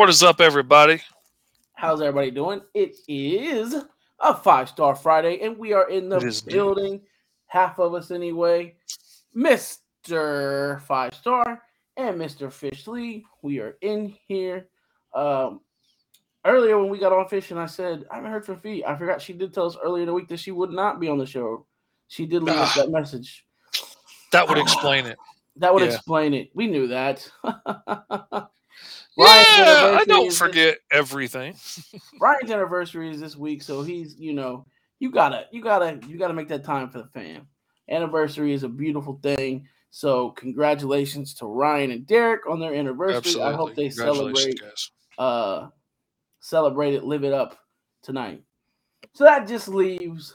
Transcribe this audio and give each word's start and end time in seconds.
What 0.00 0.08
is 0.08 0.22
up, 0.22 0.40
everybody? 0.40 1.02
How's 1.74 2.00
everybody 2.00 2.30
doing? 2.30 2.62
It 2.72 2.96
is 3.06 3.76
a 4.18 4.34
five 4.34 4.70
star 4.70 4.94
Friday, 4.94 5.40
and 5.42 5.58
we 5.58 5.74
are 5.74 5.90
in 5.90 6.08
the 6.08 6.16
It 6.16 6.22
is 6.22 6.40
indeed. 6.40 6.54
building. 6.54 7.00
Half 7.48 7.78
of 7.78 7.92
us, 7.92 8.10
anyway. 8.10 8.76
Mr. 9.36 10.80
Five 10.84 11.12
Star 11.12 11.62
and 11.98 12.18
Mr. 12.18 12.50
Fish 12.50 12.86
Lee. 12.86 13.26
We 13.42 13.60
are 13.60 13.76
in 13.82 14.16
here. 14.26 14.68
Um, 15.14 15.60
earlier 16.46 16.78
when 16.78 16.88
we 16.88 16.98
got 16.98 17.12
on 17.12 17.28
fishing, 17.28 17.58
I 17.58 17.66
said 17.66 18.06
I 18.10 18.14
haven't 18.14 18.30
heard 18.30 18.46
from 18.46 18.56
Fee. 18.56 18.82
I 18.82 18.96
forgot 18.96 19.20
she 19.20 19.34
did 19.34 19.52
tell 19.52 19.66
us 19.66 19.76
earlier 19.84 20.04
in 20.04 20.06
the 20.06 20.14
week 20.14 20.28
that 20.28 20.40
she 20.40 20.50
would 20.50 20.70
not 20.70 20.98
be 20.98 21.08
on 21.08 21.18
the 21.18 21.26
show. 21.26 21.66
She 22.08 22.24
did 22.24 22.42
leave 22.42 22.56
us 22.56 22.74
Ah. 22.74 22.84
that 22.84 22.90
message. 22.90 23.44
That 24.32 24.48
would 24.48 24.56
explain 24.56 25.04
it. 25.04 25.18
That 25.56 25.74
would 25.74 25.82
Yeah. 25.82 25.90
explain 25.92 26.32
it. 26.32 26.48
We 26.54 26.68
knew 26.68 26.86
that. 26.88 27.30
Yeah, 29.16 29.24
Ryan's 29.24 30.02
I 30.02 30.04
don't 30.06 30.26
is 30.26 30.32
this- 30.32 30.38
forget 30.38 30.78
everything. 30.90 31.54
Ryan's 32.20 32.50
anniversary 32.50 33.10
is 33.10 33.20
this 33.20 33.36
week, 33.36 33.62
so 33.62 33.82
he's 33.82 34.16
you 34.18 34.32
know 34.32 34.66
you 34.98 35.10
gotta 35.10 35.46
you 35.50 35.62
gotta 35.62 36.00
you 36.06 36.18
gotta 36.18 36.34
make 36.34 36.48
that 36.48 36.64
time 36.64 36.90
for 36.90 36.98
the 36.98 37.08
fam. 37.08 37.46
Anniversary 37.88 38.52
is 38.52 38.62
a 38.62 38.68
beautiful 38.68 39.18
thing. 39.22 39.66
So 39.90 40.30
congratulations 40.30 41.34
to 41.34 41.46
Ryan 41.46 41.90
and 41.90 42.06
Derek 42.06 42.48
on 42.48 42.60
their 42.60 42.74
anniversary. 42.74 43.16
Absolutely. 43.16 43.52
I 43.52 43.56
hope 43.56 43.74
they 43.74 43.90
celebrate 43.90 44.60
guys. 44.60 44.90
uh 45.18 45.68
celebrate 46.38 46.94
it, 46.94 47.04
live 47.04 47.24
it 47.24 47.32
up 47.32 47.58
tonight. 48.02 48.42
So 49.14 49.24
that 49.24 49.48
just 49.48 49.66
leaves 49.68 50.34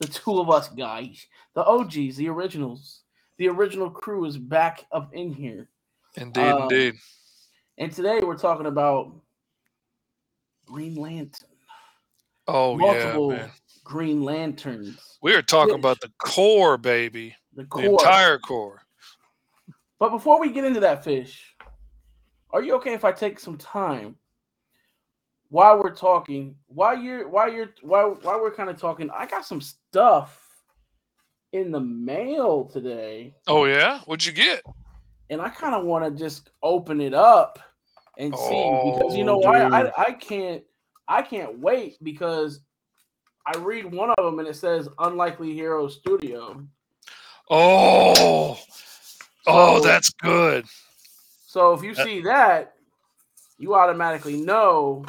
the 0.00 0.06
two 0.08 0.40
of 0.40 0.48
us 0.50 0.68
guys, 0.70 1.26
the 1.54 1.64
OGs, 1.64 2.16
the 2.16 2.28
originals. 2.28 3.02
The 3.38 3.48
original 3.48 3.90
crew 3.90 4.24
is 4.24 4.38
back 4.38 4.86
up 4.92 5.12
in 5.12 5.30
here. 5.30 5.68
Indeed, 6.16 6.40
um, 6.40 6.62
indeed. 6.62 6.94
And 7.78 7.92
today 7.92 8.20
we're 8.22 8.36
talking 8.38 8.66
about 8.66 9.12
Green 10.66 10.94
Lantern. 10.96 11.48
Oh 12.48 12.76
multiple 12.76 13.32
yeah, 13.32 13.38
man. 13.38 13.50
Green 13.84 14.22
Lanterns. 14.22 15.18
We 15.22 15.34
are 15.34 15.42
talking 15.42 15.74
Which- 15.74 15.80
about 15.80 16.00
the 16.00 16.10
Corps, 16.18 16.78
baby. 16.78 17.34
The 17.54 17.66
The 17.74 17.90
entire 17.90 18.38
Corps. 18.38 18.82
But 19.98 20.10
before 20.10 20.38
we 20.40 20.50
get 20.52 20.64
into 20.64 20.80
that 20.80 21.02
fish, 21.04 21.54
are 22.50 22.62
you 22.62 22.74
okay 22.76 22.92
if 22.92 23.04
I 23.04 23.12
take 23.12 23.40
some 23.40 23.56
time 23.56 24.16
while 25.48 25.82
we're 25.82 25.94
talking? 25.94 26.56
While 26.66 26.98
you're 26.98 27.28
while 27.28 27.50
you're 27.52 27.70
while 27.82 28.14
while 28.22 28.40
we're 28.40 28.54
kind 28.54 28.68
of 28.70 28.78
talking, 28.78 29.10
I 29.10 29.26
got 29.26 29.44
some 29.46 29.60
stuff 29.60 30.42
in 31.52 31.70
the 31.72 31.80
mail 31.80 32.64
today, 32.66 33.34
Oh 33.46 33.64
yeah, 33.64 34.00
what'd 34.00 34.26
you 34.26 34.32
get? 34.32 34.62
And 35.30 35.40
I 35.40 35.48
kind 35.48 35.74
of 35.74 35.84
want 35.84 36.04
to 36.04 36.10
just 36.10 36.50
open 36.62 37.00
it 37.00 37.14
up 37.14 37.58
and 38.18 38.34
see 38.36 38.92
because 38.94 39.16
you 39.16 39.24
know 39.24 39.36
Oh, 39.36 39.46
why 39.46 39.64
I, 39.64 39.82
dude. 39.82 39.92
I 39.96 40.12
can't 40.12 40.62
I 41.08 41.22
can't 41.22 41.58
wait 41.58 41.96
because 42.02 42.60
I 43.46 43.56
read 43.58 43.84
one 43.92 44.10
of 44.10 44.24
them 44.24 44.38
and 44.38 44.48
it 44.48 44.56
says 44.56 44.88
Unlikely 44.98 45.52
Hero 45.52 45.86
Studio. 45.88 46.66
Oh, 47.48 48.58
oh, 49.46 49.78
So- 49.80 49.86
that's 49.86 50.10
good. 50.10 50.66
So 51.46 51.72
if 51.72 51.82
you 51.82 51.92
Uh, 51.92 52.04
see 52.04 52.20
that, 52.22 52.74
you 53.56 53.74
automatically 53.74 54.36
know, 54.36 55.06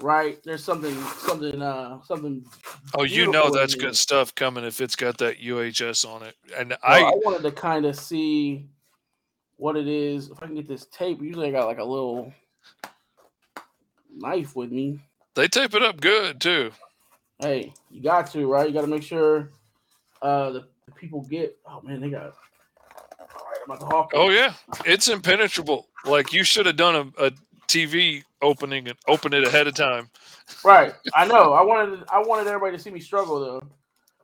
right? 0.00 0.38
There's 0.42 0.62
something, 0.64 0.94
something, 1.18 1.62
uh, 1.62 2.02
something. 2.02 2.44
Oh, 2.98 3.04
you 3.04 3.30
know 3.30 3.50
that's 3.50 3.74
good 3.76 3.96
stuff 3.96 4.34
coming 4.34 4.64
if 4.64 4.80
it's 4.80 4.96
got 4.96 5.16
that 5.18 5.40
UHS 5.40 6.04
on 6.04 6.22
it. 6.24 6.34
And 6.56 6.72
So 6.72 6.78
I, 6.82 6.98
I, 7.00 7.12
wanted 7.24 7.42
to 7.44 7.52
kind 7.52 7.86
of 7.86 7.96
see 7.96 8.68
what 9.60 9.76
it 9.76 9.86
is. 9.86 10.30
If 10.30 10.42
I 10.42 10.46
can 10.46 10.54
get 10.54 10.66
this 10.66 10.86
tape, 10.86 11.20
usually 11.20 11.48
I 11.48 11.50
got 11.50 11.66
like 11.66 11.78
a 11.78 11.84
little 11.84 12.32
knife 14.12 14.56
with 14.56 14.72
me. 14.72 14.98
they 15.34 15.48
tape 15.48 15.74
it 15.74 15.82
up 15.82 16.00
good 16.00 16.40
too. 16.40 16.72
Hey, 17.38 17.72
you 17.90 18.02
got 18.02 18.30
to 18.32 18.46
right. 18.46 18.66
You 18.66 18.74
got 18.74 18.82
to 18.82 18.86
make 18.86 19.02
sure 19.02 19.50
uh 20.22 20.50
the, 20.50 20.64
the 20.86 20.92
people 20.92 21.22
get. 21.22 21.56
Oh 21.66 21.80
man, 21.82 22.00
they 22.00 22.10
got. 22.10 22.22
All 22.22 23.46
right, 23.46 23.58
I'm 23.64 23.70
about 23.70 23.80
to 23.80 23.86
hawk. 23.86 24.10
it. 24.14 24.16
Oh 24.16 24.30
yeah, 24.30 24.54
it's 24.86 25.08
impenetrable. 25.08 25.88
Like 26.06 26.32
you 26.32 26.42
should 26.42 26.66
have 26.66 26.76
done 26.76 27.12
a, 27.18 27.26
a 27.26 27.30
TV 27.68 28.24
opening 28.42 28.88
and 28.88 28.96
open 29.06 29.34
it 29.34 29.44
ahead 29.44 29.66
of 29.66 29.74
time. 29.74 30.08
Right, 30.64 30.94
I 31.14 31.26
know. 31.26 31.52
I 31.52 31.62
wanted, 31.62 32.02
I 32.10 32.20
wanted 32.20 32.48
everybody 32.48 32.76
to 32.76 32.82
see 32.82 32.90
me 32.90 33.00
struggle 33.00 33.40
though. 33.40 33.62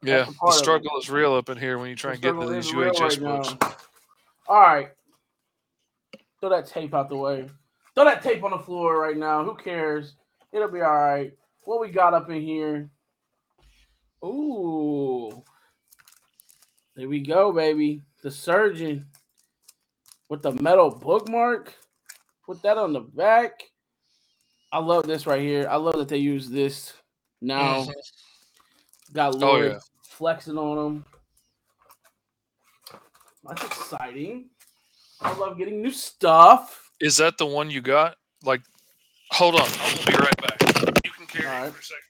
Yeah, 0.03 0.25
the 0.25 0.33
the 0.33 0.39
part 0.39 0.53
of 0.53 0.57
it. 0.57 0.59
struggle 0.59 0.91
is 0.99 1.11
real 1.11 1.35
up 1.35 1.51
in 1.51 1.59
here 1.59 1.79
when 1.79 1.91
you 1.91 1.95
try 1.97 2.13
and 2.13 2.23
get 2.23 2.35
into 2.35 2.49
these 2.49 2.71
UHS 2.73 3.01
right 3.01 3.21
books. 3.21 3.77
All 4.49 4.61
right. 4.61 4.89
Throw 6.47 6.57
that 6.57 6.69
tape 6.69 6.95
out 6.95 7.09
the 7.09 7.17
way. 7.17 7.49
Throw 7.97 8.05
that 8.05 8.23
tape 8.23 8.45
on 8.45 8.53
the 8.53 8.59
floor 8.61 9.01
right 9.01 9.17
now. 9.17 9.43
Who 9.43 9.57
cares? 9.57 10.15
It'll 10.53 10.71
be 10.71 10.81
all 10.81 10.95
right. 10.95 11.33
What 11.63 11.81
we 11.81 11.89
got 11.91 12.15
up 12.15 12.31
in 12.31 12.41
here? 12.41 12.89
Ooh. 14.25 15.43
There 16.95 17.09
we 17.09 17.19
go, 17.19 17.51
baby. 17.51 18.03
The 18.23 18.31
surgeon 18.31 19.07
with 20.29 20.43
the 20.43 20.53
metal 20.53 20.89
bookmark. 20.89 21.75
Put 22.45 22.63
that 22.63 22.79
on 22.79 22.93
the 22.93 23.01
back. 23.01 23.65
I 24.71 24.79
love 24.79 25.05
this 25.09 25.27
right 25.27 25.41
here. 25.43 25.67
I 25.69 25.75
love 25.75 25.97
that 25.97 26.07
they 26.07 26.19
use 26.19 26.49
this 26.49 26.93
now. 27.41 27.87
Mhm. 27.87 27.93
Got 29.13 29.35
Oh, 29.35 29.39
Lloyd 29.39 29.73
yeah. 29.73 29.79
flexing 30.05 30.59
on 30.59 30.77
them. 30.77 31.05
That's 33.43 33.65
exciting. 33.65 34.51
I 35.27 35.37
love 35.39 35.59
getting 35.59 35.83
new 35.83 35.91
stuff. 35.91 36.89
Is 37.01 37.17
that 37.17 37.37
the 37.37 37.47
one 37.47 37.69
you 37.69 37.81
got? 37.81 38.17
Like, 38.45 38.63
hold 39.33 39.57
on, 39.57 39.69
I'll 39.81 40.07
be 40.07 40.13
right 40.13 40.37
back. 40.37 41.05
You 41.05 41.11
can 41.11 41.27
carry 41.27 41.47
All 41.47 41.53
it 41.53 41.61
right. 41.65 41.73
for 41.73 41.81
a 41.81 41.83
second. 41.83 42.03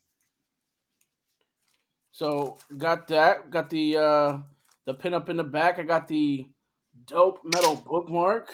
So 2.13 2.59
got 2.77 3.09
that. 3.09 3.51
Got 3.51 3.71
the 3.71 3.97
uh 3.97 4.39
the 4.85 4.93
pin 4.93 5.15
up 5.15 5.31
in 5.31 5.39
the 5.39 5.45
back. 5.45 5.79
I 5.79 5.83
got 5.83 6.07
the 6.07 6.47
dope 7.07 7.41
metal 7.43 7.77
bookmark. 7.77 8.51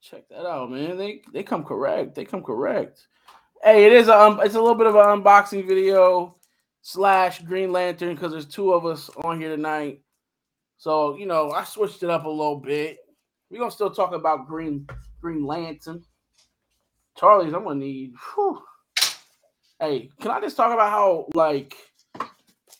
Check 0.00 0.28
that 0.30 0.46
out, 0.46 0.70
man. 0.70 0.96
They 0.96 1.20
they 1.34 1.42
come 1.42 1.64
correct. 1.64 2.14
They 2.14 2.24
come 2.24 2.42
correct. 2.42 3.06
Hey, 3.62 3.84
it 3.84 3.92
is 3.92 4.08
a 4.08 4.18
um, 4.18 4.40
it's 4.42 4.54
a 4.54 4.60
little 4.60 4.74
bit 4.74 4.86
of 4.86 4.94
an 4.94 5.22
unboxing 5.22 5.68
video 5.68 6.36
slash 6.80 7.42
Green 7.42 7.72
Lantern 7.72 8.14
because 8.14 8.32
there's 8.32 8.46
two 8.46 8.72
of 8.72 8.86
us 8.86 9.10
on 9.22 9.38
here 9.38 9.54
tonight. 9.54 10.00
So 10.78 11.16
you 11.16 11.26
know, 11.26 11.50
I 11.50 11.64
switched 11.64 12.02
it 12.02 12.10
up 12.10 12.24
a 12.24 12.28
little 12.28 12.56
bit. 12.58 12.98
We're 13.52 13.58
gonna 13.58 13.70
still 13.70 13.90
talk 13.90 14.14
about 14.14 14.48
Green 14.48 14.88
Green 15.20 15.44
Lantern. 15.44 16.02
Charlie's, 17.18 17.52
I'm 17.52 17.64
gonna 17.64 17.74
need. 17.80 18.14
whew. 18.34 18.62
Hey, 19.78 20.08
can 20.22 20.30
I 20.30 20.40
just 20.40 20.56
talk 20.56 20.72
about 20.72 20.90
how 20.90 21.26
like 21.34 21.76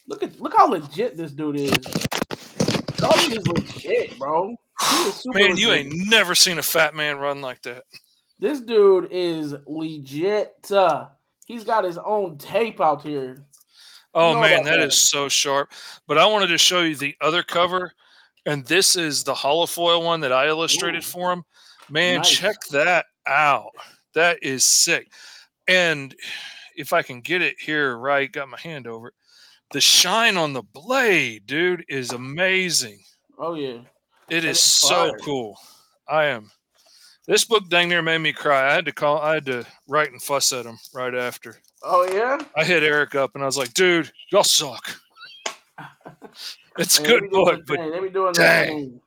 look 0.08 0.22
at 0.22 0.40
look 0.40 0.56
how 0.56 0.66
legit 0.66 1.19
this 1.19 1.32
dude 1.32 1.60
is. 1.60 1.78
Charlie 2.96 3.36
is 3.36 3.46
legit, 3.46 4.19
bro. 4.19 4.56
He 4.80 4.96
is 5.08 5.14
super 5.16 5.38
Man, 5.38 5.58
you 5.58 5.72
ain't 5.72 5.92
never 6.08 6.34
seen 6.34 6.58
a 6.58 6.62
fat 6.62 6.94
man 6.94 7.19
run 7.19 7.42
like 7.42 7.60
that. 7.62 7.84
This 8.38 8.60
dude 8.60 9.08
is 9.10 9.54
legit. 9.66 10.54
Uh, 10.70 11.08
he's 11.44 11.64
got 11.64 11.84
his 11.84 11.98
own 11.98 12.38
tape 12.38 12.80
out 12.80 13.02
here. 13.02 13.44
Oh 14.14 14.32
know 14.32 14.40
man, 14.40 14.64
that 14.64 14.78
that. 14.78 14.88
is 14.88 14.96
so 14.96 15.28
sharp. 15.28 15.70
But 16.06 16.16
I 16.16 16.24
wanted 16.24 16.46
to 16.46 16.58
show 16.58 16.80
you 16.80 16.96
the 16.96 17.14
other 17.20 17.42
cover, 17.42 17.92
and 18.46 18.64
this 18.66 18.96
is 18.96 19.24
the 19.24 19.34
holofoil 19.34 20.04
one 20.04 20.20
that 20.20 20.32
I 20.32 20.48
illustrated 20.48 21.02
Ooh. 21.02 21.06
for 21.06 21.32
him. 21.32 21.44
Man, 21.88 22.18
Nice. 22.18 22.30
check 22.30 22.56
that 22.70 23.06
out. 23.26 23.70
That 24.14 24.38
is 24.42 24.64
sick. 24.64 25.10
And 25.68 26.14
if 26.76 26.92
I 26.92 27.02
can 27.02 27.20
get 27.20 27.42
it 27.42 27.56
here 27.60 27.96
right, 27.96 28.30
got 28.30 28.48
my 28.48 28.58
hand 28.58 28.86
over 28.86 29.08
it. 29.08 29.14
The 29.72 29.80
shine 29.80 30.36
on 30.36 30.52
the 30.52 30.62
blade, 30.62 31.46
dude, 31.46 31.84
is 31.88 32.12
amazing. 32.12 33.00
Oh 33.38 33.54
yeah. 33.54 33.80
It 34.28 34.42
That 34.42 34.44
is 34.44 34.60
so 34.60 35.12
cool. 35.22 35.58
I 36.08 36.24
am. 36.26 36.50
This 37.26 37.44
book 37.44 37.68
dang 37.68 37.88
near 37.88 38.02
made 38.02 38.18
me 38.18 38.32
cry. 38.32 38.70
I 38.70 38.74
had 38.74 38.84
to 38.86 38.92
call. 38.92 39.18
I 39.18 39.34
had 39.34 39.46
to 39.46 39.64
write 39.88 40.10
and 40.12 40.20
fuss 40.22 40.52
at 40.52 40.66
him 40.66 40.78
right 40.92 41.14
after. 41.14 41.60
Oh 41.82 42.06
yeah. 42.12 42.38
I 42.56 42.64
hit 42.64 42.82
Eric 42.82 43.14
up 43.14 43.30
and 43.34 43.42
I 43.42 43.46
was 43.46 43.56
like, 43.56 43.72
"Dude, 43.74 44.10
y'all 44.30 44.44
suck." 44.44 44.96
It's 46.78 46.98
a 46.98 47.02
Man, 47.02 47.10
they 47.10 47.20
good 47.20 47.30
book, 47.30 47.60
but 47.66 47.90
they 47.90 48.00
be 48.00 48.10
doing 48.10 48.32
dang. 48.32 48.69
thing. 48.69 49.00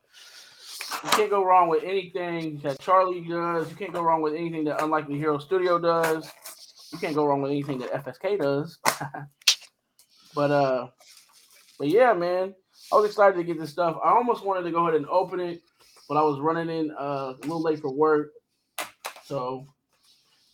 You 1.03 1.09
can't 1.11 1.29
go 1.29 1.43
wrong 1.43 1.67
with 1.67 1.83
anything 1.83 2.59
that 2.63 2.79
Charlie 2.79 3.21
does. 3.21 3.69
You 3.69 3.75
can't 3.75 3.93
go 3.93 4.01
wrong 4.01 4.21
with 4.21 4.33
anything 4.33 4.63
that 4.65 4.83
Unlikely 4.83 5.17
Hero 5.17 5.37
Studio 5.37 5.79
does. 5.79 6.31
You 6.91 6.99
can't 6.99 7.15
go 7.15 7.25
wrong 7.25 7.41
with 7.41 7.51
anything 7.51 7.79
that 7.79 7.91
FSK 8.05 8.39
does. 8.39 8.77
but 10.35 10.51
uh, 10.51 10.87
but 11.77 11.87
yeah, 11.89 12.13
man, 12.13 12.53
I 12.91 12.95
was 12.95 13.05
excited 13.05 13.35
to 13.37 13.43
get 13.43 13.59
this 13.59 13.71
stuff. 13.71 13.97
I 14.03 14.11
almost 14.11 14.45
wanted 14.45 14.63
to 14.63 14.71
go 14.71 14.87
ahead 14.87 14.95
and 14.95 15.07
open 15.07 15.39
it, 15.39 15.61
but 16.07 16.17
I 16.17 16.21
was 16.21 16.39
running 16.39 16.69
in 16.69 16.91
uh, 16.91 17.33
a 17.33 17.41
little 17.41 17.61
late 17.61 17.79
for 17.79 17.91
work, 17.91 18.31
so 19.25 19.67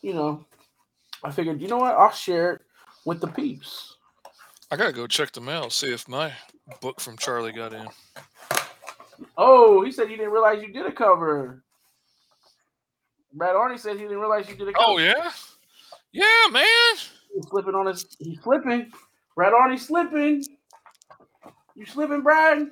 you 0.01 0.13
know, 0.13 0.45
I 1.23 1.31
figured, 1.31 1.61
you 1.61 1.67
know 1.67 1.77
what, 1.77 1.95
I'll 1.95 2.11
share 2.11 2.53
it 2.53 2.61
with 3.05 3.21
the 3.21 3.27
peeps. 3.27 3.97
I 4.71 4.77
gotta 4.77 4.93
go 4.93 5.05
check 5.05 5.33
the 5.33 5.41
mail, 5.41 5.69
see 5.69 5.93
if 5.93 6.07
my 6.07 6.31
book 6.79 7.01
from 7.01 7.17
Charlie 7.17 7.51
got 7.51 7.73
in. 7.73 7.87
Oh, 9.37 9.83
he 9.83 9.91
said 9.91 10.07
he 10.07 10.15
didn't 10.15 10.31
realize 10.31 10.61
you 10.61 10.71
did 10.71 10.85
a 10.85 10.91
cover. 10.93 11.61
Brad 13.33 13.55
Arnie 13.55 13.77
said 13.77 13.97
he 13.97 14.03
didn't 14.03 14.19
realize 14.19 14.47
you 14.47 14.55
did 14.55 14.69
a 14.69 14.71
oh, 14.71 14.73
cover. 14.73 14.85
Oh 14.87 14.97
yeah, 14.97 15.31
yeah, 16.13 16.51
man. 16.51 16.65
He's 17.33 17.47
slipping 17.49 17.75
on 17.75 17.85
his. 17.85 18.05
He's 18.17 18.41
slipping. 18.41 18.89
Brad 19.35 19.51
Arnie 19.51 19.77
slipping. 19.77 20.43
You 21.75 21.85
slipping, 21.85 22.21
Brad? 22.21 22.67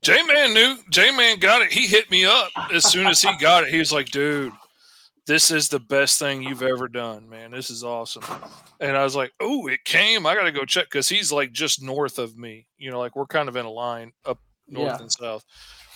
J 0.00 0.22
Man 0.24 0.54
knew. 0.54 0.76
J 0.90 1.14
Man 1.14 1.38
got 1.38 1.60
it. 1.60 1.70
He 1.70 1.86
hit 1.86 2.10
me 2.10 2.24
up 2.24 2.50
as 2.72 2.84
soon 2.84 3.06
as 3.06 3.20
he 3.20 3.36
got 3.38 3.64
it. 3.64 3.70
He 3.70 3.78
was 3.78 3.92
like, 3.92 4.10
"Dude, 4.10 4.52
this 5.26 5.50
is 5.50 5.68
the 5.68 5.80
best 5.80 6.18
thing 6.18 6.42
you've 6.42 6.62
ever 6.62 6.88
done, 6.88 7.28
man. 7.28 7.50
This 7.50 7.70
is 7.70 7.84
awesome." 7.84 8.24
And 8.80 8.96
I 8.96 9.04
was 9.04 9.14
like, 9.16 9.32
"Oh, 9.40 9.66
it 9.68 9.84
came. 9.84 10.26
I 10.26 10.34
got 10.34 10.44
to 10.44 10.52
go 10.52 10.64
check 10.64 10.86
because 10.86 11.08
he's 11.08 11.30
like 11.32 11.52
just 11.52 11.82
north 11.82 12.18
of 12.18 12.36
me. 12.36 12.66
You 12.78 12.90
know, 12.90 12.98
like 12.98 13.14
we're 13.16 13.26
kind 13.26 13.48
of 13.48 13.56
in 13.56 13.66
a 13.66 13.70
line 13.70 14.12
up 14.24 14.38
north 14.68 14.96
Yeah. 14.96 15.00
and 15.00 15.12
south." 15.12 15.44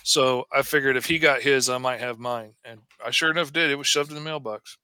So 0.03 0.45
I 0.53 0.61
figured 0.61 0.95
if 0.95 1.05
he 1.05 1.19
got 1.19 1.41
his, 1.41 1.69
I 1.69 1.77
might 1.77 1.99
have 1.99 2.17
mine, 2.17 2.53
and 2.63 2.79
I 3.05 3.11
sure 3.11 3.29
enough 3.31 3.51
did. 3.51 3.69
It 3.71 3.75
was 3.77 3.87
shoved 3.87 4.09
in 4.09 4.15
the 4.15 4.21
mailbox. 4.21 4.77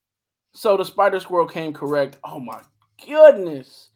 So 0.54 0.76
the 0.76 0.84
Spider 0.86 1.20
Squirrel 1.20 1.48
came 1.48 1.72
correct. 1.74 2.18
Oh 2.26 2.40
my 2.40 2.62
goodness. 3.08 3.90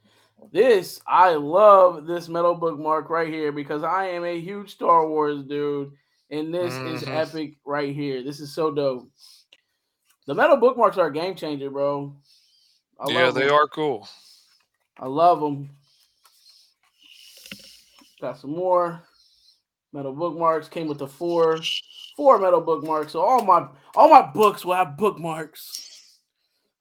This 0.52 1.02
I 1.06 1.34
love 1.34 2.06
this 2.06 2.30
metal 2.30 2.56
bookmark 2.56 3.10
right 3.10 3.28
here 3.28 3.52
because 3.52 3.84
I 3.84 4.06
am 4.06 4.24
a 4.24 4.40
huge 4.40 4.72
Star 4.72 5.08
Wars 5.10 5.44
dude, 5.44 5.92
and 6.32 6.54
this 6.54 6.74
is 6.74 7.04
Mhm. 7.04 7.16
epic 7.16 7.54
right 7.66 7.94
here. 7.94 8.24
This 8.24 8.40
is 8.40 8.54
so 8.54 8.72
dope. 8.72 9.10
The 10.28 10.36
metal 10.36 10.58
bookmarks 10.58 10.98
are 10.98 11.08
a 11.08 11.14
game 11.14 11.36
changer, 11.36 11.70
bro. 11.70 12.14
I 13.00 13.10
yeah, 13.10 13.32
they 13.32 13.46
them. 13.46 13.54
are 13.54 13.68
cool. 13.68 14.08
I 15.00 15.08
love 15.08 15.40
them. 15.40 15.70
Got 18.20 18.38
some 18.38 18.52
more 18.52 19.02
metal 19.94 20.12
bookmarks. 20.12 20.68
Came 20.68 20.88
with 20.88 20.98
the 20.98 21.08
four, 21.08 21.60
four 22.18 22.40
metal 22.40 22.60
bookmarks. 22.60 23.14
So 23.14 23.22
all 23.22 23.44
my 23.46 23.68
all 23.96 24.10
my 24.10 24.22
books 24.22 24.66
will 24.66 24.76
have 24.76 24.98
bookmarks. 24.98 26.20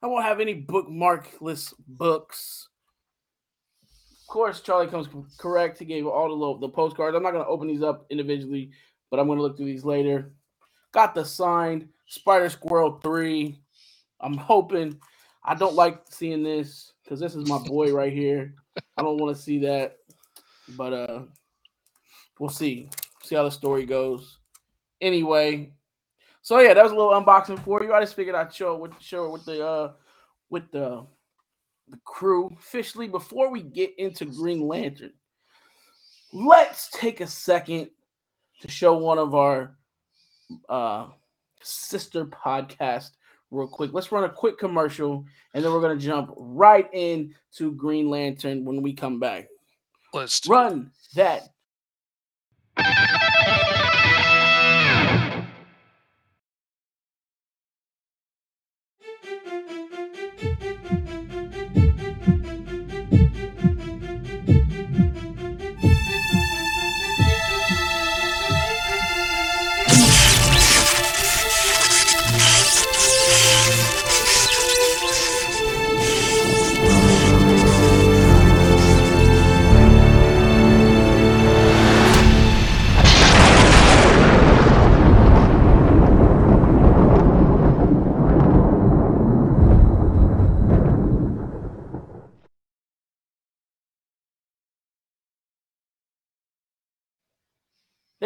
I 0.03 0.07
won't 0.07 0.25
have 0.25 0.41
any 0.41 0.61
bookmarkless 0.61 1.73
books. 1.87 2.67
Of 4.21 4.27
course, 4.27 4.59
Charlie 4.59 4.87
comes 4.87 5.07
correct. 5.37 5.79
He 5.79 5.85
gave 5.85 6.05
all 6.05 6.27
the 6.27 6.35
little, 6.35 6.59
the 6.59 6.67
postcards. 6.67 7.15
I'm 7.15 7.23
not 7.23 7.31
gonna 7.31 7.47
open 7.47 7.69
these 7.69 7.81
up 7.81 8.05
individually, 8.09 8.71
but 9.09 9.21
I'm 9.21 9.27
gonna 9.27 9.41
look 9.41 9.55
through 9.55 9.67
these 9.67 9.85
later. 9.85 10.33
Got 10.91 11.15
the 11.15 11.23
signed 11.23 11.87
Spider 12.07 12.49
Squirrel 12.49 12.99
three. 13.03 13.59
I'm 14.19 14.37
hoping. 14.37 14.99
I 15.43 15.55
don't 15.55 15.75
like 15.75 16.01
seeing 16.09 16.43
this 16.43 16.93
because 17.03 17.19
this 17.19 17.35
is 17.35 17.47
my 17.47 17.59
boy 17.59 17.93
right 17.93 18.11
here. 18.11 18.53
I 18.97 19.01
don't 19.01 19.17
want 19.17 19.35
to 19.35 19.41
see 19.41 19.59
that, 19.59 19.97
but 20.69 20.93
uh, 20.93 21.21
we'll 22.39 22.49
see. 22.49 22.89
See 23.23 23.35
how 23.35 23.43
the 23.43 23.51
story 23.51 23.85
goes. 23.85 24.39
Anyway, 25.01 25.73
so 26.41 26.59
yeah, 26.59 26.73
that 26.73 26.83
was 26.83 26.91
a 26.91 26.95
little 26.95 27.11
unboxing 27.11 27.63
for 27.63 27.83
you. 27.83 27.93
I 27.93 27.99
just 27.99 28.15
figured 28.15 28.35
I'd 28.35 28.53
show 28.53 28.75
it 28.75 28.81
with 28.81 29.01
show 29.01 29.25
it 29.25 29.31
with 29.31 29.45
the 29.45 29.65
uh 29.65 29.91
with 30.49 30.71
the 30.71 31.05
the 31.89 31.99
crew 32.05 32.49
officially 32.57 33.07
before 33.07 33.49
we 33.49 33.61
get 33.61 33.93
into 33.97 34.25
Green 34.25 34.61
Lantern. 34.61 35.13
Let's 36.33 36.89
take 36.89 37.21
a 37.21 37.27
second 37.27 37.89
to 38.61 38.71
show 38.71 38.97
one 38.97 39.17
of 39.17 39.35
our 39.35 39.77
uh 40.69 41.07
sister 41.67 42.25
podcast 42.25 43.11
real 43.51 43.67
quick. 43.67 43.91
Let's 43.93 44.11
run 44.11 44.23
a 44.23 44.29
quick 44.29 44.57
commercial 44.57 45.25
and 45.53 45.63
then 45.63 45.71
we're 45.71 45.81
gonna 45.81 45.97
jump 45.97 46.33
right 46.37 46.91
into 46.93 47.71
Green 47.73 48.09
Lantern 48.09 48.65
when 48.65 48.81
we 48.81 48.93
come 48.93 49.19
back. 49.19 49.47
Let's 50.13 50.47
Run 50.47 50.91
that. 51.15 51.49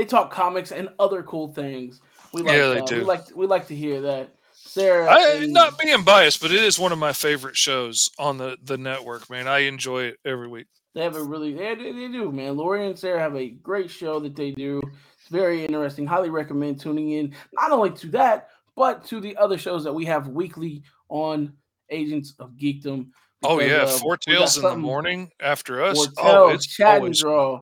They 0.01 0.05
talk 0.05 0.31
comics 0.31 0.71
and 0.71 0.89
other 0.97 1.21
cool 1.21 1.53
things. 1.53 2.01
We 2.33 2.41
like 2.41 2.57
Yeah, 2.57 2.69
they 2.69 2.75
that. 2.77 2.89
We 2.89 3.01
do. 3.01 3.03
like 3.03 3.35
we 3.35 3.45
like 3.45 3.67
to 3.67 3.75
hear 3.75 4.01
that. 4.01 4.33
Sarah, 4.51 5.05
I, 5.11 5.33
is- 5.33 5.51
not 5.51 5.77
being 5.77 6.03
biased, 6.03 6.41
but 6.41 6.49
it 6.49 6.59
is 6.63 6.79
one 6.79 6.91
of 6.91 6.97
my 6.97 7.13
favorite 7.13 7.55
shows 7.55 8.09
on 8.17 8.39
the 8.39 8.57
the 8.63 8.79
network. 8.79 9.29
Man, 9.29 9.47
I 9.47 9.59
enjoy 9.59 10.05
it 10.05 10.17
every 10.25 10.47
week. 10.47 10.65
They 10.95 11.03
have 11.03 11.15
a 11.15 11.21
really 11.21 11.53
they, 11.53 11.75
they 11.75 12.07
do, 12.07 12.31
man. 12.31 12.57
Lori 12.57 12.87
and 12.87 12.97
Sarah 12.97 13.19
have 13.19 13.35
a 13.35 13.49
great 13.49 13.91
show 13.91 14.19
that 14.21 14.35
they 14.35 14.49
do. 14.49 14.81
It's 15.19 15.29
very 15.29 15.65
interesting. 15.65 16.07
Highly 16.07 16.31
recommend 16.31 16.79
tuning 16.79 17.11
in, 17.11 17.35
not 17.53 17.69
only 17.69 17.91
to 17.91 18.07
that, 18.07 18.49
but 18.75 19.05
to 19.05 19.19
the 19.21 19.37
other 19.37 19.59
shows 19.59 19.83
that 19.83 19.93
we 19.93 20.05
have 20.05 20.29
weekly 20.29 20.81
on 21.09 21.53
Agents 21.91 22.33
of 22.39 22.53
Geekdom. 22.53 23.09
Oh 23.43 23.59
yeah, 23.59 23.83
uh, 23.83 23.87
Four 23.99 24.17
Tails 24.17 24.57
in 24.57 24.63
the 24.63 24.75
morning 24.75 25.29
after 25.39 25.83
us. 25.83 26.07
Oh, 26.17 26.49
it's 26.49 26.65
chat 26.65 26.87
and 26.87 27.03
always 27.03 27.19
draw. 27.19 27.61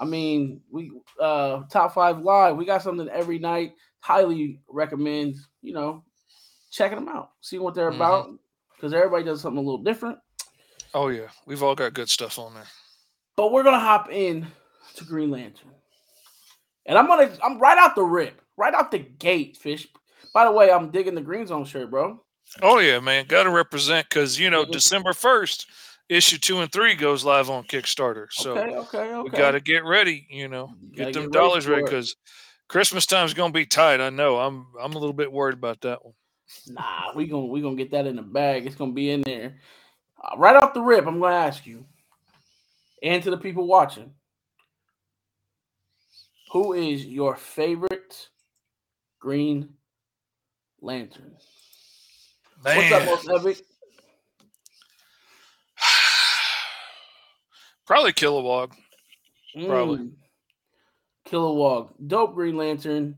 I 0.00 0.04
mean, 0.04 0.60
we 0.70 0.92
uh 1.20 1.62
top 1.70 1.94
five 1.94 2.20
live. 2.20 2.56
We 2.56 2.64
got 2.64 2.82
something 2.82 3.08
every 3.08 3.38
night. 3.38 3.72
Highly 4.00 4.60
recommend. 4.68 5.36
You 5.62 5.74
know, 5.74 6.04
checking 6.70 6.98
them 6.98 7.08
out, 7.08 7.30
see 7.40 7.58
what 7.58 7.74
they're 7.74 7.90
Mhm. 7.90 7.96
about, 7.96 8.30
because 8.76 8.92
everybody 8.94 9.24
does 9.24 9.40
something 9.40 9.58
a 9.58 9.62
little 9.62 9.82
different. 9.82 10.18
Oh 10.94 11.08
yeah, 11.08 11.28
we've 11.46 11.62
all 11.62 11.74
got 11.74 11.94
good 11.94 12.08
stuff 12.08 12.38
on 12.38 12.54
there. 12.54 12.66
But 13.36 13.52
we're 13.52 13.62
gonna 13.64 13.78
hop 13.78 14.10
in 14.10 14.46
to 14.96 15.04
Green 15.04 15.30
Lantern. 15.30 15.70
And 16.86 16.96
I'm 16.96 17.06
gonna 17.06 17.36
I'm 17.42 17.58
right 17.58 17.76
out 17.76 17.94
the 17.94 18.02
rip, 18.02 18.40
right 18.56 18.74
out 18.74 18.90
the 18.90 18.98
gate, 18.98 19.56
fish. 19.56 19.88
By 20.32 20.44
the 20.44 20.52
way, 20.52 20.70
I'm 20.70 20.90
digging 20.90 21.14
the 21.14 21.20
Green 21.20 21.46
Zone 21.46 21.64
shirt, 21.64 21.90
bro. 21.90 22.22
Oh 22.62 22.78
yeah, 22.78 22.98
man, 23.00 23.26
got 23.26 23.42
to 23.42 23.50
represent 23.50 24.08
because 24.08 24.38
you 24.38 24.48
know. 24.48 24.64
December 24.64 25.12
first, 25.12 25.66
issue 26.08 26.38
two 26.38 26.60
and 26.60 26.72
three 26.72 26.94
goes 26.94 27.24
live 27.24 27.50
on 27.50 27.64
Kickstarter. 27.64 28.26
So 28.30 28.58
okay, 28.58 28.76
okay, 28.76 29.14
okay. 29.14 29.22
we 29.22 29.30
got 29.30 29.52
to 29.52 29.60
get 29.60 29.84
ready. 29.84 30.26
You 30.30 30.48
know, 30.48 30.74
Gotta 30.96 31.12
get 31.12 31.14
them 31.14 31.22
get 31.24 31.32
dollars 31.32 31.66
ready 31.66 31.82
because 31.82 32.16
Christmas 32.68 33.06
time's 33.06 33.34
gonna 33.34 33.52
be 33.52 33.66
tight. 33.66 34.00
I 34.00 34.10
know. 34.10 34.38
I'm 34.38 34.66
I'm 34.80 34.92
a 34.92 34.98
little 34.98 35.14
bit 35.14 35.32
worried 35.32 35.54
about 35.54 35.80
that 35.82 36.04
one. 36.04 36.14
Nah, 36.68 37.12
we 37.14 37.26
gonna 37.26 37.46
we 37.46 37.60
gonna 37.60 37.76
get 37.76 37.90
that 37.92 38.06
in 38.06 38.16
the 38.16 38.22
bag. 38.22 38.66
It's 38.66 38.76
gonna 38.76 38.92
be 38.92 39.10
in 39.10 39.22
there. 39.22 39.56
Uh, 40.22 40.36
right 40.36 40.56
off 40.56 40.74
the 40.74 40.82
rip, 40.82 41.06
I'm 41.06 41.20
gonna 41.20 41.34
ask 41.34 41.66
you, 41.66 41.84
and 43.02 43.22
to 43.22 43.30
the 43.30 43.36
people 43.36 43.66
watching, 43.66 44.12
who 46.52 46.72
is 46.74 47.04
your 47.04 47.36
favorite 47.36 48.28
Green 49.18 49.70
Lantern? 50.80 51.36
Man, 52.64 52.76
What's 52.76 52.92
up, 52.92 53.26
most 53.26 53.46
epic? 53.46 53.64
Probably 57.88 58.12
Kilowog. 58.12 58.70
Probably. 59.66 59.98
Mm. 59.98 60.10
Kilowog, 61.28 61.90
dope 62.06 62.34
Green 62.34 62.56
Lantern. 62.56 63.16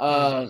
Uh, 0.00 0.46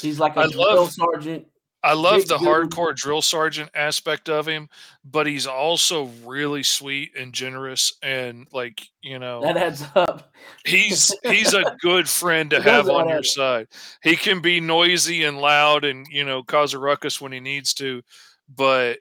he's 0.00 0.18
like 0.18 0.36
a 0.36 0.40
I 0.40 0.46
drill 0.48 0.76
love- 0.76 0.92
sergeant. 0.92 1.46
I 1.84 1.94
love 1.94 2.18
Big 2.18 2.28
the 2.28 2.38
dude. 2.38 2.46
hardcore 2.46 2.94
drill 2.94 3.22
sergeant 3.22 3.68
aspect 3.74 4.28
of 4.28 4.46
him, 4.46 4.68
but 5.04 5.26
he's 5.26 5.48
also 5.48 6.04
really 6.24 6.62
sweet 6.62 7.10
and 7.18 7.32
generous 7.32 7.92
and 8.04 8.46
like, 8.52 8.86
you 9.00 9.18
know, 9.18 9.42
That 9.42 9.56
adds 9.56 9.84
up. 9.96 10.32
he's 10.64 11.12
he's 11.24 11.54
a 11.54 11.76
good 11.80 12.08
friend 12.08 12.50
to 12.50 12.62
have 12.62 12.88
on 12.88 13.08
your 13.08 13.18
up. 13.18 13.24
side. 13.24 13.66
He 14.04 14.14
can 14.14 14.40
be 14.40 14.60
noisy 14.60 15.24
and 15.24 15.38
loud 15.38 15.84
and, 15.84 16.06
you 16.08 16.24
know, 16.24 16.44
cause 16.44 16.72
a 16.72 16.78
ruckus 16.78 17.20
when 17.20 17.32
he 17.32 17.40
needs 17.40 17.74
to, 17.74 18.02
but 18.48 19.00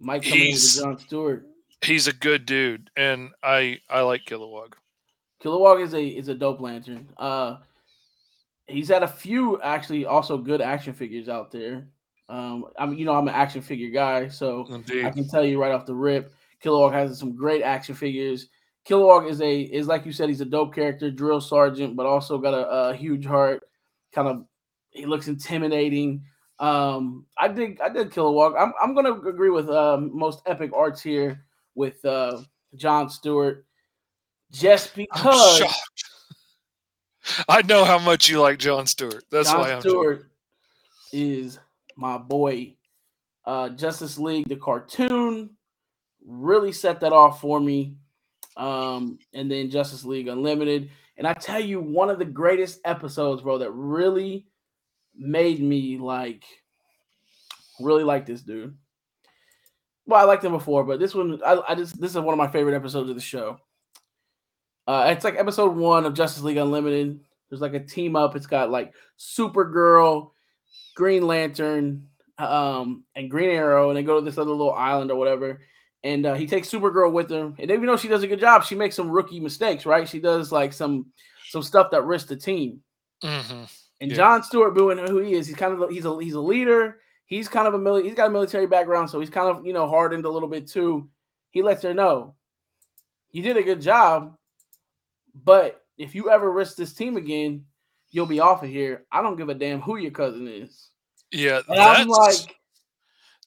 Mike 0.00 0.24
He's- 0.24 0.78
John 0.80 0.98
Stewart. 0.98 1.46
He's 1.84 2.06
a 2.06 2.12
good 2.12 2.46
dude 2.46 2.90
and 2.96 3.30
I 3.42 3.80
I 3.90 4.02
like 4.02 4.24
Kilowog. 4.24 4.74
Kilowog 5.42 5.82
is 5.82 5.94
a 5.94 6.04
is 6.04 6.28
a 6.28 6.34
dope 6.34 6.60
lantern. 6.60 7.08
Uh, 7.16 7.56
he's 8.66 8.88
had 8.88 9.02
a 9.02 9.08
few 9.08 9.60
actually 9.62 10.06
also 10.06 10.38
good 10.38 10.60
action 10.60 10.92
figures 10.92 11.28
out 11.28 11.50
there. 11.50 11.88
Um, 12.28 12.66
I 12.78 12.86
mean, 12.86 12.98
you 12.98 13.04
know, 13.04 13.14
I'm 13.14 13.28
an 13.28 13.34
action 13.34 13.60
figure 13.60 13.90
guy, 13.90 14.28
so 14.28 14.66
I 14.70 15.10
can 15.10 15.28
tell 15.28 15.44
you 15.44 15.60
right 15.60 15.72
off 15.72 15.84
the 15.84 15.94
rip, 15.94 16.32
Kilowog 16.64 16.92
has 16.92 17.18
some 17.18 17.34
great 17.34 17.62
action 17.62 17.94
figures. 17.94 18.48
Kilowog 18.88 19.28
is 19.28 19.40
a 19.42 19.60
is 19.62 19.86
like 19.86 20.06
you 20.06 20.12
said, 20.12 20.28
he's 20.28 20.40
a 20.40 20.46
dope 20.46 20.74
character, 20.74 21.10
drill 21.10 21.40
sergeant, 21.40 21.96
but 21.96 22.06
also 22.06 22.38
got 22.38 22.54
a, 22.54 22.68
a 22.68 22.94
huge 22.94 23.26
heart. 23.26 23.64
Kind 24.14 24.28
of, 24.28 24.44
he 24.90 25.04
looks 25.06 25.28
intimidating. 25.28 26.22
Um, 26.58 27.26
I 27.38 27.48
did 27.48 27.80
I 27.80 27.88
did 27.88 28.10
Kilowog. 28.10 28.54
I'm 28.58 28.72
I'm 28.80 28.94
gonna 28.94 29.14
agree 29.28 29.50
with 29.50 29.68
um, 29.68 30.16
most 30.16 30.42
epic 30.46 30.70
arts 30.74 31.02
here 31.02 31.44
with 31.74 32.04
uh, 32.04 32.42
John 32.74 33.08
Stewart, 33.08 33.66
just 34.50 34.94
because. 34.94 35.62
I 37.48 37.62
know 37.62 37.84
how 37.84 37.98
much 37.98 38.28
you 38.28 38.40
like 38.40 38.58
John 38.58 38.86
Stewart. 38.86 39.24
That's 39.30 39.50
John 39.50 39.60
why 39.60 39.72
I'm 39.72 39.80
Stewart 39.80 40.28
is 41.12 41.58
my 41.96 42.18
boy. 42.18 42.74
Uh, 43.44 43.70
Justice 43.70 44.18
League, 44.18 44.48
the 44.48 44.56
cartoon, 44.56 45.50
really 46.24 46.72
set 46.72 47.00
that 47.00 47.12
off 47.12 47.40
for 47.40 47.60
me. 47.60 47.94
Um, 48.56 49.18
and 49.32 49.50
then 49.50 49.70
Justice 49.70 50.04
League 50.04 50.28
Unlimited. 50.28 50.90
And 51.16 51.26
I 51.26 51.34
tell 51.34 51.60
you, 51.60 51.80
one 51.80 52.10
of 52.10 52.18
the 52.18 52.24
greatest 52.24 52.80
episodes, 52.84 53.42
bro, 53.42 53.58
that 53.58 53.70
really 53.70 54.46
made 55.14 55.60
me 55.60 55.98
like 55.98 56.44
really 57.80 58.04
like 58.04 58.26
this 58.26 58.42
dude. 58.42 58.76
Well, 60.06 60.20
I 60.20 60.24
liked 60.24 60.42
them 60.42 60.52
before, 60.52 60.84
but 60.84 60.98
this 60.98 61.14
one, 61.14 61.40
I, 61.44 61.60
I 61.68 61.74
just 61.74 62.00
this 62.00 62.10
is 62.10 62.18
one 62.18 62.34
of 62.34 62.38
my 62.38 62.48
favorite 62.48 62.74
episodes 62.74 63.08
of 63.08 63.14
the 63.16 63.22
show. 63.22 63.58
Uh, 64.86 65.12
it's 65.14 65.24
like 65.24 65.36
episode 65.36 65.76
one 65.76 66.04
of 66.04 66.14
Justice 66.14 66.42
League 66.42 66.56
Unlimited. 66.56 67.20
There's 67.48 67.60
like 67.60 67.74
a 67.74 67.80
team 67.80 68.16
up. 68.16 68.34
It's 68.34 68.46
got 68.46 68.70
like 68.70 68.94
Supergirl, 69.18 70.30
Green 70.96 71.26
Lantern, 71.26 72.08
um, 72.38 73.04
and 73.14 73.30
Green 73.30 73.50
Arrow, 73.50 73.90
and 73.90 73.96
they 73.96 74.02
go 74.02 74.18
to 74.18 74.24
this 74.24 74.38
other 74.38 74.50
little 74.50 74.72
island 74.72 75.10
or 75.10 75.16
whatever. 75.16 75.60
And 76.02 76.26
uh, 76.26 76.34
he 76.34 76.46
takes 76.48 76.68
Supergirl 76.68 77.12
with 77.12 77.30
him, 77.30 77.54
and 77.60 77.70
even 77.70 77.86
though 77.86 77.96
she 77.96 78.08
does 78.08 78.24
a 78.24 78.26
good 78.26 78.40
job, 78.40 78.64
she 78.64 78.74
makes 78.74 78.96
some 78.96 79.08
rookie 79.08 79.38
mistakes, 79.38 79.86
right? 79.86 80.08
She 80.08 80.18
does 80.18 80.50
like 80.50 80.72
some 80.72 81.06
some 81.48 81.62
stuff 81.62 81.92
that 81.92 82.04
risks 82.04 82.28
the 82.28 82.36
team. 82.36 82.80
hmm 83.22 83.64
And 84.00 84.10
Yeah. 84.10 84.16
John 84.16 84.42
Stewart, 84.42 84.74
being 84.74 84.98
who 84.98 85.18
he 85.18 85.34
is, 85.34 85.46
he's 85.46 85.54
kind 85.54 85.80
of 85.80 85.90
he's 85.90 86.04
a 86.04 86.18
he's 86.20 86.34
a 86.34 86.40
leader. 86.40 86.98
He's 87.32 87.48
kind 87.48 87.66
of 87.66 87.72
a 87.72 87.78
mili- 87.78 88.04
he's 88.04 88.14
got 88.14 88.26
a 88.26 88.30
military 88.30 88.66
background, 88.66 89.08
so 89.08 89.18
he's 89.18 89.30
kind 89.30 89.48
of 89.48 89.64
you 89.64 89.72
know 89.72 89.88
hardened 89.88 90.26
a 90.26 90.28
little 90.28 90.50
bit 90.50 90.66
too. 90.66 91.08
He 91.50 91.62
lets 91.62 91.82
her 91.82 91.94
know 91.94 92.34
you 93.30 93.42
did 93.42 93.56
a 93.56 93.62
good 93.62 93.80
job, 93.80 94.36
but 95.34 95.82
if 95.96 96.14
you 96.14 96.28
ever 96.28 96.52
risk 96.52 96.76
this 96.76 96.92
team 96.92 97.16
again, 97.16 97.64
you'll 98.10 98.26
be 98.26 98.40
off 98.40 98.62
of 98.62 98.68
here. 98.68 99.06
I 99.10 99.22
don't 99.22 99.36
give 99.36 99.48
a 99.48 99.54
damn 99.54 99.80
who 99.80 99.96
your 99.96 100.10
cousin 100.10 100.46
is. 100.46 100.90
Yeah, 101.30 101.62
And 101.68 101.80
I'm 101.80 102.06
that's 102.06 102.18
like, 102.46 102.56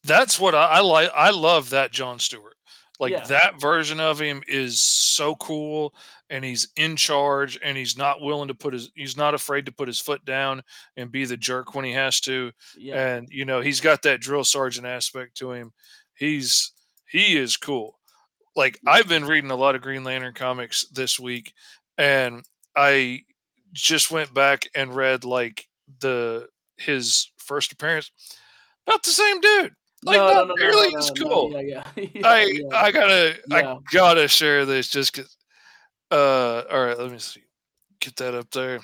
that's 0.04 0.40
what 0.40 0.56
I, 0.56 0.66
I 0.66 0.80
like. 0.80 1.12
I 1.16 1.30
love 1.30 1.70
that 1.70 1.92
John 1.92 2.18
Stewart. 2.18 2.55
Like 3.00 3.12
Yeah. 3.12 3.26
that 3.26 3.60
version 3.60 4.00
of 4.00 4.20
him 4.20 4.42
is 4.48 4.80
so 4.80 5.36
cool, 5.36 5.94
and 6.30 6.44
he's 6.46 6.70
in 6.78 6.96
charge, 6.96 7.60
and 7.62 7.78
he's 7.78 7.98
not 7.98 8.22
willing 8.22 8.48
to 8.48 8.56
put 8.56 8.74
his. 8.74 8.90
He's 8.96 9.18
not 9.18 9.34
afraid 9.34 9.66
to 9.66 9.72
put 9.72 9.88
his 9.88 10.00
foot 10.00 10.24
down 10.26 10.62
and 10.96 11.12
be 11.12 11.26
the 11.26 11.38
jerk 11.38 11.76
when 11.76 11.86
he 11.86 11.92
has 11.92 12.20
to. 12.22 12.52
yeah, 12.78 13.16
And 13.16 13.28
you 13.30 13.46
know 13.46 13.62
he's 13.62 13.82
got 13.82 14.02
that 14.04 14.22
drill 14.22 14.44
sergeant 14.46 14.88
aspect 14.88 15.36
to 15.38 15.52
him. 15.52 15.74
He's 16.14 16.72
he 17.08 17.38
is 17.38 17.58
cool. 17.58 18.00
Like 18.56 18.80
I've 18.88 19.10
been 19.10 19.26
reading 19.26 19.52
a 19.52 19.56
lot 19.56 19.76
of 19.76 19.82
Green 19.82 20.04
Lantern 20.06 20.34
comics 20.34 20.88
this 20.90 21.20
week, 21.20 21.54
and 21.98 22.44
I 22.76 23.24
just 23.74 24.10
went 24.10 24.34
back 24.34 24.70
and 24.74 24.96
read 24.96 25.26
like 25.26 25.68
the 26.00 26.48
his 26.78 27.30
first 27.38 27.74
appearance. 27.74 28.12
Not 28.88 29.04
the 29.04 29.10
same 29.12 29.42
dude. 29.42 29.74
Like 30.06 30.18
not 30.18 30.50
nearly 30.58 30.96
as 30.96 31.12
cool. 31.12 31.52
yeah, 31.52 31.60
yeah, 31.62 31.84
yeah, 32.14 32.28
I 32.28 32.44
yeah. 32.46 32.78
I 32.78 32.92
gotta. 32.92 33.36
I 33.52 33.78
gotta 33.92 34.28
share 34.28 34.66
this 34.66 34.88
just 34.88 35.14
cause. 35.14 35.36
Uh, 36.12 36.62
all 36.72 36.86
right, 36.86 36.98
let 36.98 37.12
me 37.12 37.18
see. 37.18 37.42
Get 38.00 38.16
that 38.18 38.36
up 38.36 38.50
there. 38.52 38.80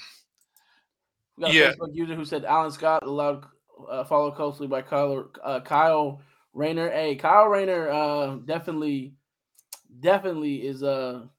Got 1.40 1.54
Yeah. 1.54 1.74
Facebook 1.74 1.94
user 1.96 2.16
who 2.16 2.26
said 2.26 2.44
Alan 2.44 2.72
Scott 2.72 3.04
allowed 3.06 3.46
uh, 3.90 4.04
followed 4.04 4.36
closely 4.36 4.66
by 4.68 4.82
Kyle 4.82 5.30
uh, 5.44 5.60
Kyle 5.60 6.22
Rayner. 6.54 6.90
Hey, 6.90 7.16
Kyle 7.16 7.46
Rayner 7.48 7.90
uh, 7.90 8.36
definitely 8.46 9.14
definitely 10.00 10.66
is 10.66 10.82
a 10.82 11.30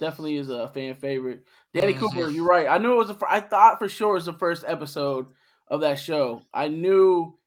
definitely 0.00 0.36
is 0.36 0.48
a 0.50 0.68
fan 0.68 0.94
favorite. 0.94 1.44
Danny 1.74 1.94
Mhm. 1.94 1.98
Cooper, 1.98 2.30
you're 2.30 2.44
right. 2.46 2.66
I 2.68 2.78
knew 2.78 2.92
it 2.92 2.96
was. 2.96 3.10
A, 3.10 3.18
I 3.28 3.40
thought 3.40 3.78
for 3.78 3.88
sure 3.88 4.10
it 4.12 4.14
was 4.14 4.26
the 4.26 4.32
first 4.32 4.64
episode 4.66 5.26
of 5.68 5.80
that 5.82 5.98
show. 5.98 6.42
I 6.54 6.68
knew 6.68 7.38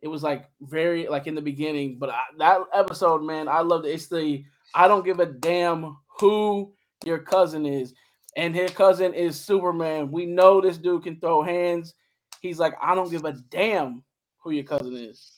it 0.00 0.08
was 0.08 0.22
like 0.22 0.48
very 0.60 1.08
like 1.08 1.26
in 1.26 1.34
the 1.34 1.42
beginning, 1.42 1.98
but 1.98 2.10
I, 2.10 2.20
that 2.38 2.60
episode, 2.72 3.22
man, 3.22 3.48
I 3.48 3.60
loved 3.60 3.86
it. 3.86 3.90
It's 3.90 4.06
the 4.06 4.44
I 4.74 4.88
don't 4.88 5.04
give 5.04 5.20
a 5.20 5.26
damn 5.26 5.96
who 6.20 6.72
your 7.04 7.18
cousin 7.18 7.66
is, 7.66 7.94
and 8.36 8.54
his 8.54 8.70
cousin 8.70 9.14
is 9.14 9.40
Superman. 9.40 10.12
We 10.12 10.26
know 10.26 10.60
this 10.60 10.78
dude 10.78 11.04
can 11.04 11.18
throw 11.18 11.42
hands. 11.42 11.94
He's 12.40 12.58
like, 12.58 12.74
I 12.80 12.94
don't 12.94 13.10
give 13.10 13.24
a 13.24 13.32
damn 13.32 14.04
who 14.38 14.52
your 14.52 14.64
cousin 14.64 14.96
is. 14.96 15.32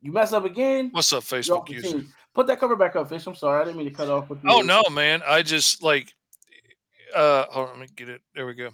You 0.00 0.12
mess 0.12 0.32
up 0.32 0.44
again, 0.44 0.88
What's 0.92 1.12
up, 1.12 1.22
Facebook 1.22 1.68
user? 1.68 2.04
Put 2.34 2.46
that 2.46 2.58
cover 2.58 2.76
back 2.76 2.96
up, 2.96 3.08
Fish. 3.08 3.26
I'm 3.26 3.34
sorry, 3.34 3.60
I 3.60 3.64
didn't 3.64 3.76
mean 3.76 3.88
to 3.88 3.94
cut 3.94 4.08
off. 4.08 4.30
With 4.30 4.40
Oh 4.48 4.62
no, 4.62 4.82
man! 4.90 5.22
I 5.26 5.42
just 5.42 5.82
like. 5.82 6.12
Uh, 7.14 7.44
hold 7.50 7.68
on, 7.68 7.78
let 7.78 7.90
me 7.90 7.94
get 7.94 8.08
it. 8.08 8.22
There 8.34 8.46
we 8.46 8.54
go. 8.54 8.70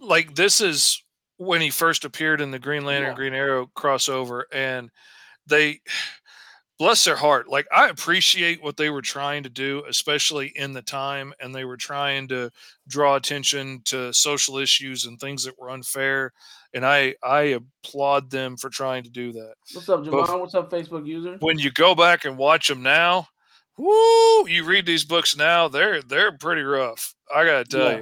Like 0.00 0.34
this 0.34 0.62
is 0.62 1.02
when 1.38 1.60
he 1.60 1.70
first 1.70 2.04
appeared 2.04 2.40
in 2.40 2.50
the 2.50 2.58
Green 2.58 2.84
Lantern 2.84 3.10
Yeah. 3.10 3.14
Green 3.16 3.34
Arrow 3.34 3.70
crossover, 3.76 4.42
and 4.52 4.90
they 5.46 5.80
bless 6.78 7.04
their 7.04 7.16
heart. 7.16 7.48
Like 7.48 7.66
I 7.72 7.88
appreciate 7.88 8.62
what 8.62 8.76
they 8.76 8.90
were 8.90 9.02
trying 9.02 9.42
to 9.44 9.48
do, 9.48 9.82
especially 9.88 10.52
in 10.56 10.72
the 10.72 10.82
time, 10.82 11.32
and 11.40 11.54
they 11.54 11.64
were 11.64 11.76
trying 11.78 12.28
to 12.28 12.50
draw 12.88 13.16
attention 13.16 13.80
to 13.86 14.12
social 14.12 14.58
issues 14.58 15.06
and 15.06 15.18
things 15.18 15.44
that 15.44 15.58
were 15.58 15.70
unfair. 15.70 16.32
And 16.74 16.84
I 16.84 17.14
I 17.22 17.58
applaud 17.84 18.30
them 18.30 18.56
for 18.56 18.68
trying 18.68 19.04
to 19.04 19.10
do 19.10 19.32
that. 19.32 19.54
What's 19.72 19.88
up, 19.88 20.04
Both- 20.04 20.28
Javon? 20.28 20.40
What's 20.40 20.54
up, 20.54 20.70
Facebook 20.70 21.06
user? 21.06 21.36
When 21.40 21.58
you 21.58 21.70
go 21.70 21.94
back 21.94 22.24
and 22.26 22.36
watch 22.36 22.68
them 22.68 22.82
now, 22.82 23.28
whoo! 23.78 24.46
You 24.48 24.64
read 24.64 24.84
these 24.84 25.04
books 25.04 25.36
now, 25.36 25.68
they're 25.68 26.02
they're 26.02 26.32
pretty 26.36 26.62
rough. 26.62 27.14
I 27.34 27.44
gotta 27.44 27.64
tell 27.64 27.90
Yeah. 27.92 27.96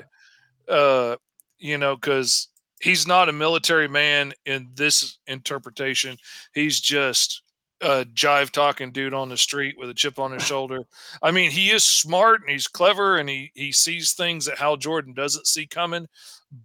you, 0.68 0.74
uh, 0.74 1.16
you 1.58 1.78
know, 1.78 1.94
because 1.94 2.48
he's 2.84 3.06
not 3.06 3.30
a 3.30 3.32
military 3.32 3.88
man 3.88 4.34
in 4.44 4.68
this 4.74 5.16
interpretation. 5.26 6.18
He's 6.52 6.78
just 6.78 7.40
a 7.80 8.04
jive 8.04 8.50
talking 8.50 8.92
dude 8.92 9.14
on 9.14 9.30
the 9.30 9.38
street 9.38 9.76
with 9.78 9.88
a 9.88 9.94
chip 9.94 10.18
on 10.18 10.32
his 10.32 10.42
shoulder. 10.46 10.84
I 11.22 11.30
mean, 11.30 11.50
he 11.50 11.70
is 11.70 11.82
smart 11.82 12.42
and 12.42 12.50
he's 12.50 12.68
clever 12.68 13.16
and 13.16 13.26
he 13.28 13.50
he 13.54 13.72
sees 13.72 14.12
things 14.12 14.44
that 14.44 14.58
Hal 14.58 14.76
Jordan 14.76 15.14
doesn't 15.14 15.46
see 15.46 15.66
coming, 15.66 16.08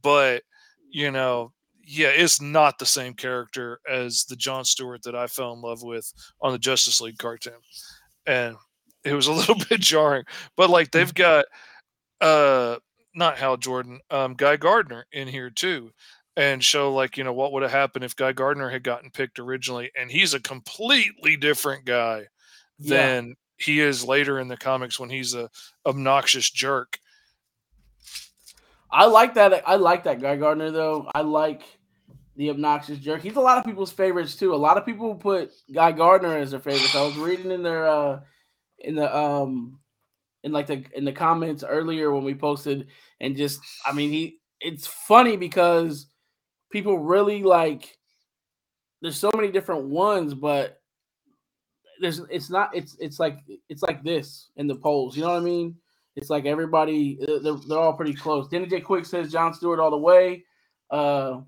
but 0.01 0.43
you 0.91 1.09
know, 1.09 1.53
yeah, 1.85 2.09
it's 2.09 2.41
not 2.41 2.79
the 2.79 2.85
same 2.85 3.13
character 3.13 3.79
as 3.89 4.25
the 4.25 4.35
John 4.35 4.65
Stewart 4.65 5.03
that 5.03 5.15
I 5.15 5.27
fell 5.27 5.53
in 5.53 5.61
love 5.61 5.83
with 5.83 6.11
on 6.41 6.51
the 6.51 6.59
Justice 6.59 6.99
League 6.99 7.17
cartoon. 7.17 7.53
And 8.27 8.57
it 9.05 9.13
was 9.13 9.27
a 9.27 9.31
little 9.39 9.55
bit 9.69 9.79
jarring. 9.79 10.25
But 10.57 10.69
like 10.69 10.91
they've 10.91 11.13
got 11.13 11.45
uh 12.19 12.75
not 13.15 13.37
Hal 13.37 13.57
Jordan, 13.57 13.99
um 14.09 14.33
Guy 14.35 14.57
Gardner 14.57 15.05
in 15.11 15.27
here 15.27 15.49
too. 15.49 15.91
And 16.37 16.63
show 16.63 16.93
like, 16.93 17.17
you 17.17 17.23
know, 17.23 17.33
what 17.33 17.51
would 17.51 17.63
have 17.63 17.71
happened 17.71 18.05
if 18.05 18.15
Guy 18.15 18.31
Gardner 18.31 18.69
had 18.69 18.83
gotten 18.83 19.11
picked 19.11 19.39
originally. 19.39 19.91
And 19.97 20.09
he's 20.09 20.33
a 20.33 20.39
completely 20.39 21.35
different 21.35 21.85
guy 21.85 22.27
Yeah. 22.77 22.95
than 22.95 23.35
he 23.57 23.81
is 23.81 24.05
later 24.05 24.39
in 24.39 24.47
the 24.47 24.55
comics 24.55 24.99
when 24.99 25.09
he's 25.09 25.33
a 25.33 25.49
obnoxious 25.85 26.49
jerk. 26.49 26.97
I 28.91 29.05
like 29.05 29.33
that. 29.35 29.63
I 29.67 29.75
like 29.75 30.03
that 30.05 30.21
Guy 30.21 30.35
Gardner 30.37 30.71
though. 30.71 31.09
I 31.13 31.21
like 31.21 31.63
the 32.35 32.49
obnoxious 32.51 32.99
jerk. 32.99 33.21
He's 33.21 33.35
a 33.35 33.41
lot 33.41 33.57
of 33.57 33.65
people's 33.65 33.91
favorites 33.91 34.35
too. 34.35 34.53
A 34.53 34.55
lot 34.55 34.77
of 34.77 34.85
people 34.85 35.13
put 35.15 35.51
Guy 35.71 35.91
Gardner 35.91 36.37
as 36.37 36.51
their 36.51 36.59
favorites. 36.59 36.95
I 36.95 37.05
was 37.05 37.17
reading 37.17 37.51
in 37.51 37.61
their 37.63 37.87
uh 37.87 38.21
in 38.79 38.95
the 38.95 39.13
um 39.15 39.79
in 40.43 40.51
like 40.51 40.67
the 40.67 40.83
in 40.95 41.05
the 41.05 41.11
comments 41.11 41.63
earlier 41.67 42.11
when 42.11 42.23
we 42.23 42.33
posted 42.33 42.87
and 43.19 43.35
just 43.35 43.59
I 43.85 43.91
mean 43.91 44.11
he 44.11 44.39
it's 44.61 44.87
funny 44.87 45.37
because 45.37 46.07
people 46.71 46.99
really 46.99 47.43
like 47.43 47.97
there's 49.01 49.17
so 49.17 49.31
many 49.35 49.49
different 49.49 49.85
ones, 49.85 50.33
but 50.33 50.81
there's 52.01 52.19
it's 52.29 52.49
not 52.49 52.75
it's 52.75 52.95
it's 52.99 53.19
like 53.19 53.39
it's 53.69 53.83
like 53.83 54.03
this 54.03 54.49
in 54.57 54.67
the 54.67 54.75
polls. 54.75 55.15
You 55.15 55.23
know 55.23 55.29
what 55.29 55.41
I 55.41 55.45
mean? 55.45 55.75
It's 56.15 56.29
like 56.29 56.45
everybody 56.45 57.19
uh, 57.23 57.39
they're, 57.39 57.55
they're 57.67 57.79
all 57.79 57.93
pretty 57.93 58.13
close. 58.13 58.47
Danny 58.49 58.67
J 58.67 58.81
Quick 58.81 59.05
says 59.05 59.31
John 59.31 59.53
Stewart 59.53 59.79
all 59.79 59.91
the 59.91 59.97
way. 59.97 60.43
Uh, 60.91 61.41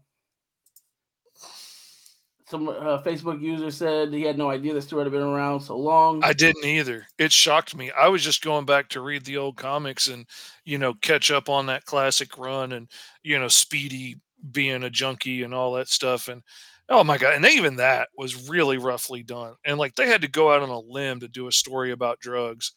some 2.52 2.68
uh, 2.68 3.02
Facebook 3.02 3.42
user 3.42 3.72
said 3.72 4.14
he 4.14 4.24
had 4.24 4.38
no 4.38 4.50
idea 4.50 4.74
that 4.74 4.82
Stewart 4.82 5.06
had 5.06 5.14
been 5.14 5.22
around 5.22 5.62
so 5.62 5.78
long. 5.78 6.22
I 6.22 6.34
didn't 6.34 6.66
either. 6.66 7.08
It 7.18 7.32
shocked 7.32 7.76
me. 7.76 7.92
I 7.92 8.10
was 8.10 8.24
just 8.24 8.44
going 8.44 8.66
back 8.66 8.90
to 8.90 9.02
read 9.02 9.24
the 9.24 9.38
old 9.38 9.56
comics 9.56 10.10
and 10.10 10.26
you 10.66 10.78
know 10.78 10.94
catch 10.96 11.32
up 11.32 11.48
on 11.48 11.68
that 11.68 11.86
classic 11.86 12.38
run 12.38 12.74
and 12.74 12.90
you 13.24 13.40
know 13.40 13.48
Speedy 13.48 14.18
being 14.52 14.84
a 14.84 14.90
junkie 14.90 15.44
and 15.44 15.54
all 15.54 15.74
that 15.74 15.88
stuff 15.88 16.28
and 16.28 16.42
oh 16.90 17.04
my 17.04 17.18
god 17.18 17.36
and 17.36 17.46
even 17.46 17.76
that 17.76 18.10
was 18.18 18.50
really 18.50 18.78
roughly 18.78 19.22
done 19.22 19.54
and 19.64 19.78
like 19.78 19.94
they 19.94 20.08
had 20.08 20.24
to 20.24 20.28
go 20.28 20.52
out 20.52 20.64
on 20.64 20.70
a 20.70 20.80
limb 20.80 21.20
to 21.20 21.28
do 21.28 21.48
a 21.48 21.52
story 21.52 21.92
about 21.92 22.20
drugs 22.20 22.72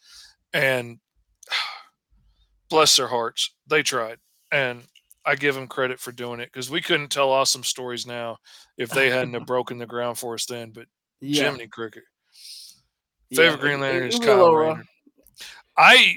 and 0.52 0.98
bless 2.68 2.96
their 2.96 3.08
hearts 3.08 3.54
they 3.66 3.82
tried 3.82 4.18
and 4.52 4.82
I 5.26 5.34
give 5.36 5.54
them 5.54 5.66
credit 5.66 5.98
for 5.98 6.12
doing 6.12 6.40
it 6.40 6.50
because 6.52 6.70
we 6.70 6.80
couldn't 6.82 7.10
tell 7.10 7.30
awesome 7.30 7.64
stories 7.64 8.06
now 8.06 8.36
if 8.76 8.90
they 8.90 9.10
hadn't 9.10 9.34
have 9.34 9.46
broken 9.46 9.78
the 9.78 9.86
ground 9.86 10.18
for 10.18 10.34
us 10.34 10.46
then. 10.46 10.70
But 10.72 10.86
yeah. 11.20 11.44
Jiminy 11.44 11.66
Cricket, 11.68 12.02
favorite 13.32 13.56
Yeah, 13.56 13.60
Green 13.60 13.80
Lantern 13.80 14.08
is 14.08 14.18
Kyle 14.18 14.52
Rayner. 14.54 14.84
I 15.76 16.16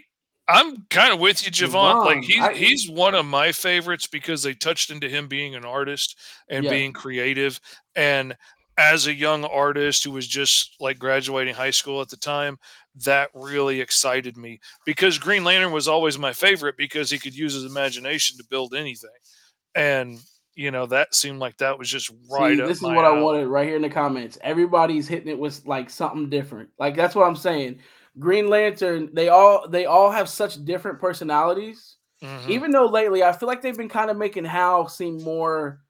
I'm 0.50 0.86
kind 0.90 1.12
of 1.14 1.20
with 1.20 1.46
you, 1.46 1.52
Javon. 1.52 2.06
Like 2.06 2.20
Javon, 2.20 2.24
he 2.24 2.40
I- 2.40 2.54
he's 2.54 2.90
one 2.90 3.16
of 3.16 3.26
my 3.26 3.52
favorites 3.52 4.08
because 4.08 4.44
they 4.44 4.54
touched 4.54 4.92
into 4.92 5.10
him 5.10 5.28
being 5.28 5.56
an 5.56 5.66
artist 5.66 6.18
and 6.50 6.64
Yeah. 6.64 6.72
being 6.72 6.94
creative. 6.94 7.60
And 7.96 8.36
as 8.78 9.08
a 9.08 9.14
young 9.14 9.44
artist 9.46 10.04
who 10.04 10.12
was 10.12 10.28
just 10.28 10.76
like 10.80 11.00
graduating 11.00 11.56
high 11.56 11.72
school 11.72 12.02
at 12.02 12.10
the 12.10 12.18
time, 12.18 12.58
that 13.06 13.30
really 13.34 13.82
excited 13.82 14.38
me 14.38 14.60
because 14.86 15.18
Green 15.18 15.44
Lantern 15.44 15.72
was 15.72 15.88
always 15.88 16.18
my 16.18 16.34
favorite 16.34 16.76
because 16.78 17.10
he 17.10 17.18
could 17.18 17.36
use 17.36 17.54
his 17.54 17.66
imagination 17.66 18.38
to 18.38 18.46
build 18.50 18.74
anything. 18.74 19.10
And 19.76 20.20
you 20.56 20.72
know, 20.72 20.88
that 20.88 21.14
seemed 21.14 21.38
like 21.40 21.56
that 21.58 21.78
was 21.78 21.88
just 21.88 22.12
right 22.32 22.58
See, 22.58 22.62
up 22.64 22.68
this 22.68 22.78
is 22.78 22.84
what 22.84 23.06
I 23.06 23.12
wanted 23.12 23.46
right 23.46 23.68
here 23.68 23.76
in 23.76 23.84
the 23.84 23.90
comments. 23.90 24.40
Everybody's 24.42 25.08
hitting 25.08 25.30
it 25.30 25.38
with 25.38 25.66
like 25.68 25.90
something 25.90 26.30
different. 26.30 26.70
Like 26.80 26.96
that's 26.96 27.14
what 27.14 27.28
I'm 27.28 27.36
saying. 27.36 27.80
Green 28.18 28.50
Lantern, 28.50 29.10
they 29.14 29.30
all 29.30 29.68
they 29.68 29.86
all 29.86 30.10
have 30.10 30.28
such 30.28 30.64
different 30.66 31.00
personalities. 31.00 31.98
Mhm. 32.24 32.50
Even 32.50 32.72
though 32.72 32.88
lately 32.88 33.24
I 33.24 33.34
feel 33.34 33.48
like 33.48 33.62
they've 33.62 33.78
been 33.78 33.90
kind 33.90 34.10
of 34.10 34.18
making 34.18 34.46
Hal 34.46 34.88
seem 34.88 35.22
more 35.24 35.82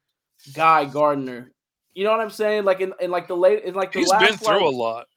Guy 0.52 0.84
Gardner. 0.84 1.50
You 1.98 2.04
know 2.04 2.12
what 2.12 2.20
I'm 2.20 2.30
saying? 2.30 2.64
Like 2.64 2.80
in, 2.80 2.92
in 3.00 3.10
like 3.10 3.26
the 3.26 3.36
late 3.36 3.64
in 3.64 3.74
like 3.74 3.92
the 3.92 3.98
he's 3.98 4.08
last 4.08 4.20
been 4.20 4.36
through 4.38 4.68
a 4.68 4.70
lot 4.70 5.08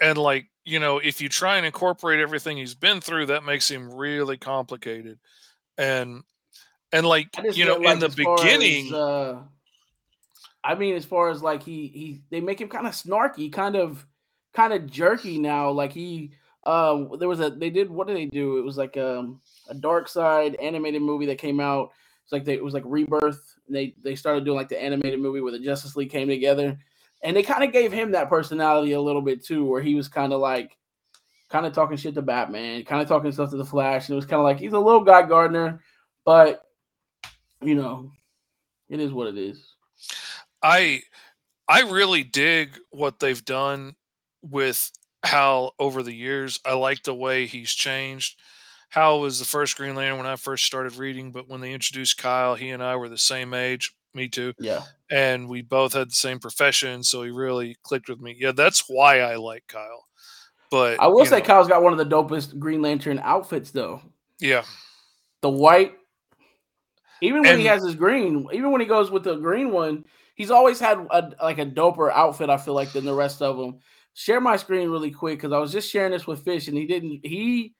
and 0.00 0.16
like 0.16 0.46
you 0.64 0.78
know 0.78 0.98
if 0.98 1.20
you 1.20 1.28
try 1.28 1.56
and 1.56 1.66
incorporate 1.66 2.20
everything 2.20 2.56
he's 2.56 2.76
been 2.76 3.00
through 3.00 3.26
that 3.26 3.44
makes 3.44 3.68
him 3.68 3.92
really 3.92 4.36
complicated 4.36 5.18
and 5.76 6.22
and 6.92 7.04
like 7.04 7.28
you 7.56 7.64
know 7.64 7.74
like, 7.74 7.94
in 7.94 7.98
the 7.98 8.08
far 8.10 8.34
as, 8.34 8.40
beginning 8.40 8.94
uh, 8.94 9.42
I 10.64 10.74
mean, 10.74 10.94
as 10.94 11.04
far 11.04 11.30
as 11.30 11.42
like 11.42 11.62
he 11.62 11.86
he 11.88 12.20
they 12.30 12.40
make 12.40 12.60
him 12.60 12.68
kind 12.68 12.86
of 12.86 12.92
snarky, 12.92 13.52
kind 13.52 13.76
of 13.76 14.06
kind 14.52 14.72
of 14.72 14.86
jerky 14.90 15.38
now. 15.38 15.70
Like 15.70 15.92
he 15.92 16.32
um 16.64 17.16
there 17.18 17.28
was 17.28 17.40
a 17.40 17.50
they 17.50 17.70
did 17.70 17.90
what 17.90 18.06
did 18.06 18.16
they 18.16 18.26
do? 18.26 18.58
It 18.58 18.64
was 18.64 18.76
like 18.76 18.96
um 18.96 19.40
a 19.68 19.74
Darkseid 19.74 20.62
animated 20.62 21.02
movie 21.02 21.26
that 21.26 21.38
came 21.38 21.60
out. 21.60 21.92
It's 22.28 22.32
like 22.34 22.44
they, 22.44 22.52
it 22.52 22.62
was 22.62 22.74
like 22.74 22.82
rebirth. 22.84 23.54
They 23.70 23.94
they 24.04 24.14
started 24.14 24.44
doing 24.44 24.58
like 24.58 24.68
the 24.68 24.82
animated 24.82 25.18
movie 25.18 25.40
where 25.40 25.50
the 25.50 25.58
Justice 25.58 25.96
League 25.96 26.10
came 26.10 26.28
together, 26.28 26.78
and 27.22 27.34
they 27.34 27.42
kind 27.42 27.64
of 27.64 27.72
gave 27.72 27.90
him 27.90 28.10
that 28.10 28.28
personality 28.28 28.92
a 28.92 29.00
little 29.00 29.22
bit 29.22 29.42
too, 29.42 29.64
where 29.64 29.80
he 29.80 29.94
was 29.94 30.08
kind 30.08 30.34
of 30.34 30.40
like 30.40 30.76
kind 31.48 31.64
of 31.64 31.72
talking 31.72 31.96
shit 31.96 32.14
to 32.16 32.20
Batman, 32.20 32.84
kind 32.84 33.00
of 33.00 33.08
talking 33.08 33.32
stuff 33.32 33.48
to 33.48 33.56
the 33.56 33.64
Flash, 33.64 34.08
and 34.08 34.12
it 34.12 34.16
was 34.16 34.26
kind 34.26 34.40
of 34.40 34.44
like 34.44 34.58
he's 34.60 34.74
a 34.74 34.78
little 34.78 35.02
guy 35.02 35.22
Gardner, 35.22 35.80
but 36.26 36.66
you 37.62 37.74
know, 37.74 38.12
it 38.90 39.00
is 39.00 39.10
what 39.10 39.26
it 39.28 39.38
is. 39.38 39.74
i 40.62 41.00
i 41.66 41.80
really 41.80 42.22
dig 42.22 42.78
what 42.90 43.20
they've 43.20 43.44
done 43.46 43.96
with 44.42 44.90
hal 45.24 45.74
over 45.78 46.02
the 46.02 46.12
years 46.12 46.60
i 46.66 46.74
like 46.74 47.02
the 47.04 47.14
way 47.14 47.46
he's 47.46 47.72
changed 47.72 48.38
hal 48.90 49.20
was 49.20 49.38
the 49.38 49.44
first 49.44 49.76
green 49.76 49.94
lantern 49.94 50.18
when 50.18 50.26
i 50.26 50.36
first 50.36 50.64
started 50.64 50.96
reading 50.96 51.30
but 51.32 51.48
when 51.48 51.60
they 51.60 51.72
introduced 51.72 52.18
kyle 52.18 52.54
he 52.54 52.70
and 52.70 52.82
i 52.82 52.96
were 52.96 53.08
the 53.08 53.18
same 53.18 53.52
age 53.54 53.94
me 54.14 54.28
too 54.28 54.52
Yeah. 54.58 54.82
and 55.10 55.48
we 55.48 55.62
both 55.62 55.92
had 55.92 56.08
the 56.08 56.14
same 56.14 56.38
profession 56.38 57.02
so 57.02 57.22
he 57.22 57.30
really 57.30 57.76
clicked 57.82 58.08
with 58.08 58.20
me 58.20 58.34
yeah 58.38 58.52
that's 58.52 58.84
why 58.88 59.20
i 59.20 59.36
like 59.36 59.64
kyle 59.68 60.06
but 60.70 61.00
I 61.00 61.06
will 61.06 61.24
say 61.24 61.38
know, 61.38 61.44
Kyle's 61.46 61.66
got 61.66 61.82
one 61.82 61.92
of 61.92 61.98
the 61.98 62.04
dopest 62.04 62.58
Green 62.58 62.82
Lantern 62.82 63.18
outfits 63.20 63.70
though. 63.70 64.02
yeah 64.38 64.64
The 65.40 65.48
white, 65.48 65.94
even 67.22 67.40
when 67.42 67.58
he 67.58 67.64
has 67.64 67.82
his 67.82 67.94
green, 67.94 68.46
even 68.52 68.70
when 68.70 68.80
he 68.82 68.86
goes 68.86 69.10
with 69.10 69.24
the 69.24 69.36
green 69.36 69.72
one, 69.72 70.04
he's 70.34 70.50
always 70.50 70.78
had 70.78 70.98
a, 71.10 71.32
like 71.42 71.58
a 71.58 71.64
doper 71.64 72.12
outfit. 72.12 72.50
I 72.50 72.58
feel 72.58 72.74
like 72.74 72.92
than 72.92 73.06
the 73.06 73.14
rest 73.14 73.40
of 73.40 73.56
them. 73.56 73.78
Share 74.12 74.40
my 74.42 74.56
screen 74.58 74.90
really 74.90 75.10
quick 75.10 75.38
because 75.38 75.52
I 75.52 75.58
was 75.58 75.72
just 75.72 75.90
sharing 75.90 76.12
this 76.12 76.26
with 76.26 76.44
Fish 76.44 76.68
and 76.68 76.76
he 76.76 76.86
didn't. 76.86 77.20
He, 77.24 77.74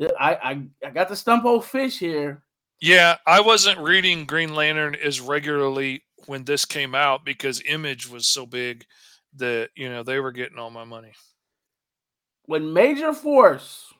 I, 0.00 0.34
I, 0.34 0.62
I 0.86 0.90
got 0.90 1.08
the 1.08 1.16
stump 1.16 1.44
old 1.44 1.64
Fish 1.64 1.98
here. 1.98 2.42
Yeah, 2.80 3.16
I 3.26 3.40
wasn't 3.40 3.78
reading 3.78 4.24
Green 4.24 4.54
Lantern 4.54 4.96
as 4.96 5.20
regularly 5.20 6.02
when 6.26 6.44
this 6.44 6.64
came 6.64 6.94
out 6.94 7.24
because 7.24 7.62
Image 7.66 8.08
was 8.08 8.26
so 8.26 8.44
big 8.46 8.84
that 9.36 9.70
you 9.76 9.88
know 9.88 10.02
they 10.02 10.18
were 10.20 10.32
getting 10.32 10.58
all 10.58 10.70
my 10.70 10.84
money. 10.84 11.12
when 12.46 12.72
Major 12.72 13.12
Force 13.12 13.92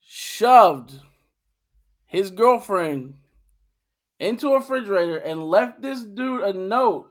shoved 0.00 0.92
his 2.06 2.30
girlfriend 2.30 3.14
into 4.20 4.48
a 4.52 4.58
refrigerator 4.58 5.18
and 5.18 5.44
left 5.44 5.82
this 5.82 6.02
dude 6.02 6.42
a 6.42 6.52
note, 6.52 7.10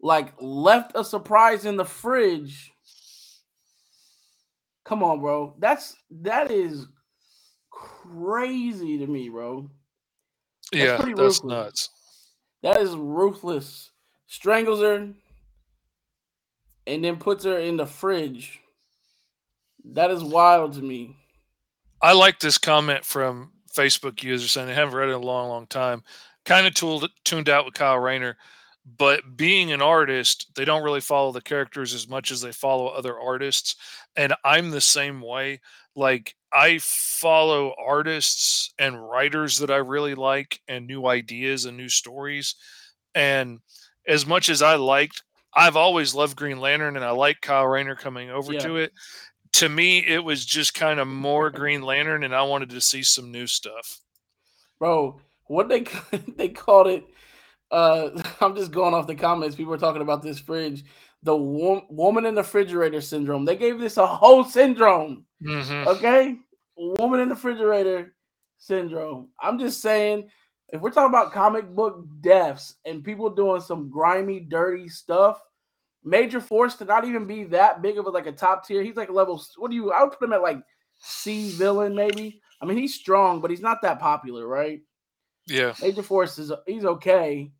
like 0.00 0.32
left 0.40 0.92
a 0.94 1.04
surprise 1.04 1.64
in 1.66 1.76
the 1.76 1.84
fridge. 1.84 2.72
Come 4.88 5.02
on, 5.02 5.20
bro. 5.20 5.54
That's 5.58 5.94
that 6.22 6.50
is 6.50 6.86
crazy 7.70 8.96
to 8.96 9.06
me, 9.06 9.28
bro. 9.28 9.70
That's 10.72 10.82
yeah, 10.82 10.96
that's 10.96 11.04
ruthless. 11.04 11.44
nuts. 11.44 11.88
That 12.62 12.80
is 12.80 12.96
ruthless. 12.96 13.90
Strangles 14.28 14.80
her 14.80 15.12
and 16.86 17.04
then 17.04 17.16
puts 17.18 17.44
her 17.44 17.58
in 17.58 17.76
the 17.76 17.84
fridge. 17.84 18.60
That 19.92 20.10
is 20.10 20.24
wild 20.24 20.72
to 20.74 20.82
me. 20.82 21.16
I 22.00 22.14
like 22.14 22.40
this 22.40 22.56
comment 22.56 23.04
from 23.04 23.52
Facebook 23.76 24.22
user 24.22 24.48
saying 24.48 24.68
they 24.68 24.74
haven't 24.74 24.94
read 24.94 25.10
it 25.10 25.12
in 25.12 25.22
a 25.22 25.26
long, 25.26 25.48
long 25.48 25.66
time. 25.66 26.02
Kind 26.46 26.66
of 26.66 26.72
tooled, 26.72 27.10
tuned 27.24 27.50
out 27.50 27.66
with 27.66 27.74
Kyle 27.74 27.98
Rayner, 27.98 28.38
but 28.96 29.36
being 29.36 29.72
an 29.72 29.82
artist, 29.82 30.50
they 30.56 30.64
don't 30.64 30.82
really 30.82 31.00
follow 31.00 31.30
the 31.32 31.42
characters 31.42 31.92
as 31.92 32.08
much 32.08 32.30
as 32.30 32.40
they 32.40 32.52
follow 32.52 32.86
other 32.86 33.18
artists. 33.18 33.76
And 34.18 34.34
I'm 34.44 34.70
the 34.72 34.82
same 34.82 35.22
way. 35.22 35.60
Like 35.96 36.34
I 36.52 36.78
follow 36.82 37.74
artists 37.78 38.74
and 38.78 39.08
writers 39.08 39.58
that 39.60 39.70
I 39.70 39.76
really 39.76 40.14
like 40.14 40.60
and 40.68 40.86
new 40.86 41.06
ideas 41.06 41.64
and 41.64 41.78
new 41.78 41.88
stories. 41.88 42.56
And 43.14 43.60
as 44.06 44.26
much 44.26 44.50
as 44.50 44.60
I 44.60 44.74
liked, 44.76 45.22
I've 45.54 45.76
always 45.76 46.14
loved 46.14 46.36
Green 46.36 46.60
Lantern 46.60 46.96
and 46.96 47.04
I 47.04 47.12
like 47.12 47.40
Kyle 47.40 47.66
Rayner 47.66 47.96
coming 47.96 48.30
over 48.30 48.52
Yeah. 48.52 48.60
to 48.60 48.76
it 48.76 48.92
to 49.52 49.68
me 49.68 50.00
it 50.06 50.22
was 50.22 50.44
just 50.44 50.74
kind 50.74 51.00
of 51.00 51.08
more 51.08 51.48
green 51.50 51.80
lantern 51.80 52.22
and 52.22 52.34
i 52.34 52.42
wanted 52.42 52.68
to 52.68 52.82
see 52.82 53.02
some 53.02 53.32
new 53.32 53.46
stuff 53.46 53.98
Bro, 54.78 55.20
what 55.46 55.68
they 55.70 55.86
they 56.36 56.50
called 56.50 56.86
it 56.88 57.04
uh 57.70 58.10
I'm 58.40 58.54
just 58.56 58.70
going 58.72 58.94
off 58.94 59.06
the 59.06 59.14
comments. 59.14 59.56
People 59.56 59.74
are 59.74 59.78
talking 59.78 60.02
about 60.02 60.22
this 60.22 60.38
fridge. 60.38 60.84
The 61.22 61.36
wo- 61.36 61.86
woman 61.90 62.26
in 62.26 62.34
the 62.34 62.42
refrigerator 62.42 63.00
syndrome. 63.00 63.44
They 63.44 63.56
gave 63.56 63.78
this 63.80 63.96
a 63.96 64.06
whole 64.06 64.44
syndrome. 64.44 65.26
Mhm. 65.42 65.86
Okay? 65.86 66.36
Woman 66.76 67.20
in 67.20 67.28
the 67.28 67.34
refrigerator 67.34 68.14
syndrome. 68.58 69.28
I'm 69.40 69.58
just 69.58 69.80
saying, 69.80 70.30
if 70.68 70.80
we're 70.80 70.90
talking 70.90 71.08
about 71.08 71.32
comic 71.32 71.68
book 71.74 72.04
deaths 72.20 72.74
and 72.84 73.02
people 73.02 73.30
doing 73.30 73.60
some 73.60 73.88
grimy, 73.90 74.40
dirty 74.40 74.88
stuff, 74.88 75.42
Major 76.04 76.40
Force 76.40 76.76
to 76.76 76.84
not 76.84 77.04
even 77.04 77.26
be 77.26 77.44
that 77.44 77.82
big 77.82 77.98
of 77.98 78.06
a 78.06 78.10
like 78.10 78.26
a 78.26 78.32
top 78.32 78.64
tier. 78.66 78.82
He's 78.82 78.96
like 78.96 79.08
a 79.08 79.12
level. 79.12 79.42
What 79.56 79.70
do 79.70 79.76
you? 79.76 79.90
I 79.92 80.02
would 80.04 80.12
put 80.12 80.22
him 80.22 80.32
at 80.32 80.42
like 80.42 80.62
C 81.00 81.50
villain 81.50 81.94
maybe. 81.94 82.40
I 82.60 82.66
mean, 82.66 82.78
he's 82.78 82.94
strong, 82.94 83.40
but 83.40 83.50
he's 83.50 83.60
not 83.60 83.82
that 83.82 83.98
popular, 84.00 84.46
right? 84.46 84.80
yeah 85.46 85.72
Major 85.80 86.02
Force 86.02 86.38
is 86.38 86.52
he's 86.66 86.84
okay, 86.84 87.50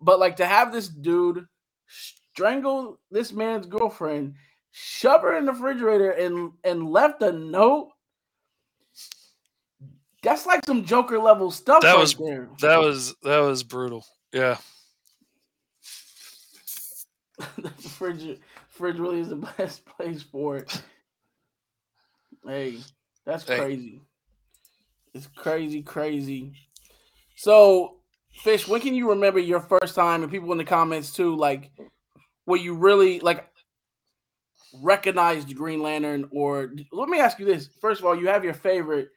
but 0.00 0.18
like 0.18 0.36
to 0.36 0.46
have 0.46 0.72
this 0.72 0.88
dude 0.88 1.46
strangle 2.36 2.98
this 3.10 3.32
man's 3.32 3.66
girlfriend, 3.66 4.34
shove 4.70 5.22
her 5.22 5.38
in 5.38 5.46
the 5.46 5.52
refrigerator, 5.52 6.10
and 6.10 6.52
and 6.64 6.90
left 6.90 7.22
a 7.22 7.32
note. 7.32 7.88
That's 10.22 10.44
like 10.44 10.64
some 10.66 10.84
Joker 10.84 11.18
level 11.18 11.50
stuff. 11.50 11.80
That 11.82 11.94
right 11.94 12.00
was- 12.00 12.14
there. 12.16 12.48
that 12.60 12.76
was 12.78 13.14
that 13.22 13.38
was 13.38 13.62
brutal 13.62 14.04
yeah 14.32 14.56
the 17.58 17.70
fridge, 17.70 18.38
fridge 18.68 18.98
really 18.98 19.20
is 19.20 19.28
the 19.28 19.36
best 19.58 19.84
place 19.86 20.22
for 20.22 20.56
it. 20.56 20.82
Hey, 22.46 22.78
that's 23.24 23.44
Hey. 23.46 23.58
crazy. 23.58 24.00
It's 25.14 25.28
crazy, 25.36 25.82
crazy. 25.82 26.52
So, 27.36 27.96
Fish, 28.42 28.66
when 28.68 28.80
can 28.80 28.94
you 28.94 29.10
remember 29.10 29.38
your 29.38 29.60
first 29.60 29.94
time, 29.94 30.22
and 30.22 30.30
people 30.32 30.50
in 30.52 30.58
the 30.58 30.64
comments 30.64 31.12
too, 31.12 31.36
like, 31.36 31.70
where 32.46 32.58
you 32.58 32.74
really 32.74 33.20
like 33.20 33.46
recognized 34.82 35.54
Green 35.54 35.82
Lantern? 35.82 36.28
Or 36.32 36.72
let 36.90 37.08
me 37.10 37.20
ask 37.20 37.38
you 37.38 37.44
this: 37.44 37.68
First 37.80 38.00
of 38.00 38.06
all, 38.06 38.18
you 38.18 38.28
have 38.28 38.44
your 38.44 38.54
favorite. 38.54 39.10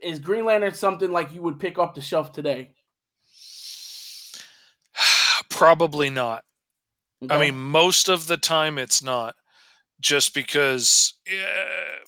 Is 0.00 0.18
Green 0.18 0.44
Lantern 0.44 0.74
something 0.74 1.10
like 1.10 1.32
you 1.32 1.40
would 1.42 1.60
pick 1.60 1.78
off 1.78 1.94
the 1.94 2.00
shelf 2.00 2.32
today? 2.32 2.72
Probably 5.48 6.10
not. 6.10 6.42
I 7.30 7.38
mean, 7.38 7.56
most 7.56 8.08
of 8.10 8.26
the 8.26 8.36
time 8.36 8.76
it's 8.76 9.02
not, 9.02 9.34
just 10.00 10.34
because 10.34 11.14
eh, 11.26 12.04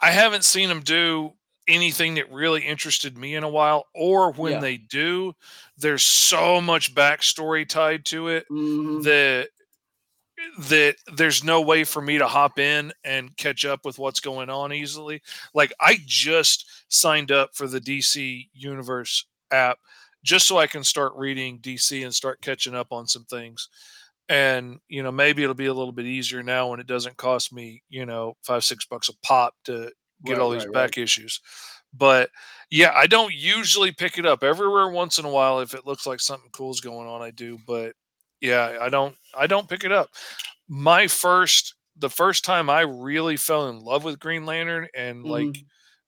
I 0.00 0.10
haven't 0.12 0.44
seen 0.44 0.70
him 0.70 0.80
do 0.80 1.32
anything 1.68 2.14
that 2.14 2.30
really 2.32 2.62
interested 2.64 3.16
me 3.18 3.34
in 3.34 3.44
a 3.44 3.48
while. 3.48 3.86
Or 3.94 4.32
when 4.32 4.58
Yeah. 4.58 4.60
they 4.60 4.76
do, 4.76 5.34
there's 5.76 6.02
so 6.04 6.60
much 6.60 6.94
backstory 6.94 7.68
tied 7.68 8.04
to 8.06 8.28
it 8.28 8.46
Mhm. 8.50 9.02
that 9.02 9.50
that 10.58 10.96
there's 11.14 11.42
no 11.42 11.62
way 11.62 11.82
for 11.84 12.02
me 12.02 12.18
to 12.18 12.26
hop 12.26 12.58
in 12.58 12.92
and 13.04 13.34
catch 13.36 13.64
up 13.64 13.84
with 13.84 13.98
what's 13.98 14.20
going 14.20 14.50
on 14.50 14.72
easily. 14.72 15.22
Like 15.54 15.72
I 15.80 15.98
just 16.04 16.66
signed 16.88 17.32
up 17.32 17.50
for 17.54 17.66
the 17.66 17.80
DC 17.80 18.50
Universe 18.52 19.26
app 19.50 19.78
just 20.22 20.46
so 20.46 20.58
I 20.58 20.66
can 20.66 20.84
start 20.84 21.12
reading 21.16 21.58
DC 21.58 22.02
and 22.02 22.14
start 22.14 22.42
catching 22.42 22.74
up 22.74 22.92
on 22.92 23.06
some 23.06 23.24
things. 23.24 23.68
And 24.28 24.80
you 24.88 25.02
know, 25.02 25.12
maybe 25.12 25.42
it'll 25.42 25.54
be 25.54 25.66
a 25.66 25.74
little 25.74 25.92
bit 25.92 26.06
easier 26.06 26.42
now 26.42 26.70
when 26.70 26.80
it 26.80 26.86
doesn't 26.86 27.16
cost 27.16 27.52
me, 27.52 27.82
you 27.88 28.06
know, 28.06 28.36
five, 28.44 28.64
six 28.64 28.84
bucks 28.86 29.08
a 29.08 29.18
pop 29.20 29.54
to 29.64 29.92
get 30.24 30.38
Right, 30.38 30.40
all 30.40 30.50
these 30.50 30.66
right, 30.66 30.66
back 30.66 30.98
issues. 30.98 31.40
But 31.92 32.30
yeah, 32.70 32.92
I 32.94 33.06
don't 33.06 33.32
usually 33.34 33.92
pick 33.92 34.18
it 34.18 34.26
up 34.26 34.42
everywhere 34.42 34.88
once 34.90 35.18
in 35.18 35.24
a 35.24 35.30
while 35.30 35.60
if 35.60 35.74
it 35.74 35.86
looks 35.86 36.06
like 36.06 36.20
something 36.20 36.50
cool's 36.50 36.80
going 36.80 37.08
on, 37.08 37.22
I 37.22 37.30
do. 37.30 37.58
But 37.66 37.94
yeah, 38.40 38.78
I 38.80 38.88
don't 38.88 39.16
I 39.36 39.46
don't 39.46 39.68
pick 39.68 39.84
it 39.84 39.92
up. 39.92 40.10
My 40.68 41.06
first 41.08 41.74
the 41.96 42.10
first 42.10 42.44
time 42.44 42.68
I 42.70 42.82
really 42.82 43.36
fell 43.36 43.68
in 43.68 43.80
love 43.80 44.04
with 44.04 44.20
Green 44.20 44.44
Lantern 44.46 44.88
and 44.94 45.24
like 45.24 45.48
Mhm. 45.48 45.66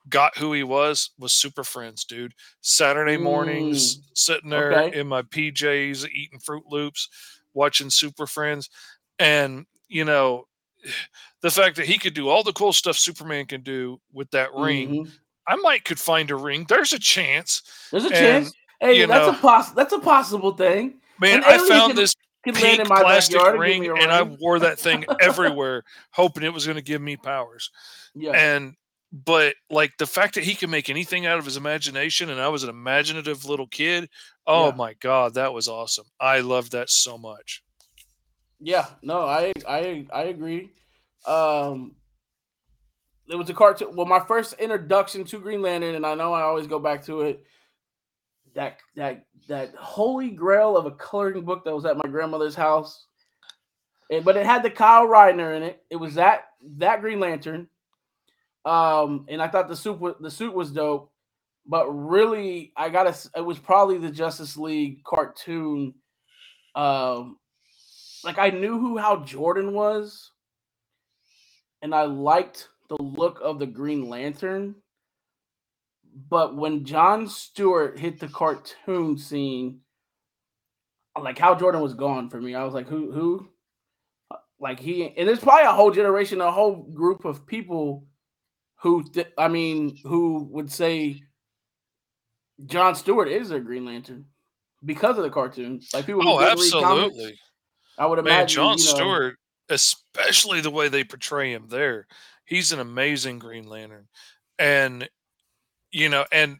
got 0.08 0.36
who 0.38 0.52
he 0.52 0.62
was 0.62 1.10
was 1.18 1.32
Super 1.32 1.64
Friends, 1.64 2.04
dude. 2.04 2.34
Saturday 2.60 3.16
mornings 3.18 3.98
Mm, 3.98 4.04
sitting 4.14 4.50
there 4.50 4.80
okay. 4.80 4.92
in 4.92 5.06
my 5.08 5.22
PJs 5.22 6.08
eating 6.10 6.40
Fruit 6.40 6.64
Loops, 6.66 7.08
watching 7.54 7.90
Super 7.90 8.26
Friends 8.26 8.70
and 9.18 9.66
you 9.88 10.04
know 10.04 10.46
the 11.42 11.50
fact 11.50 11.76
that 11.76 11.86
he 11.86 11.98
could 11.98 12.14
do 12.14 12.28
all 12.28 12.42
the 12.42 12.52
cool 12.52 12.72
stuff 12.72 12.96
Superman 12.96 13.46
can 13.46 13.62
do 13.62 14.00
with 14.12 14.30
that 14.32 14.52
ring, 14.54 15.06
Mhm. 15.06 15.12
I 15.46 15.56
might 15.56 15.84
could 15.84 15.98
find 16.00 16.30
a 16.30 16.36
ring. 16.36 16.66
There's 16.68 16.92
a 16.92 16.98
chance. 16.98 17.62
There's 17.90 18.04
a 18.04 18.08
And, 18.08 18.14
chance. 18.46 18.52
Hey, 18.80 19.04
that's 19.06 19.26
know- 19.26 19.32
a 19.32 19.40
poss. 19.40 19.72
That's 19.72 19.92
a 19.92 19.98
possible 19.98 20.52
thing. 20.52 21.00
Man, 21.20 21.38
An 21.38 21.44
I 21.44 21.58
found 21.68 21.90
can- 21.92 21.96
this 21.96 22.14
Can 22.44 22.54
pink 22.54 22.80
in 22.80 22.88
my 22.88 23.00
plastic 23.02 23.34
backyard 23.36 23.54
and 23.54 23.60
ring 23.60 23.86
and 23.98 24.12
I 24.12 24.22
wore 24.22 24.58
that 24.60 24.78
thing 24.78 25.04
everywhere, 25.20 25.82
hoping 26.12 26.44
it 26.44 26.52
was 26.54 26.64
going 26.66 26.76
to 26.76 26.82
give 26.82 27.02
me 27.02 27.16
powers. 27.16 27.70
Yeah. 28.14 28.30
And 28.32 28.74
but 29.10 29.54
like 29.70 29.92
the 29.98 30.06
fact 30.06 30.34
that 30.34 30.44
he 30.44 30.54
can 30.54 30.68
make 30.70 30.88
anything 30.90 31.24
out 31.26 31.38
of 31.38 31.44
his 31.46 31.56
imagination, 31.56 32.28
and 32.30 32.40
I 32.40 32.48
was 32.48 32.62
an 32.62 32.68
imaginative 32.68 33.44
little 33.46 33.66
kid. 33.66 34.08
Oh 34.46 34.68
Yeah. 34.68 34.74
my 34.76 34.94
god, 35.00 35.34
that 35.34 35.52
was 35.54 35.66
awesome! 35.66 36.04
I 36.20 36.40
loved 36.40 36.72
that 36.72 36.90
so 36.90 37.16
much. 37.18 37.62
Yeah, 38.60 38.86
no, 39.02 39.22
I 39.26 39.52
I 39.68 40.06
I 40.12 40.22
agree. 40.24 40.70
Um 41.26 41.94
it 43.28 43.36
was 43.36 43.50
a 43.50 43.54
cartoon. 43.54 43.94
Well, 43.94 44.06
my 44.06 44.20
first 44.20 44.54
introduction 44.54 45.24
to 45.24 45.38
Green 45.38 45.60
Lantern, 45.60 45.94
and 45.94 46.06
I 46.06 46.14
know 46.14 46.32
I 46.32 46.42
always 46.42 46.66
go 46.66 46.78
back 46.78 47.04
to 47.06 47.22
it. 47.22 47.44
That 48.54 48.78
that 48.96 49.26
that 49.48 49.74
holy 49.74 50.30
grail 50.30 50.76
of 50.76 50.86
a 50.86 50.90
coloring 50.92 51.44
book 51.44 51.64
that 51.64 51.74
was 51.74 51.84
at 51.84 51.96
my 51.96 52.08
grandmother's 52.08 52.54
house. 52.54 53.06
And, 54.10 54.24
but 54.24 54.36
it 54.36 54.46
had 54.46 54.62
the 54.62 54.70
Kyle 54.70 55.06
Rayner 55.06 55.52
in 55.52 55.62
it. 55.62 55.82
It 55.90 55.96
was 55.96 56.14
that 56.14 56.44
that 56.78 57.00
Green 57.02 57.20
Lantern. 57.20 57.68
Um, 58.64 59.26
and 59.28 59.40
I 59.40 59.48
thought 59.48 59.68
the 59.68 59.76
suit 59.76 60.00
the 60.20 60.30
suit 60.30 60.54
was 60.54 60.72
dope. 60.72 61.12
But 61.66 61.86
really, 61.90 62.72
I 62.76 62.88
gotta. 62.88 63.14
It 63.36 63.44
was 63.44 63.58
probably 63.58 63.98
the 63.98 64.10
Justice 64.10 64.56
League 64.56 65.04
cartoon. 65.04 65.94
Um, 66.74 67.36
like 68.28 68.38
I 68.38 68.50
knew 68.50 68.78
who 68.78 68.98
Hal 68.98 69.24
Jordan 69.24 69.72
was, 69.72 70.32
and 71.80 71.94
I 71.94 72.02
liked 72.02 72.68
the 72.90 73.02
look 73.02 73.40
of 73.42 73.58
the 73.58 73.66
Green 73.66 74.08
Lantern. 74.08 74.74
But 76.28 76.56
when 76.56 76.84
John 76.84 77.26
Stewart 77.26 77.98
hit 77.98 78.20
the 78.20 78.28
cartoon 78.28 79.16
scene, 79.16 79.80
like 81.18 81.38
Hal 81.38 81.56
Jordan 81.56 81.80
was 81.80 81.94
gone 81.94 82.28
for 82.28 82.38
me. 82.40 82.54
I 82.54 82.64
was 82.64 82.74
like, 82.74 82.86
who 82.86 83.12
who? 83.12 83.48
Like 84.60 84.78
he 84.78 85.04
and 85.16 85.26
there's 85.26 85.38
probably 85.38 85.64
a 85.66 85.72
whole 85.72 85.90
generation, 85.90 86.40
a 86.42 86.52
whole 86.52 86.82
group 86.82 87.24
of 87.24 87.46
people 87.46 88.04
who 88.82 89.08
th- 89.10 89.32
I 89.38 89.48
mean, 89.48 89.96
who 90.04 90.48
would 90.50 90.70
say 90.70 91.22
John 92.66 92.94
Stewart 92.94 93.28
is 93.28 93.48
their 93.48 93.60
Green 93.60 93.86
Lantern 93.86 94.26
because 94.84 95.16
of 95.16 95.24
the 95.24 95.30
cartoon. 95.30 95.80
Like 95.94 96.04
people 96.04 96.28
Oh, 96.28 96.40
didn't 96.40 96.58
read 96.58 96.72
comics, 96.72 97.06
absolutely, 97.06 97.38
I 97.98 98.06
would 98.06 98.18
imagine 98.18 98.38
man. 98.38 98.48
John 98.48 98.78
you 98.78 98.84
know, 98.84 98.90
Stewart, 98.94 99.38
especially 99.68 100.60
the 100.60 100.70
way 100.70 100.88
they 100.88 101.04
portray 101.04 101.52
him 101.52 101.66
there, 101.68 102.06
he's 102.44 102.72
an 102.72 102.80
amazing 102.80 103.38
Green 103.38 103.68
Lantern, 103.68 104.08
and 104.58 105.08
you 105.90 106.08
know, 106.08 106.24
and 106.32 106.58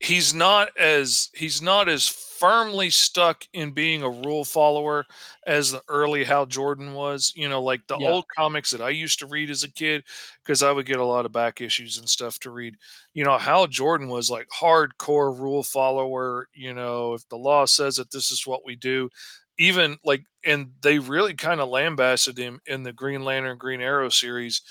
he's 0.00 0.32
not 0.32 0.70
as 0.78 1.28
he's 1.34 1.60
not 1.60 1.88
as 1.88 2.08
firmly 2.08 2.88
stuck 2.88 3.44
in 3.52 3.70
being 3.70 4.02
a 4.02 4.08
rule 4.08 4.46
follower 4.46 5.04
as 5.46 5.70
the 5.70 5.82
early 5.88 6.24
Hal 6.24 6.46
Jordan 6.46 6.94
was. 6.94 7.32
You 7.36 7.50
know, 7.50 7.62
like 7.62 7.86
the 7.86 7.98
Yeah. 7.98 8.08
old 8.08 8.24
comics 8.34 8.70
that 8.70 8.80
I 8.80 8.88
used 8.90 9.18
to 9.18 9.26
read 9.26 9.50
as 9.50 9.62
a 9.62 9.70
kid, 9.70 10.04
because 10.42 10.62
I 10.62 10.72
would 10.72 10.86
get 10.86 11.00
a 11.00 11.04
lot 11.04 11.26
of 11.26 11.32
back 11.32 11.60
issues 11.60 11.98
and 11.98 12.08
stuff 12.08 12.38
to 12.40 12.50
read. 12.50 12.76
You 13.12 13.24
know, 13.24 13.36
Hal 13.36 13.66
Jordan 13.66 14.08
was 14.08 14.30
like 14.30 14.48
hardcore 14.48 15.38
rule 15.38 15.62
follower. 15.62 16.48
You 16.54 16.72
know, 16.72 17.12
if 17.14 17.28
the 17.28 17.36
law 17.36 17.66
says 17.66 17.96
that 17.96 18.10
this 18.10 18.30
is 18.30 18.46
what 18.46 18.64
we 18.64 18.76
do, 18.76 19.10
even 19.60 19.98
like, 20.04 20.24
and 20.44 20.72
they 20.82 20.98
really 21.00 21.34
kind 21.34 21.60
of 21.60 21.70
lambasted 21.70 22.38
him 22.38 22.60
in 22.66 22.84
the 22.84 22.94
Green 22.94 23.24
Lantern, 23.24 23.58
Green 23.58 23.82
Arrow 23.82 24.10
series. 24.10 24.62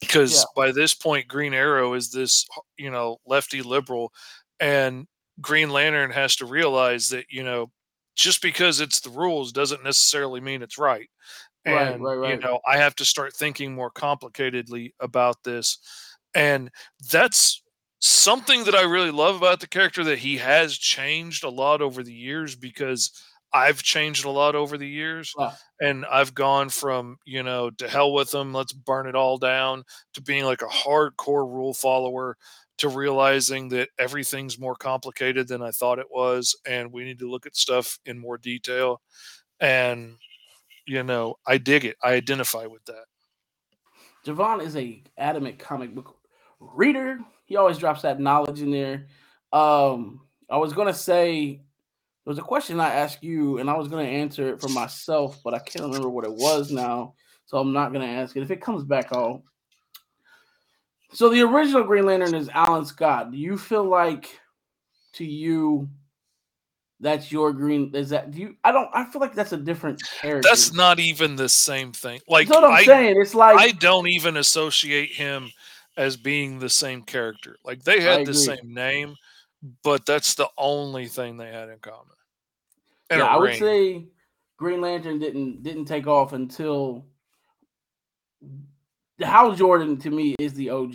Because 0.00 0.32
Yeah. 0.32 0.44
by 0.56 0.72
this 0.72 0.94
point, 0.94 1.28
Green 1.28 1.54
Arrow 1.54 1.94
is 1.94 2.10
this, 2.10 2.46
you 2.76 2.90
know, 2.90 3.18
lefty 3.26 3.62
liberal, 3.62 4.12
and 4.60 5.06
Green 5.40 5.70
Lantern 5.70 6.10
has 6.12 6.36
to 6.36 6.46
realize 6.46 7.08
that 7.10 7.26
you 7.30 7.44
know 7.44 7.72
just 8.16 8.42
because 8.42 8.80
it's 8.80 9.00
the 9.00 9.10
rules 9.10 9.52
doesn't 9.52 9.84
necessarily 9.84 10.40
mean 10.40 10.62
it's 10.62 10.78
right. 10.78 11.08
Right, 11.66 11.94
And 11.94 12.00
right, 12.00 12.14
you 12.22 12.36
right. 12.36 12.42
know, 12.42 12.60
I 12.66 12.78
have 12.78 12.94
to 12.96 13.04
start 13.04 13.34
thinking 13.34 13.74
more 13.74 13.90
complicatedly 13.90 14.92
about 15.00 15.44
this. 15.44 15.78
And 16.34 16.70
that's 17.10 17.62
something 18.00 18.64
that 18.64 18.74
I 18.74 18.82
really 18.82 19.10
love 19.12 19.36
about 19.36 19.60
the 19.60 19.68
character 19.68 20.02
that 20.04 20.18
he 20.20 20.38
has 20.38 20.76
changed 20.76 21.44
a 21.44 21.50
lot 21.50 21.82
over 21.82 22.02
the 22.02 22.12
years 22.14 22.56
because 22.56 23.12
I've 23.54 23.82
changed 23.82 24.24
a 24.24 24.30
lot 24.30 24.54
over 24.54 24.78
the 24.78 24.88
years 24.88 25.34
and 25.80 26.06
I've 26.06 26.34
gone 26.34 26.70
from, 26.70 27.18
you 27.26 27.42
know, 27.42 27.70
to 27.70 27.88
hell 27.88 28.12
with 28.12 28.30
them, 28.30 28.52
let's 28.52 28.72
burn 28.72 29.06
it 29.06 29.14
all 29.14 29.36
down 29.38 29.84
to 30.14 30.22
being 30.22 30.44
like 30.44 30.62
a 30.62 30.66
hardcore 30.66 31.46
rule 31.48 31.74
follower 31.74 32.36
to 32.78 32.88
realizing 32.88 33.68
that 33.68 33.90
everything's 33.98 34.58
more 34.58 34.74
complicated 34.74 35.46
than 35.48 35.62
I 35.62 35.70
thought 35.70 35.98
it 35.98 36.10
was, 36.10 36.56
and 36.66 36.92
we 36.92 37.04
need 37.04 37.18
to 37.20 37.30
look 37.30 37.46
at 37.46 37.54
stuff 37.54 37.98
in 38.06 38.18
more 38.18 38.38
detail. 38.38 39.00
And 39.60 40.16
you 40.86 41.02
know, 41.02 41.36
I 41.46 41.58
dig 41.58 41.84
it. 41.84 41.96
I 42.02 42.14
identify 42.14 42.66
with 42.66 42.84
that. 42.86 43.04
Javon 44.26 44.62
is 44.62 44.76
a 44.76 45.02
adamant 45.16 45.58
comic 45.58 45.94
book 45.94 46.16
reader. 46.58 47.20
He 47.44 47.56
always 47.56 47.78
drops 47.78 48.02
that 48.02 48.20
knowledge 48.20 48.62
in 48.62 48.70
there. 48.70 49.06
Um, 49.52 50.22
I 50.50 50.56
was 50.56 50.72
gonna 50.72 50.94
say 50.94 51.62
there 52.24 52.30
was 52.30 52.38
a 52.38 52.42
question 52.42 52.78
I 52.78 52.94
asked 52.94 53.22
you, 53.22 53.58
and 53.58 53.68
I 53.68 53.76
was 53.76 53.88
gonna 53.88 54.02
answer 54.02 54.48
it 54.50 54.60
for 54.60 54.68
myself, 54.68 55.40
but 55.42 55.54
I 55.54 55.58
can't 55.58 55.84
remember 55.84 56.08
what 56.08 56.24
it 56.24 56.32
was 56.32 56.70
now, 56.70 57.14
so 57.46 57.58
I'm 57.58 57.72
not 57.72 57.92
gonna 57.92 58.06
ask 58.06 58.36
it. 58.36 58.42
If 58.42 58.50
it 58.50 58.60
comes 58.60 58.84
back, 58.84 59.12
I'll. 59.12 59.42
So 61.12 61.28
the 61.28 61.42
original 61.42 61.82
Green 61.84 62.06
Lantern 62.06 62.34
is 62.34 62.48
Alan 62.48 62.86
Scott. 62.86 63.32
Do 63.32 63.36
you 63.36 63.58
feel 63.58 63.84
like, 63.84 64.40
to 65.14 65.24
you, 65.24 65.88
that's 67.00 67.30
your 67.32 67.52
Green? 67.52 67.94
Is 67.94 68.10
that 68.10 68.30
do 68.30 68.40
you? 68.40 68.56
I 68.62 68.70
don't. 68.70 68.88
I 68.94 69.04
feel 69.04 69.20
like 69.20 69.34
that's 69.34 69.52
a 69.52 69.56
different 69.56 70.00
character. 70.20 70.48
That's 70.48 70.72
not 70.72 71.00
even 71.00 71.34
the 71.36 71.48
same 71.48 71.92
thing. 71.92 72.20
Like 72.28 72.46
That's 72.46 72.60
what 72.60 72.70
I'm 72.70 72.76
I, 72.76 72.84
saying. 72.84 73.20
It's 73.20 73.34
like 73.34 73.58
I 73.58 73.72
don't 73.72 74.06
even 74.06 74.36
associate 74.36 75.10
him 75.10 75.50
as 75.96 76.16
being 76.16 76.58
the 76.58 76.70
same 76.70 77.02
character. 77.02 77.56
Like 77.64 77.82
they 77.82 78.00
had 78.00 78.24
the 78.24 78.34
same 78.34 78.72
name, 78.72 79.16
but 79.82 80.04
that's 80.06 80.34
the 80.34 80.48
only 80.58 81.06
thing 81.06 81.36
they 81.36 81.50
had 81.50 81.68
in 81.68 81.78
common. 81.78 82.16
And 83.10 83.20
yeah, 83.20 83.26
I 83.26 83.36
would 83.36 83.54
say 83.56 84.06
Green 84.56 84.80
Lantern 84.80 85.18
didn't 85.18 85.62
didn't 85.62 85.84
take 85.84 86.06
off 86.06 86.32
until 86.32 87.06
Hal 89.20 89.54
Jordan 89.54 89.98
to 89.98 90.10
me 90.10 90.34
is 90.38 90.54
the 90.54 90.70
OG 90.70 90.94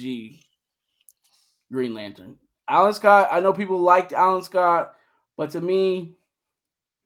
Green 1.72 1.94
Lantern. 1.94 2.38
Alan 2.70 2.94
Scott, 2.94 3.30
I 3.32 3.40
know 3.40 3.54
people 3.54 3.80
liked 3.80 4.12
Alan 4.12 4.44
Scott, 4.44 4.94
but 5.38 5.52
to 5.52 5.62
me, 5.62 6.16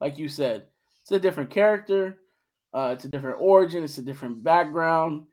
like 0.00 0.18
you 0.18 0.28
said, 0.28 0.64
it's 1.02 1.12
a 1.12 1.20
different 1.20 1.50
character. 1.50 2.18
Uh, 2.74 2.90
it's 2.94 3.04
a 3.04 3.08
different 3.08 3.36
origin. 3.40 3.84
It's 3.84 3.98
a 3.98 4.02
different 4.02 4.42
background. 4.42 5.24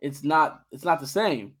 It's 0.00 0.24
not. 0.24 0.62
It's 0.72 0.84
not 0.84 1.00
the 1.00 1.06
same. 1.06 1.54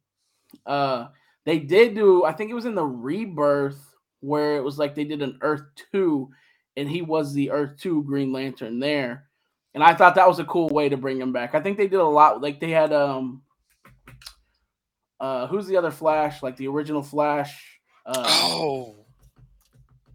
Uh, 0.66 1.06
they 1.44 1.58
did 1.58 1.94
do. 1.94 2.24
I 2.24 2.32
think 2.32 2.50
it 2.50 2.54
was 2.54 2.66
in 2.66 2.74
the 2.74 2.84
Rebirth 2.84 3.87
where 4.20 4.56
it 4.56 4.64
was 4.64 4.78
like 4.78 4.94
they 4.94 5.04
did 5.04 5.22
an 5.22 5.38
Earth 5.42 5.62
Two, 5.92 6.30
and 6.76 6.88
he 6.88 7.02
was 7.02 7.32
the 7.32 7.50
Earth 7.50 7.78
Two 7.78 8.02
Green 8.04 8.32
Lantern 8.32 8.80
there. 8.80 9.24
And 9.74 9.84
I 9.84 9.94
thought 9.94 10.14
that 10.16 10.28
was 10.28 10.38
a 10.38 10.44
cool 10.44 10.68
way 10.70 10.88
to 10.88 10.96
bring 10.96 11.20
him 11.20 11.32
back. 11.32 11.54
I 11.54 11.60
think 11.60 11.76
they 11.76 11.88
did 11.88 12.00
a 12.00 12.04
lot. 12.04 12.40
Like 12.42 12.58
they 12.58 12.70
had 12.70 12.92
um, 12.92 13.42
uh, 15.20 15.46
who's 15.46 15.66
the 15.66 15.76
other 15.76 15.90
Flash? 15.90 16.42
Like 16.42 16.56
the 16.56 16.68
original 16.68 17.02
Flash. 17.02 17.78
Uh, 18.06 18.24
Oh, 18.26 19.06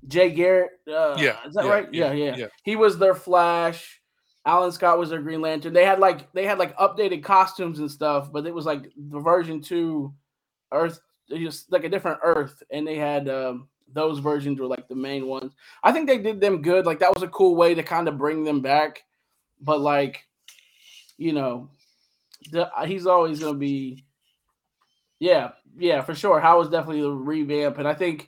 Jay 0.07 0.31
Garrett. 0.31 0.71
Uh, 0.87 1.15
Yeah, 1.17 1.37
is 1.45 1.53
that 1.53 1.65
yeah, 1.65 1.71
right? 1.71 1.93
Yeah, 1.93 2.11
yeah, 2.11 2.25
yeah, 2.25 2.35
yeah. 2.35 2.47
He 2.63 2.75
was 2.75 2.97
their 2.97 3.15
Flash. 3.15 4.01
Alan 4.45 4.71
Scott 4.71 4.99
was 4.99 5.09
their 5.09 5.21
Green 5.21 5.41
Lantern. 5.41 5.73
They 5.73 5.85
had 5.85 5.99
like 5.99 6.31
they 6.33 6.45
had 6.45 6.59
like 6.59 6.75
updated 6.77 7.23
costumes 7.23 7.79
and 7.79 7.89
stuff, 7.89 8.31
but 8.31 8.45
it 8.45 8.53
was 8.53 8.65
like 8.65 8.91
the 8.97 9.19
version 9.19 9.61
two 9.61 10.13
Earth, 10.73 10.99
just 11.29 11.71
like 11.71 11.85
a 11.85 11.89
different 11.89 12.19
Earth, 12.23 12.61
and 12.69 12.85
they 12.85 12.97
had 12.97 13.29
um, 13.29 13.69
those 13.93 14.19
versions 14.19 14.59
were 14.59 14.67
like 14.67 14.87
the 14.87 14.95
main 14.95 15.27
ones. 15.27 15.53
I 15.83 15.91
think 15.91 16.07
they 16.07 16.17
did 16.17 16.41
them 16.41 16.61
good. 16.61 16.85
Like 16.85 16.99
that 16.99 17.13
was 17.13 17.23
a 17.23 17.27
cool 17.27 17.55
way 17.55 17.75
to 17.75 17.83
kind 17.83 18.07
of 18.07 18.17
bring 18.17 18.43
them 18.43 18.61
back, 18.61 19.03
but 19.61 19.79
like, 19.79 20.23
you 21.17 21.33
know, 21.33 21.69
the, 22.51 22.71
uh, 22.73 22.85
he's 22.85 23.07
always 23.07 23.39
gonna 23.39 23.57
be. 23.57 24.05
Yeah, 25.19 25.51
yeah, 25.77 26.01
for 26.01 26.15
sure. 26.15 26.39
Hal 26.39 26.59
was 26.59 26.69
definitely 26.69 27.01
the 27.01 27.11
revamp, 27.11 27.77
and 27.77 27.87
I 27.87 27.93
think 27.93 28.27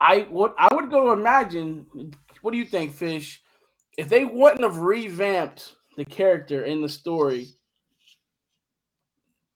I 0.00 0.26
would 0.30 0.52
I 0.58 0.74
would 0.74 0.90
go 0.90 1.12
imagine. 1.12 2.14
What 2.42 2.52
do 2.52 2.58
you 2.58 2.64
think, 2.64 2.94
Fish? 2.94 3.42
If 3.98 4.08
they 4.08 4.24
wouldn't 4.24 4.62
have 4.62 4.78
revamped 4.78 5.74
the 5.96 6.04
character 6.06 6.64
in 6.64 6.80
the 6.80 6.88
story, 6.88 7.48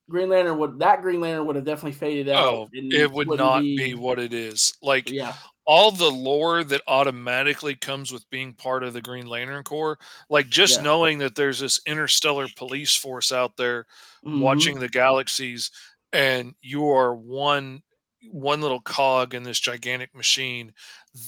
Green 0.09 0.29
Lantern 0.29 0.59
would 0.59 0.79
that 0.81 1.03
Green 1.03 1.21
Lantern 1.21 1.47
would 1.47 1.57
have 1.57 1.65
definitely 1.65 1.93
faded 1.93 2.29
out. 2.29 2.53
oh, 2.53 2.69
it 2.91 3.11
would 3.13 3.33
not 3.33 3.67
be 3.75 3.95
what 3.95 4.19
it 4.19 4.33
is. 4.33 4.73
Like 4.83 5.15
Yeah, 5.15 5.39
all 5.67 5.91
the 5.91 6.11
lore 6.11 6.63
that 6.65 6.83
automatically 6.87 7.75
comes 7.75 8.13
with 8.13 8.29
being 8.31 8.53
part 8.55 8.83
of 8.83 8.93
the 8.93 9.01
Green 9.03 9.27
Lantern 9.27 9.65
Corps, 9.65 9.99
like 10.29 10.49
just 10.49 10.79
Yeah. 10.79 10.81
knowing 10.81 11.19
that 11.19 11.37
there's 11.37 11.61
this 11.61 11.81
interstellar 11.87 12.49
police 12.57 12.95
force 12.97 13.33
out 13.33 13.57
there 13.57 13.87
Mhm. 14.23 14.75
watching 14.75 14.79
the 14.79 14.89
galaxies 14.89 15.71
and 16.13 16.55
you 16.61 16.89
are 16.89 17.15
one 17.15 17.83
one 18.31 18.61
little 18.63 18.81
cog 18.81 19.35
in 19.35 19.43
this 19.43 19.61
gigantic 19.61 20.15
machine 20.15 20.73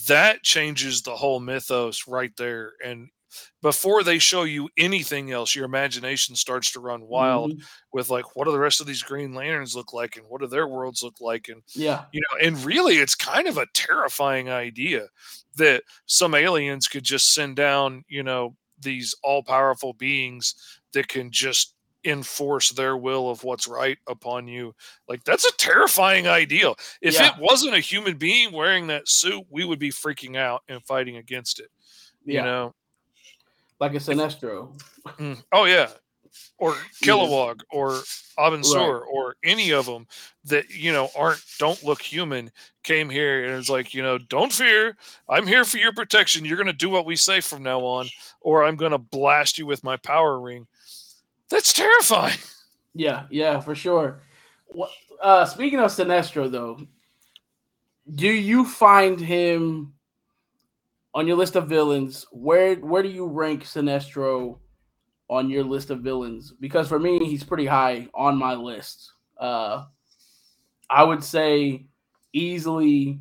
that 0.09 0.43
changes 0.43 1.03
the 1.03 1.15
whole 1.17 1.41
mythos 1.41 2.07
right 2.09 2.33
there 2.37 2.73
and 2.85 3.09
before 3.63 4.03
they 4.03 4.19
show 4.19 4.45
you 4.45 4.69
anything 4.77 5.33
else 5.33 5.55
your 5.55 5.65
imagination 5.65 6.35
starts 6.37 6.71
to 6.73 6.81
run 6.81 7.07
wild 7.07 7.53
Mhm. 7.53 7.67
with 7.93 8.11
like 8.11 8.37
what 8.37 8.45
do 8.47 8.53
the 8.53 8.59
rest 8.59 8.81
of 8.81 8.87
these 8.87 9.03
green 9.03 9.35
lanterns 9.35 9.75
look 9.77 9.93
like 9.93 10.17
and 10.17 10.27
what 10.29 10.41
do 10.41 10.47
their 10.47 10.69
worlds 10.69 11.03
look 11.03 11.21
like? 11.21 11.49
And 11.49 11.63
Yeah, 11.75 12.07
you 12.13 12.21
know 12.21 12.39
and 12.47 12.65
really 12.65 12.97
it's 12.99 13.15
kind 13.15 13.49
of 13.49 13.59
a 13.59 13.67
terrifying 13.75 14.51
idea 14.51 15.09
that 15.57 15.85
some 16.07 16.35
aliens 16.35 16.89
could 16.89 17.05
just 17.05 17.33
send 17.35 17.57
down 17.57 18.05
you 18.09 18.23
know 18.23 18.57
these 18.81 19.15
all-powerful 19.25 19.95
beings 19.95 20.55
that 20.93 21.09
can 21.09 21.31
just 21.31 21.75
enforce 22.05 22.71
their 22.71 22.97
will 22.97 23.29
of 23.31 23.43
what's 23.43 23.67
right 23.67 23.99
upon 24.07 24.47
you. 24.47 24.75
Like 25.09 25.25
that's 25.25 25.45
a 25.47 25.53
terrifying 25.57 26.29
ideal. 26.29 26.77
If 27.03 27.15
Yeah. 27.15 27.29
it 27.29 27.35
wasn't 27.39 27.75
a 27.75 27.81
human 27.81 28.17
being 28.19 28.53
wearing 28.53 28.87
that 28.89 29.09
suit 29.09 29.45
we 29.51 29.65
would 29.65 29.79
be 29.81 29.91
freaking 29.91 30.37
out 30.37 30.63
and 30.69 30.85
fighting 30.87 31.17
against 31.17 31.59
it 31.61 31.71
yeah, 32.25 32.41
you 32.41 32.43
know 32.43 32.75
like 33.81 33.95
a 33.95 33.99
Sinestro. 33.99 34.79
Mm. 35.19 35.43
oh 35.53 35.65
yeah 35.65 35.89
or 36.59 36.75
Yeah. 37.03 37.13
Kilowog 37.13 37.61
or 37.71 37.91
Abin 38.39 38.65
Sur 38.65 38.99
or 38.99 39.37
any 39.45 39.71
of 39.71 39.87
them 39.87 40.07
that 40.45 40.71
you 40.71 40.93
know 40.93 41.09
aren't 41.17 41.43
don't 41.59 41.83
look 41.85 42.03
human 42.03 42.51
came 42.83 43.09
here 43.09 43.45
and 43.45 43.55
it's 43.55 43.71
like 43.71 43.95
you 43.95 44.03
know 44.03 44.19
don't 44.19 44.53
fear 44.53 44.97
I'm 45.29 45.47
here 45.47 45.65
for 45.65 45.79
your 45.79 45.93
protection 45.93 46.45
you're 46.45 46.59
gonna 46.59 46.73
do 46.73 46.91
what 46.91 47.07
we 47.07 47.17
say 47.17 47.41
from 47.41 47.63
now 47.63 47.81
on 47.81 48.09
or 48.41 48.65
I'm 48.65 48.77
gonna 48.77 48.99
blast 48.99 49.59
you 49.59 49.67
with 49.67 49.85
my 49.85 49.97
power 49.97 50.41
ring 50.41 50.67
that's 51.49 51.73
terrifying 51.73 52.39
Yeah, 52.97 53.25
yeah, 53.31 53.61
for 53.61 53.75
sure. 53.75 54.21
What, 54.69 54.91
uh, 55.23 55.45
speaking 55.45 55.79
of 55.81 55.91
Sinestro, 55.91 56.51
though, 56.51 56.81
do 58.15 58.29
you 58.29 58.65
find 58.65 59.21
him 59.21 59.93
on 61.17 61.27
your 61.27 61.37
list 61.37 61.57
of 61.57 61.67
villains? 61.67 62.27
Where 62.31 62.77
where 62.77 63.03
do 63.03 63.09
you 63.09 63.27
rank 63.27 63.65
Sinestro 63.65 64.59
on 65.29 65.49
your 65.49 65.65
list 65.65 65.91
of 65.91 66.01
villains? 66.01 66.53
Because 66.61 66.89
for 66.89 66.99
me, 66.99 67.19
he's 67.25 67.43
pretty 67.43 67.65
high 67.67 68.07
on 68.15 68.37
my 68.37 68.55
list. 68.55 69.13
Uh, 69.41 69.87
I 70.91 71.03
would 71.03 71.25
say 71.25 71.87
easily 72.35 73.19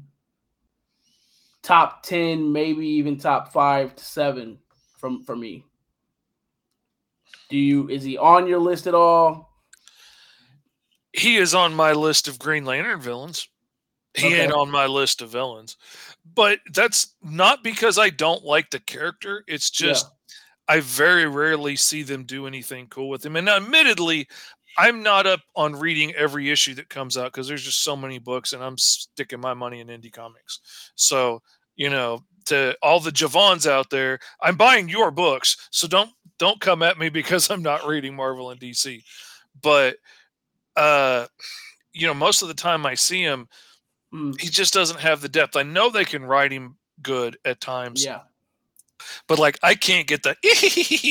top 1.64 2.04
ten, 2.04 2.52
maybe 2.52 2.86
even 2.86 3.18
top 3.18 3.54
five 3.54 3.96
to 3.96 4.04
seven 4.04 4.60
from 5.00 5.24
for 5.24 5.36
me. 5.38 5.64
Do 7.50 7.58
you 7.58 7.88
is 7.90 8.04
he 8.04 8.18
on 8.18 8.46
your 8.46 8.60
list 8.60 8.88
at 8.88 8.94
all? 8.94 9.54
he 11.14 11.38
is 11.38 11.56
on 11.56 11.74
my 11.74 11.94
list 11.94 12.28
of 12.28 12.38
Green 12.40 12.66
Lantern 12.66 13.00
villains. 13.00 13.48
He 14.16 14.28
Okay. 14.28 14.42
ain't 14.42 14.52
on 14.52 14.70
my 14.70 14.86
list 14.86 15.22
of 15.22 15.30
villains. 15.30 15.78
But 16.36 16.60
that's 16.74 17.16
not 17.24 17.64
because 17.64 17.98
I 17.98 18.10
don't 18.10 18.44
like 18.44 18.70
the 18.70 18.80
character. 18.80 19.44
It's 19.48 19.70
just 19.70 20.08
I 20.68 20.80
very 20.80 21.28
rarely 21.28 21.76
see 21.76 22.04
them 22.04 22.24
do 22.24 22.48
anything 22.48 22.88
cool 22.88 23.10
with 23.10 23.26
him. 23.26 23.36
And 23.36 23.48
admittedly, 23.48 24.28
I'm 24.78 25.04
not 25.04 25.26
up 25.26 25.42
on 25.56 25.74
reading 25.76 26.14
every 26.16 26.50
issue 26.50 26.74
that 26.76 26.90
comes 26.90 27.18
out 27.18 27.32
because 27.32 27.48
there's 27.48 27.64
just 27.64 27.84
so 27.84 27.96
many 27.96 28.20
books 28.20 28.54
and 28.54 28.64
I'm 28.64 28.78
sticking 28.78 29.40
my 29.40 29.54
money 29.54 29.80
in 29.80 29.88
indie 29.88 30.12
comics. 30.12 30.60
So, 30.96 31.42
you 31.76 31.90
know, 31.90 32.24
to 32.48 32.76
all 32.82 33.00
the 33.00 33.12
Javons 33.12 33.70
out 33.70 33.90
there, 33.90 34.20
I'm 34.42 34.58
buying 34.58 34.90
your 34.90 35.12
books. 35.12 35.70
So 35.72 35.88
don't 35.88 36.10
don't 36.38 36.60
come 36.60 36.84
at 36.84 37.00
me 37.00 37.10
because 37.10 37.50
I'm 37.50 37.64
not 37.64 37.88
reading 37.88 38.16
Marvel 38.16 38.52
and 38.52 38.60
DC. 38.60 39.02
But 39.62 39.98
uh 40.76 41.28
you 41.94 42.08
know, 42.08 42.14
most 42.14 42.42
of 42.42 42.50
the 42.50 42.54
time 42.54 42.86
I 42.86 42.96
see 42.96 43.22
him, 43.22 43.48
Mm, 44.16 44.40
he 44.40 44.48
just 44.48 44.74
doesn't 44.74 45.00
have 45.02 45.20
the 45.22 45.28
depth. 45.30 45.58
I 45.58 45.64
know 45.64 45.90
they 45.90 46.06
can 46.06 46.24
write 46.24 46.52
him 46.52 46.78
good 47.02 47.38
at 47.44 47.60
times, 47.60 48.06
yeah. 48.06 48.22
but 49.28 49.40
like 49.40 49.60
I 49.62 49.76
can't 49.76 50.08
get 50.08 50.24
the 50.24 50.36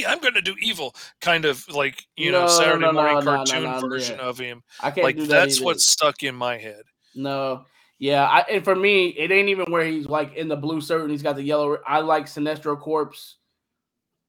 I'm 0.09 0.21
going 0.21 0.33
to 0.35 0.41
do 0.41 0.57
evil 0.61 0.95
kind 1.21 1.45
of 1.45 1.69
like 1.69 2.07
you 2.17 2.33
No, 2.33 2.43
know 2.43 2.49
Saturday 2.49 2.79
no, 2.81 2.93
no, 2.93 3.03
morning 3.03 3.23
cartoon 3.23 3.81
version 3.91 4.17
yeah. 4.19 4.25
of 4.25 4.39
him. 4.39 4.63
I 4.81 4.91
can't 4.91 5.05
Like 5.05 5.17
do 5.17 5.27
that 5.27 5.29
that's 5.29 5.57
either. 5.57 5.65
what's 5.67 5.87
stuck 5.87 6.23
in 6.23 6.35
my 6.35 6.57
head. 6.59 6.83
no. 7.15 7.67
Yeah, 8.01 8.25
I, 8.25 8.41
and 8.51 8.65
for 8.65 8.75
me, 8.75 9.07
it 9.11 9.31
ain't 9.31 9.49
even 9.49 9.71
where 9.71 9.87
he's 9.87 10.07
like 10.07 10.35
in 10.35 10.49
the 10.49 10.57
blue 10.57 10.81
shirt 10.81 11.03
and 11.03 11.11
he's 11.13 11.23
got 11.23 11.37
the 11.37 11.43
yellow. 11.45 11.79
I 11.87 12.01
like 12.01 12.27
Sinestro 12.27 12.79
Corpse, 12.79 13.37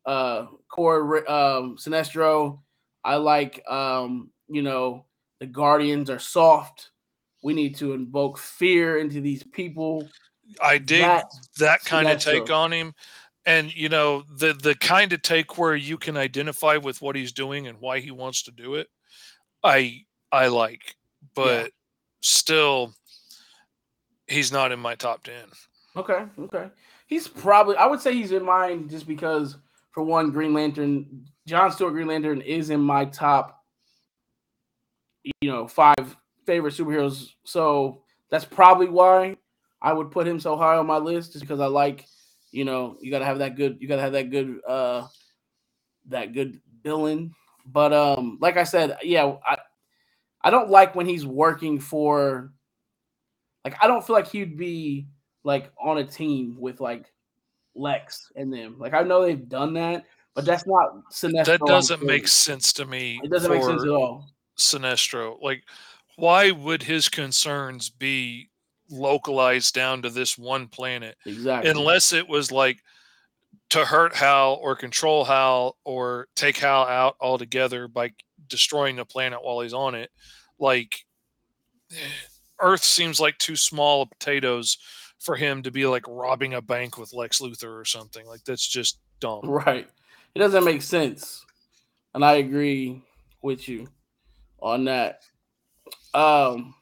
uh, 0.06 0.46
Corps 0.70 1.30
um, 1.30 1.76
Sinestro. 1.76 2.60
I 3.04 3.16
like 3.16 3.64
um, 3.68 4.30
you 4.48 4.62
know, 4.62 5.06
the 5.40 5.48
Guardians 5.48 6.12
are 6.12 6.20
soft. 6.20 6.92
We 7.46 7.54
need 7.54 7.76
to 7.76 7.94
invoke 7.94 8.40
fear 8.40 8.98
into 8.98 9.22
these 9.22 9.44
people. 9.44 10.10
I 10.60 10.80
dig 10.80 11.02
That- 11.04 11.32
that 11.60 11.86
kind 11.86 12.10
of 12.10 12.20
take 12.20 12.50
on 12.50 12.74
him. 12.74 12.96
And 13.46 13.72
you 13.76 13.88
know 13.88 14.24
the 14.38 14.54
the 14.54 14.74
kind 14.74 15.14
of 15.14 15.22
take 15.22 15.60
where 15.60 15.76
you 15.76 16.00
can 16.00 16.18
identify 16.18 16.78
with 16.78 17.04
what 17.04 17.16
he's 17.16 17.32
doing 17.32 17.68
and 17.68 17.80
why 17.80 18.00
he 18.00 18.10
wants 18.10 18.42
to 18.44 18.52
do 18.52 18.74
it. 18.74 18.88
I 19.64 20.06
I 20.32 20.48
like, 20.48 20.96
but 21.36 21.70
still, 22.22 22.96
he's 24.28 24.52
not 24.52 24.72
in 24.72 24.80
my 24.80 24.96
top 24.96 25.24
ten. 25.24 25.46
Okay, 25.96 26.26
okay. 26.40 26.72
He's 27.06 27.28
probably 27.28 27.76
I 27.76 27.86
would 27.86 28.02
say 28.02 28.16
he's 28.16 28.32
in 28.32 28.44
mine 28.44 28.90
just 28.90 29.06
because 29.06 29.56
for 29.92 30.02
one, 30.02 30.32
Green 30.32 30.56
Lantern, 30.56 31.28
John 31.46 31.72
Stewart 31.72 31.94
Green 31.94 32.08
Lantern 32.08 32.42
is 32.42 32.72
in 32.72 32.82
my 32.82 33.06
top, 33.06 33.64
you 35.42 35.52
know, 35.52 35.68
five 35.68 36.18
favorite 36.46 36.74
superheroes. 36.74 37.32
So 37.44 38.04
that's 38.30 38.46
probably 38.46 38.88
why 38.88 39.38
I 39.82 39.94
would 39.94 40.12
put 40.12 40.28
him 40.28 40.40
so 40.40 40.58
high 40.58 40.78
on 40.78 40.88
my 40.88 40.98
list, 40.98 41.34
just 41.34 41.44
because 41.44 41.60
I 41.60 41.68
like, 41.68 42.06
you 42.52 42.66
know, 42.66 42.98
you 43.02 43.12
gotta 43.12 43.26
have 43.26 43.40
that 43.40 43.56
good, 43.56 43.78
you 43.80 43.88
gotta 43.88 44.02
have 44.02 44.14
that 44.14 44.32
good 44.32 44.60
uh 44.68 45.08
that 46.08 46.34
good 46.34 46.62
villain. 46.84 47.34
But 47.66 47.94
um, 47.94 48.38
like 48.42 48.58
I 48.58 48.64
said, 48.64 48.98
yeah, 49.04 49.36
I 49.48 49.58
I 50.42 50.52
don't 50.52 50.70
like 50.70 50.96
when 50.96 51.08
he's 51.08 51.26
working 51.26 51.80
for 51.80 52.52
like 53.64 53.76
I 53.82 53.88
don't 53.88 54.06
feel 54.06 54.16
like 54.16 54.28
he'd 54.28 54.58
be 54.58 55.08
like 55.44 55.72
on 55.80 55.98
a 55.98 56.06
team 56.06 56.58
with 56.60 56.80
like 56.80 57.12
Lex 57.76 58.32
and 58.36 58.54
them. 58.54 58.76
Like 58.78 58.94
I 58.94 59.02
know 59.02 59.24
they've 59.24 59.50
done 59.50 59.74
that, 59.74 60.06
but 60.36 60.46
that's 60.46 60.68
not 60.68 61.10
Sinestro. 61.12 61.46
That 61.46 61.62
doesn't 61.66 62.04
make 62.04 62.28
sense 62.28 62.74
to 62.74 62.86
me. 62.86 63.20
It 63.24 63.32
doesn't 63.32 63.52
make 63.52 63.64
sense 63.64 63.84
at 63.84 63.90
all. 63.90 64.26
Sinestro. 64.58 65.42
Like, 65.42 65.64
why 66.18 66.52
would 66.52 66.84
his 66.84 67.10
concerns 67.10 67.90
be 67.90 68.50
localized 68.90 69.74
down 69.74 70.02
to 70.04 70.10
this 70.10 70.38
one 70.38 70.68
planet 70.68 71.18
Exactly. 71.26 71.72
unless 71.72 72.14
it 72.14 72.28
was 72.28 72.52
like 72.52 72.80
to 73.72 73.84
hurt 73.84 74.16
Hal 74.16 74.60
or 74.62 74.76
control 74.76 75.26
Hal 75.26 75.76
or 75.84 76.28
take 76.36 76.58
Hal 76.58 76.84
out 76.84 77.16
altogether 77.20 77.88
by 77.88 78.12
destroying 78.48 78.98
the 78.98 79.06
planet 79.06 79.40
while 79.44 79.62
he's 79.62 79.74
on 79.74 79.96
it? 79.96 80.12
Like, 80.60 81.04
Earth 82.62 82.84
seems 82.84 83.20
like 83.20 83.38
too 83.38 83.56
small 83.56 84.06
potatoes 84.06 84.78
for 85.20 85.36
him 85.36 85.64
to 85.64 85.72
be 85.72 85.86
like 85.86 86.06
robbing 86.08 86.54
a 86.54 86.62
bank 86.62 86.98
with 86.98 87.12
Lex 87.14 87.40
Luthor 87.42 87.80
or 87.80 87.86
something. 87.86 88.26
Like, 88.26 88.44
that's 88.46 88.66
just 88.68 89.00
dumb. 89.20 89.42
Right. 89.44 89.90
It 90.34 90.40
doesn't 90.40 90.64
make 90.64 90.82
sense. 90.82 91.46
And 92.14 92.24
I 92.24 92.34
agree 92.36 93.02
with 93.42 93.68
you 93.68 93.90
on 94.62 94.86
that. 94.86 95.22
Um 96.16 96.74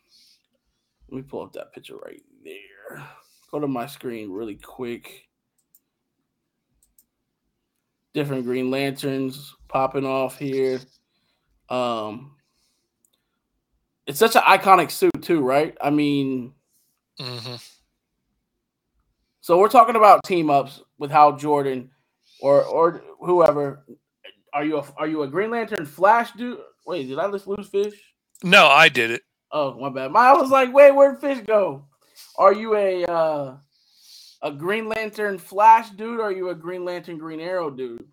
let 1.10 1.18
me 1.18 1.24
pull 1.24 1.42
up 1.42 1.54
that 1.54 1.74
picture 1.74 1.98
right 1.98 2.22
there. 2.44 3.04
Go 3.52 3.60
to 3.60 3.68
my 3.68 3.88
screen 3.88 4.32
really 4.32 4.56
quick. 4.56 5.28
Different 8.14 8.46
Green 8.46 8.70
Lanterns 8.70 9.56
popping 9.68 10.06
off 10.06 10.38
here. 10.38 10.80
Um 11.70 12.36
it's 14.06 14.20
such 14.20 14.36
an 14.36 14.44
iconic 14.44 14.92
suit 14.92 15.22
too, 15.22 15.42
right? 15.42 15.76
I 15.82 15.90
mean, 15.90 16.54
hmm 17.20 17.56
So 19.42 19.58
we're 19.58 19.70
talking 19.70 19.96
about 19.96 20.24
team 20.26 20.50
ups 20.50 20.82
with 21.00 21.10
Hal 21.10 21.38
Jordan 21.38 21.90
or 22.40 22.64
or 22.64 23.02
whoever. 23.20 23.86
Are 24.54 24.64
you 24.64 24.78
a 24.78 24.86
are 24.98 25.08
you 25.08 25.24
a 25.24 25.28
Green 25.28 25.50
Lantern 25.50 25.86
Flash 25.86 26.32
dude? 26.34 26.60
Wait, 26.86 27.08
did 27.08 27.18
I 27.18 27.32
just 27.32 27.48
lose 27.48 27.68
Fish? 27.68 28.13
No, 28.44 28.68
I 28.68 28.90
did 28.90 29.12
it. 29.12 29.22
Oh, 29.52 29.80
my 29.80 29.90
bad. 29.90 30.12
My, 30.12 30.28
I 30.28 30.34
was 30.34 30.50
like, 30.50 30.74
wait, 30.74 30.92
where'd 30.92 31.20
Fish 31.20 31.40
go? 31.46 31.86
Are 32.38 32.54
you 32.54 32.76
a 32.76 33.06
uh, 33.06 33.58
a 34.42 34.52
Green 34.52 34.90
Lantern 34.90 35.38
Flash 35.38 35.90
dude? 35.92 36.20
Or 36.20 36.24
are 36.24 36.32
you 36.32 36.50
a 36.50 36.56
Green 36.56 36.84
Lantern 36.86 37.18
Green 37.18 37.40
Arrow 37.40 37.70
dude? 37.70 38.06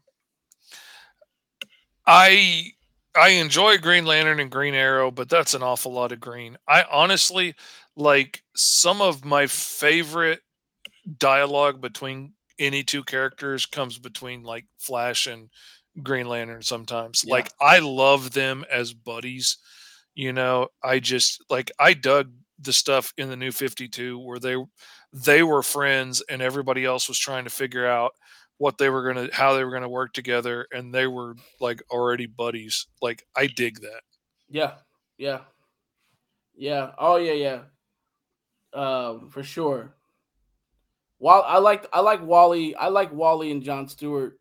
I 2.06 2.72
I 3.14 3.30
enjoy 3.30 3.78
Green 3.78 4.04
Lantern 4.04 4.40
and 4.40 4.50
Green 4.50 4.74
Arrow, 4.74 5.10
but 5.10 5.28
that's 5.28 5.54
an 5.54 5.62
awful 5.62 5.92
lot 5.92 6.12
of 6.12 6.20
green. 6.20 6.56
I 6.68 6.84
honestly 6.90 7.54
like 7.96 8.42
some 8.54 9.00
of 9.00 9.24
my 9.24 9.46
favorite 9.46 10.40
dialogue 11.18 11.80
between 11.80 12.34
any 12.58 12.82
two 12.82 13.02
characters 13.02 13.66
comes 13.66 13.98
between 13.98 14.42
like 14.42 14.66
Flash 14.78 15.26
and 15.26 15.50
Green 16.02 16.28
Lantern 16.28 16.62
sometimes. 16.62 17.24
Yeah. 17.24 17.32
Like 17.34 17.50
I 17.60 17.80
love 17.80 18.32
them 18.32 18.64
as 18.70 18.92
buddies. 18.92 19.58
You 20.20 20.34
know, 20.34 20.68
I 20.84 20.98
just 20.98 21.42
like 21.48 21.70
I 21.78 21.94
dug 21.94 22.30
the 22.58 22.74
stuff 22.74 23.10
in 23.16 23.30
the 23.30 23.38
new 23.38 23.50
52 23.50 24.18
where 24.18 24.38
they 24.38 24.54
they 25.14 25.42
were 25.42 25.62
friends 25.62 26.22
and 26.28 26.42
everybody 26.42 26.84
else 26.84 27.08
was 27.08 27.18
trying 27.18 27.44
to 27.44 27.50
figure 27.50 27.86
out 27.86 28.12
what 28.58 28.76
they 28.76 28.90
were 28.90 29.02
going 29.02 29.28
to 29.28 29.34
how 29.34 29.54
they 29.54 29.64
were 29.64 29.70
going 29.70 29.80
to 29.82 29.88
work 29.88 30.12
together 30.12 30.66
and 30.72 30.92
they 30.92 31.06
were 31.06 31.36
like 31.58 31.82
already 31.90 32.26
buddies. 32.26 32.86
Like 33.00 33.26
I 33.34 33.46
dig 33.46 33.80
that. 33.80 34.02
Yeah, 34.50 34.72
yeah, 35.16 35.38
yeah. 36.54 36.90
Oh 36.98 37.16
yeah, 37.16 37.32
yeah. 38.74 38.78
Um, 38.78 39.30
for 39.30 39.42
sure. 39.42 39.94
While 41.16 41.44
I 41.46 41.56
like 41.60 41.88
I 41.94 42.00
like 42.00 42.22
Wally, 42.22 42.74
I 42.74 42.88
like 42.88 43.10
Wally 43.10 43.50
and 43.52 43.62
John 43.62 43.88
Stewart. 43.88 44.38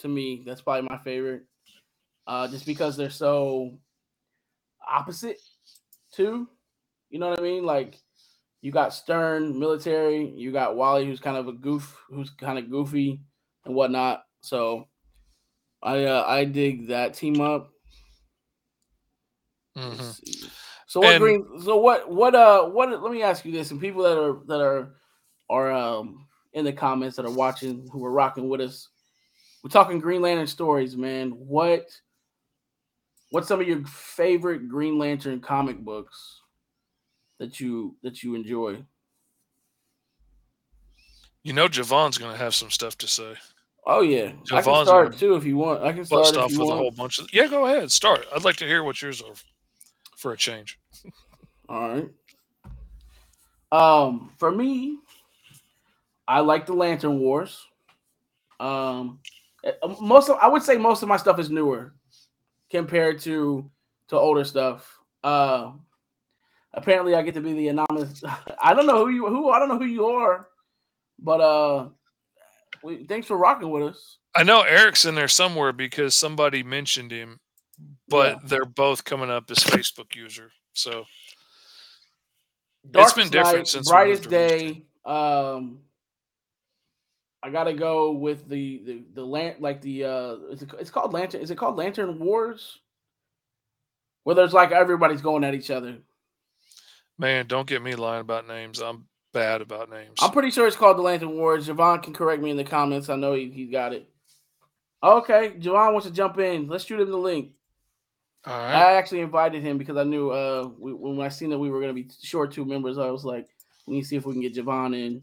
To 0.00 0.08
me, 0.08 0.42
that's 0.44 0.60
probably 0.60 0.86
my 0.90 0.98
favorite. 0.98 1.44
Uh, 2.26 2.48
just 2.48 2.66
because 2.66 2.98
they're 2.98 3.08
so 3.08 3.78
opposite, 4.88 5.38
too. 6.12 6.48
You 7.10 7.18
know 7.18 7.30
what 7.30 7.40
I 7.40 7.42
mean? 7.42 7.64
Like 7.64 8.00
you 8.62 8.72
got 8.72 8.94
Stern, 8.94 9.58
military. 9.58 10.30
You 10.30 10.52
got 10.52 10.76
Wally, 10.76 11.04
who's 11.06 11.20
kind 11.20 11.36
of 11.36 11.48
a 11.48 11.52
goof, 11.52 11.96
who's 12.08 12.30
kind 12.30 12.58
of 12.58 12.70
goofy 12.70 13.20
and 13.64 13.74
whatnot. 13.74 14.22
So, 14.40 14.88
I 15.82 16.04
uh, 16.04 16.24
I 16.26 16.44
dig 16.44 16.88
that 16.88 17.14
team 17.14 17.40
up. 17.40 17.70
Mhm. 19.76 20.50
So 20.86 21.00
what 21.00 21.14
And- 21.14 21.20
green? 21.22 21.60
So 21.62 21.76
what? 21.78 22.10
What? 22.10 22.34
Uh, 22.34 22.66
what? 22.68 23.02
Let 23.02 23.12
me 23.12 23.22
ask 23.22 23.44
you 23.44 23.52
this: 23.52 23.70
and 23.70 23.80
people 23.80 24.02
that 24.02 24.18
are 24.18 24.44
that 24.46 24.60
are 24.60 24.94
are 25.50 25.72
um 25.72 26.26
in 26.52 26.64
the 26.64 26.72
comments 26.72 27.16
that 27.16 27.24
are 27.26 27.32
watching 27.32 27.88
who 27.90 28.04
are 28.04 28.12
rocking 28.12 28.48
with 28.48 28.60
us, 28.60 28.88
we're 29.62 29.70
talking 29.70 29.98
Green 29.98 30.20
Lantern 30.22 30.46
stories, 30.46 30.96
man. 30.96 31.30
What? 31.30 31.86
What's 33.32 33.48
some 33.48 33.62
of 33.62 33.66
your 33.66 33.82
favorite 33.86 34.68
Green 34.68 34.98
Lantern 34.98 35.40
comic 35.40 35.78
books 35.78 36.42
that 37.38 37.60
you 37.60 37.96
that 38.02 38.22
you 38.22 38.34
enjoy? 38.34 38.84
You 41.42 41.54
know 41.54 41.66
Javon's 41.66 42.18
going 42.18 42.32
to 42.32 42.36
have 42.36 42.54
some 42.54 42.70
stuff 42.70 42.98
to 42.98 43.08
say. 43.08 43.32
Oh 43.86 44.02
yeah, 44.02 44.32
I 44.52 44.60
can 44.60 44.72
Javon's 44.72 44.88
start 44.88 45.16
too 45.16 45.34
if 45.36 45.46
you 45.46 45.56
want. 45.56 45.82
I 45.82 45.94
can 45.94 46.04
start 46.04 46.24
Bust 46.24 46.36
off 46.36 46.50
with 46.50 46.68
a 46.68 46.76
whole 46.76 46.90
bunch 46.90 47.20
of 47.20 47.32
Yeah, 47.32 47.46
go 47.46 47.64
ahead. 47.64 47.90
Start. 47.90 48.26
I'd 48.36 48.44
like 48.44 48.56
to 48.56 48.66
hear 48.66 48.84
what 48.84 49.00
yours 49.00 49.22
are 49.22 49.32
for 50.14 50.32
a 50.32 50.36
change. 50.36 50.78
All 51.70 51.88
right. 51.88 52.10
Um, 53.72 54.30
for 54.36 54.52
me, 54.52 54.98
I 56.28 56.40
like 56.40 56.66
the 56.66 56.74
Lantern 56.74 57.18
Wars. 57.18 57.66
Um, 58.60 59.20
eh, 59.64 59.72
most 60.02 60.28
of 60.28 60.36
I 60.36 60.48
would 60.48 60.62
say 60.62 60.76
most 60.76 61.02
of 61.02 61.08
my 61.08 61.16
stuff 61.16 61.38
is 61.38 61.48
newer 61.48 61.94
compared 62.72 63.20
to 63.20 63.70
to 64.08 64.16
older 64.18 64.44
stuff. 64.44 64.98
Uh, 65.22 65.72
apparently, 66.74 67.14
I 67.14 67.22
get 67.22 67.34
to 67.34 67.40
be 67.40 67.52
the 67.52 67.68
anonymous. 67.68 68.24
I 68.62 68.74
don't 68.74 68.86
know 68.86 69.04
who 69.06 69.12
you 69.12 69.28
who 69.28 69.50
I 69.50 69.60
don't 69.60 69.68
know 69.68 69.78
who 69.78 69.84
you 69.84 70.06
are, 70.06 70.48
but 71.20 71.40
uh, 71.40 71.88
we, 72.82 73.04
thanks 73.06 73.28
for 73.28 73.36
rocking 73.36 73.70
with 73.70 73.84
us. 73.84 74.18
I 74.34 74.42
know 74.42 74.62
Eric's 74.62 75.04
in 75.04 75.14
there 75.14 75.28
somewhere 75.28 75.72
because 75.72 76.14
somebody 76.14 76.62
mentioned 76.62 77.12
him, 77.12 77.38
but 78.08 78.32
Yeah. 78.32 78.38
they're 78.46 78.64
both 78.64 79.04
coming 79.04 79.30
up 79.30 79.50
as 79.50 79.58
Facebook 79.58 80.16
user. 80.16 80.50
So 80.72 81.04
Darkest 82.90 83.16
been 83.16 83.28
different 83.28 83.68
since 83.68 83.88
brightest 83.88 84.28
day. 84.28 84.86
Um, 85.04 85.80
I 87.42 87.50
gotta 87.50 87.72
go 87.74 88.12
with 88.12 88.48
the 88.48 88.82
the 88.84 89.04
the 89.14 89.24
lan- 89.24 89.56
like 89.58 89.80
the 89.80 90.04
uh, 90.04 90.36
it's, 90.50 90.62
it's 90.78 90.90
called 90.90 91.12
Lantern. 91.12 91.40
Is 91.40 91.50
it 91.50 91.58
called 91.58 91.76
Lantern 91.76 92.18
Wars? 92.18 92.78
Where 94.24 94.36
there's 94.36 94.52
like 94.52 94.70
everybody's 94.70 95.22
going 95.22 95.42
at 95.44 95.54
each 95.54 95.70
other. 95.70 95.98
man, 97.18 97.46
don't 97.46 97.66
get 97.66 97.82
me 97.82 97.94
lying 97.96 98.20
about 98.20 98.46
names. 98.46 98.80
I'm 98.80 99.06
bad 99.32 99.60
about 99.60 99.90
names. 99.90 100.18
I'm 100.20 100.30
pretty 100.30 100.50
sure 100.52 100.66
it's 100.68 100.76
called 100.76 100.98
the 100.98 101.02
Lantern 101.02 101.36
Wars. 101.36 101.66
Javon 101.66 102.02
can 102.02 102.12
correct 102.12 102.40
me 102.42 102.50
in 102.50 102.56
the 102.56 102.64
comments. 102.64 103.08
I 103.08 103.16
know 103.16 103.32
he, 103.34 103.50
he 103.50 103.66
got 103.66 103.92
it. 103.92 104.08
Okay, 105.02 105.54
Javon 105.58 105.92
wants 105.92 106.06
to 106.06 106.12
jump 106.12 106.38
in. 106.38 106.68
Let's 106.68 106.84
shoot 106.84 107.00
him 107.00 107.10
the 107.10 107.16
link. 107.16 107.50
All 108.46 108.56
right. 108.56 108.74
I 108.74 108.92
actually 108.94 109.20
invited 109.20 109.62
him 109.62 109.78
because 109.78 109.96
I 109.96 110.04
knew 110.04 110.30
uh 110.30 110.68
we, 110.78 110.92
when 110.92 111.20
I 111.20 111.28
seen 111.28 111.50
that 111.50 111.58
we 111.58 111.70
were 111.70 111.80
gonna 111.80 111.92
be 111.92 112.08
short 112.22 112.52
two 112.52 112.64
members, 112.64 112.98
I 112.98 113.10
was 113.10 113.24
like, 113.24 113.48
we 113.86 113.96
need 113.96 114.02
to 114.02 114.06
see 114.06 114.16
if 114.16 114.24
we 114.26 114.32
can 114.32 114.42
get 114.42 114.54
Javon 114.54 114.94
in. 114.94 115.22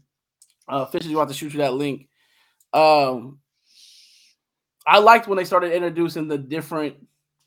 Uh 0.68 0.84
Fisher's 0.84 1.12
about 1.12 1.28
to 1.28 1.34
shoot 1.34 1.54
you 1.54 1.58
that 1.60 1.72
link. 1.72 2.08
Um 2.72 3.40
I 4.86 4.98
liked 4.98 5.28
when 5.28 5.38
they 5.38 5.44
started 5.44 5.72
introducing 5.72 6.28
the 6.28 6.38
different 6.38 6.96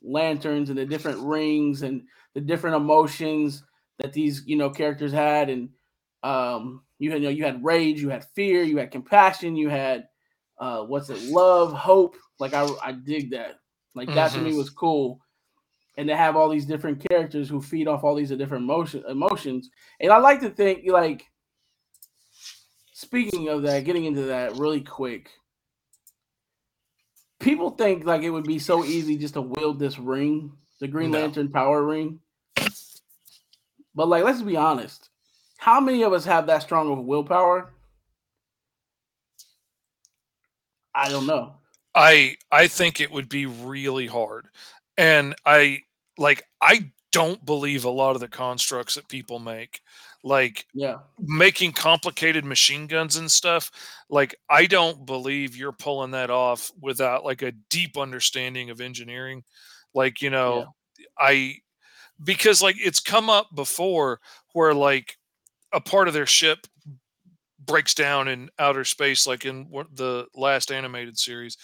lanterns 0.04 0.70
and 0.70 0.78
the 0.78 0.86
different 0.86 1.20
rings 1.20 1.82
and 1.82 2.04
the 2.36 2.42
different 2.42 2.76
emotions 2.78 3.64
that 4.00 4.14
these 4.14 4.44
you 4.46 4.56
know 4.58 4.70
characters 4.70 5.12
had 5.12 5.50
and 5.50 5.70
um 6.24 6.84
you 7.00 7.12
had 7.12 7.22
you 7.22 7.28
know 7.30 7.34
you 7.36 7.44
had 7.46 7.64
rage, 7.64 8.02
you 8.02 8.10
had 8.10 8.26
fear, 8.36 8.64
you 8.64 8.78
had 8.78 8.92
compassion, 8.92 9.56
you 9.56 9.70
had 9.70 10.08
uh 10.60 10.84
what's 10.84 11.10
it, 11.10 11.22
love, 11.22 11.74
hope. 11.74 12.16
Like 12.40 12.54
I 12.54 12.64
I 12.84 12.92
dig 12.94 13.32
that. 13.32 13.60
Like 13.96 14.14
that 14.14 14.34
to 14.34 14.40
me 14.40 14.54
Mhm. 14.54 14.58
was 14.58 14.70
cool 14.70 15.20
and 15.98 16.08
to 16.08 16.18
have 16.18 16.36
all 16.36 16.50
these 16.50 16.66
different 16.66 17.06
characters 17.10 17.50
who 17.50 17.62
feed 17.62 17.88
off 17.88 18.04
all 18.04 18.16
these 18.16 18.30
different 18.32 18.64
emotion, 18.64 19.04
emotions. 19.08 19.70
And 20.00 20.12
I 20.12 20.18
like 20.18 20.42
to 20.42 20.50
think, 20.50 20.84
like, 20.88 21.26
speaking 23.04 23.50
of 23.50 23.64
that, 23.64 23.84
getting 23.84 24.06
into 24.06 24.24
that 24.24 24.56
really 24.56 24.82
quick, 24.82 25.30
people 27.40 27.72
think 27.72 28.06
like 28.06 28.24
it 28.24 28.30
would 28.30 28.46
be 28.46 28.60
so 28.60 28.84
easy 28.84 29.18
just 29.18 29.36
to 29.36 29.42
wield 29.42 29.80
this 29.80 30.00
ring, 30.00 30.54
the 30.80 30.88
Green 30.88 31.12
No. 31.12 31.20
Lantern 31.20 31.50
power 31.50 31.84
ring. 31.84 32.20
But 33.96 34.08
like, 34.08 34.24
let's 34.24 34.42
be 34.42 34.58
honest, 34.58 35.10
how 35.58 35.80
many 35.80 36.04
of 36.04 36.14
us 36.14 36.26
have 36.26 36.48
that 36.48 36.64
strong 36.64 36.92
of 36.92 37.06
willpower? 37.06 37.74
I 40.96 41.10
don't 41.10 41.28
know. 41.28 41.56
I 41.96 42.38
I 42.52 42.68
think 42.68 43.00
it 43.00 43.12
would 43.12 43.30
be 43.30 43.46
really 43.46 44.08
hard. 44.08 44.48
And 44.98 45.36
I 45.46 45.82
like 46.18 46.44
I 46.62 46.92
don't 47.12 47.46
believe 47.46 47.86
a 47.86 47.90
lot 47.90 48.16
of 48.16 48.22
the 48.22 48.28
constructs 48.28 48.96
that 48.96 49.08
people 49.08 49.40
make. 49.40 49.82
Like 50.24 50.66
Yeah. 50.74 51.00
making 51.20 51.74
complicated 51.74 52.46
machine 52.46 52.88
guns 52.88 53.18
and 53.18 53.30
stuff. 53.30 53.70
Like 54.10 54.36
I 54.50 54.66
don't 54.66 55.06
believe 55.06 55.56
you're 55.56 55.74
pulling 55.74 56.12
that 56.12 56.30
off 56.30 56.72
without 56.80 57.26
like 57.26 57.42
a 57.42 57.52
deep 57.70 57.98
understanding 57.98 58.70
of 58.70 58.82
engineering. 58.82 59.44
Like, 59.94 60.22
you 60.22 60.30
know, 60.30 60.74
I 61.20 61.58
because 62.24 62.62
like 62.62 62.76
it's 62.80 63.00
come 63.00 63.30
up 63.30 63.50
before 63.56 64.20
where 64.54 64.74
like 64.74 65.18
a 65.74 65.82
part 65.82 66.08
of 66.08 66.14
their 66.14 66.26
ship 66.26 66.68
breaks 67.60 67.94
down 67.94 68.28
in 68.28 68.50
outer 68.60 68.84
space 68.84 69.26
like 69.26 69.46
in 69.46 69.68
the 69.94 70.26
last 70.36 70.72
animated 70.72 71.18
series 71.18 71.58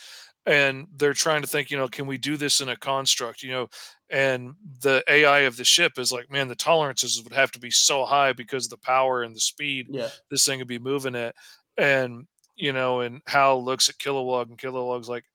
and 0.45 0.87
they're 0.95 1.13
trying 1.13 1.41
to 1.41 1.47
think 1.47 1.69
you 1.69 1.77
know 1.77 1.87
can 1.87 2.07
we 2.07 2.17
do 2.17 2.37
this 2.37 2.61
in 2.61 2.69
a 2.69 2.75
construct 2.77 3.43
you 3.43 3.51
know 3.51 3.67
and 4.11 4.53
the 4.81 5.03
ai 5.07 5.39
of 5.41 5.55
the 5.57 5.63
ship 5.63 5.99
is 5.99 6.11
like 6.11 6.31
man 6.31 6.47
the 6.47 6.55
tolerances 6.55 7.21
would 7.23 7.33
have 7.33 7.51
to 7.51 7.59
be 7.59 7.69
so 7.71 8.05
high 8.05 8.33
because 8.33 8.65
of 8.65 8.71
the 8.71 8.77
power 8.77 9.21
and 9.23 9.35
the 9.35 9.39
speed 9.39 9.87
Yeah. 9.89 10.09
this 10.31 10.45
thing 10.45 10.59
would 10.59 10.67
be 10.67 10.79
moving 10.79 11.15
at 11.15 11.35
and 11.77 12.25
you 12.55 12.73
know 12.73 13.01
and 13.01 13.21
hal 13.27 13.63
looks 13.63 13.87
at 13.89 13.97
kilowog 13.97 14.49
and 14.49 14.57
kilowog's 14.57 15.09
like 15.09 15.25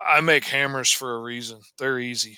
i 0.00 0.20
make 0.20 0.44
hammers 0.44 0.90
for 0.92 1.14
a 1.14 1.20
reason 1.22 1.58
they're 1.78 1.98
easy 1.98 2.36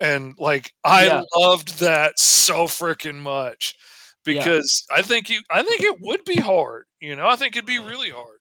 and 0.00 0.34
like 0.38 0.72
i 0.84 1.06
Yeah. 1.06 1.22
loved 1.36 1.78
that 1.78 2.18
so 2.18 2.66
freaking 2.66 3.16
much 3.20 3.76
Yeah. 4.26 4.42
because 4.42 4.84
i 4.90 5.02
think 5.02 5.30
you 5.30 5.40
i 5.50 5.62
think 5.62 5.82
it 5.82 6.00
would 6.00 6.24
be 6.24 6.36
hard 6.40 6.86
you 7.00 7.14
know 7.16 7.28
i 7.28 7.36
think 7.36 7.54
it'd 7.56 7.66
be 7.66 7.78
really 7.78 8.10
hard 8.10 8.38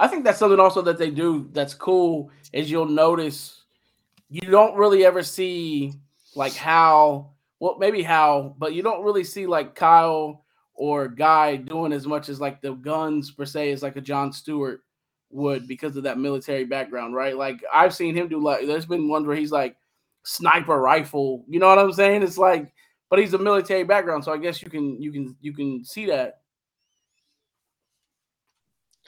I 0.00 0.06
think 0.06 0.22
that's 0.22 0.38
something 0.38 0.60
also 0.60 0.80
that 0.82 0.96
they 0.96 1.10
do 1.10 1.48
that's 1.52 1.74
cool 1.74 2.30
is 2.52 2.70
you'll 2.70 2.86
notice 2.86 3.57
you 4.30 4.50
don't 4.50 4.76
really 4.76 5.04
ever 5.04 5.22
see 5.22 5.94
like 6.34 6.54
how 6.54 7.30
well 7.60 7.76
maybe 7.78 8.02
how, 8.02 8.54
but 8.58 8.74
you 8.74 8.82
don't 8.82 9.02
really 9.02 9.24
see 9.24 9.46
like 9.46 9.74
Kyle 9.74 10.44
or 10.74 11.08
Guy 11.08 11.56
doing 11.56 11.92
as 11.92 12.06
much 12.06 12.28
as 12.28 12.40
like 12.40 12.60
the 12.60 12.72
guns 12.74 13.30
per 13.30 13.44
se 13.44 13.72
as 13.72 13.82
like 13.82 13.96
a 13.96 14.00
John 14.00 14.32
Stewart 14.32 14.80
would 15.30 15.66
because 15.66 15.96
of 15.96 16.04
that 16.04 16.18
military 16.18 16.64
background, 16.64 17.14
right? 17.14 17.36
Like 17.36 17.60
I've 17.72 17.94
seen 17.94 18.14
him 18.14 18.28
do 18.28 18.42
like 18.42 18.66
there's 18.66 18.86
been 18.86 19.08
ones 19.08 19.26
where 19.26 19.36
he's 19.36 19.52
like 19.52 19.76
sniper 20.24 20.80
rifle, 20.80 21.44
you 21.48 21.58
know 21.58 21.68
what 21.68 21.78
I'm 21.78 21.92
saying? 21.92 22.22
It's 22.22 22.38
like 22.38 22.72
but 23.10 23.18
he's 23.18 23.34
a 23.34 23.38
military 23.38 23.84
background, 23.84 24.24
so 24.24 24.32
I 24.32 24.38
guess 24.38 24.62
you 24.62 24.70
can 24.70 25.00
you 25.00 25.10
can 25.12 25.36
you 25.40 25.54
can 25.54 25.84
see 25.84 26.06
that. 26.06 26.40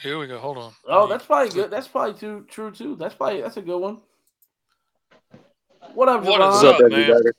here 0.00 0.18
we 0.18 0.26
go 0.26 0.38
hold 0.38 0.56
on 0.56 0.72
Oh, 0.88 1.06
that's 1.06 1.26
probably 1.26 1.50
good. 1.50 1.70
That's 1.70 1.88
probably 1.88 2.18
too 2.18 2.46
true 2.48 2.70
too. 2.70 2.96
That's 2.96 3.14
probably 3.14 3.42
that's 3.42 3.58
a 3.58 3.62
good 3.62 3.78
one. 3.78 4.00
What 5.95 6.09
up, 6.09 6.24
What 6.24 6.41
Javon? 6.41 6.51
What's 6.51 6.64
up, 6.64 6.74
up, 6.76 6.91
man? 6.91 7.11
everybody? 7.11 7.30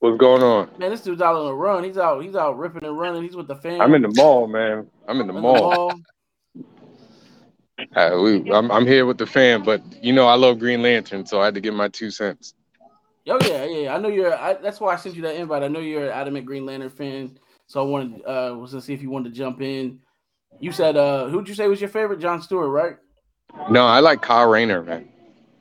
What's 0.00 0.18
going 0.18 0.42
on? 0.42 0.70
Man, 0.78 0.90
this 0.90 1.02
dude's 1.02 1.22
out 1.22 1.36
on 1.36 1.46
a 1.46 1.54
run. 1.54 1.84
He's 1.84 1.98
out. 1.98 2.22
He's 2.22 2.34
out 2.34 2.58
ripping 2.58 2.84
and 2.84 2.98
running. 2.98 3.22
He's 3.22 3.36
with 3.36 3.48
the 3.48 3.56
fam. 3.56 3.80
I'm 3.80 3.94
in 3.94 4.02
the 4.02 4.12
mall, 4.16 4.46
man. 4.46 4.86
I'm 5.08 5.20
in 5.20 5.26
the 5.26 5.32
In 5.32 5.36
the 5.36 5.40
mall. 5.42 5.62
mall. 5.62 6.00
Uh, 7.94 8.18
we, 8.22 8.50
I'm, 8.52 8.70
I'm 8.70 8.86
here 8.86 9.06
with 9.06 9.18
the 9.18 9.26
fam, 9.26 9.62
but 9.62 9.82
you 10.02 10.12
know 10.12 10.26
I 10.26 10.34
love 10.34 10.58
Green 10.58 10.82
Lantern, 10.82 11.26
so 11.26 11.40
I 11.40 11.46
had 11.46 11.54
to 11.54 11.60
give 11.60 11.74
my 11.74 11.88
two 11.88 12.10
cents. 12.10 12.54
Oh 13.28 13.38
yeah, 13.46 13.64
yeah. 13.64 13.94
I 13.94 13.98
know 13.98 14.08
you're. 14.08 14.34
I, 14.34 14.54
that's 14.54 14.80
why 14.80 14.92
I 14.92 14.96
sent 14.96 15.14
you 15.16 15.22
that 15.22 15.36
invite. 15.36 15.62
I 15.62 15.68
know 15.68 15.80
you're 15.80 16.06
an 16.06 16.12
adamant 16.12 16.46
Green 16.46 16.66
Lantern 16.66 16.90
fan. 16.90 17.38
So 17.66 17.80
I 17.80 17.88
wanted 17.88 18.22
uh 18.26 18.54
was 18.56 18.72
gonna 18.72 18.82
see 18.82 18.94
if 18.94 19.02
you 19.02 19.10
wanted 19.10 19.30
to 19.30 19.34
jump 19.38 19.60
in. 19.62 20.00
You 20.60 20.72
said 20.72 20.96
uh 20.96 21.28
who'd 21.28 21.48
you 21.48 21.54
say 21.54 21.66
was 21.68 21.80
your 21.80 21.90
favorite? 21.90 22.20
John 22.20 22.42
Stewart, 22.42 22.68
right? 22.68 22.96
No, 23.70 23.86
I 23.86 24.00
like 24.00 24.22
Kyle 24.22 24.48
Rayner, 24.48 24.82
man. 24.82 25.08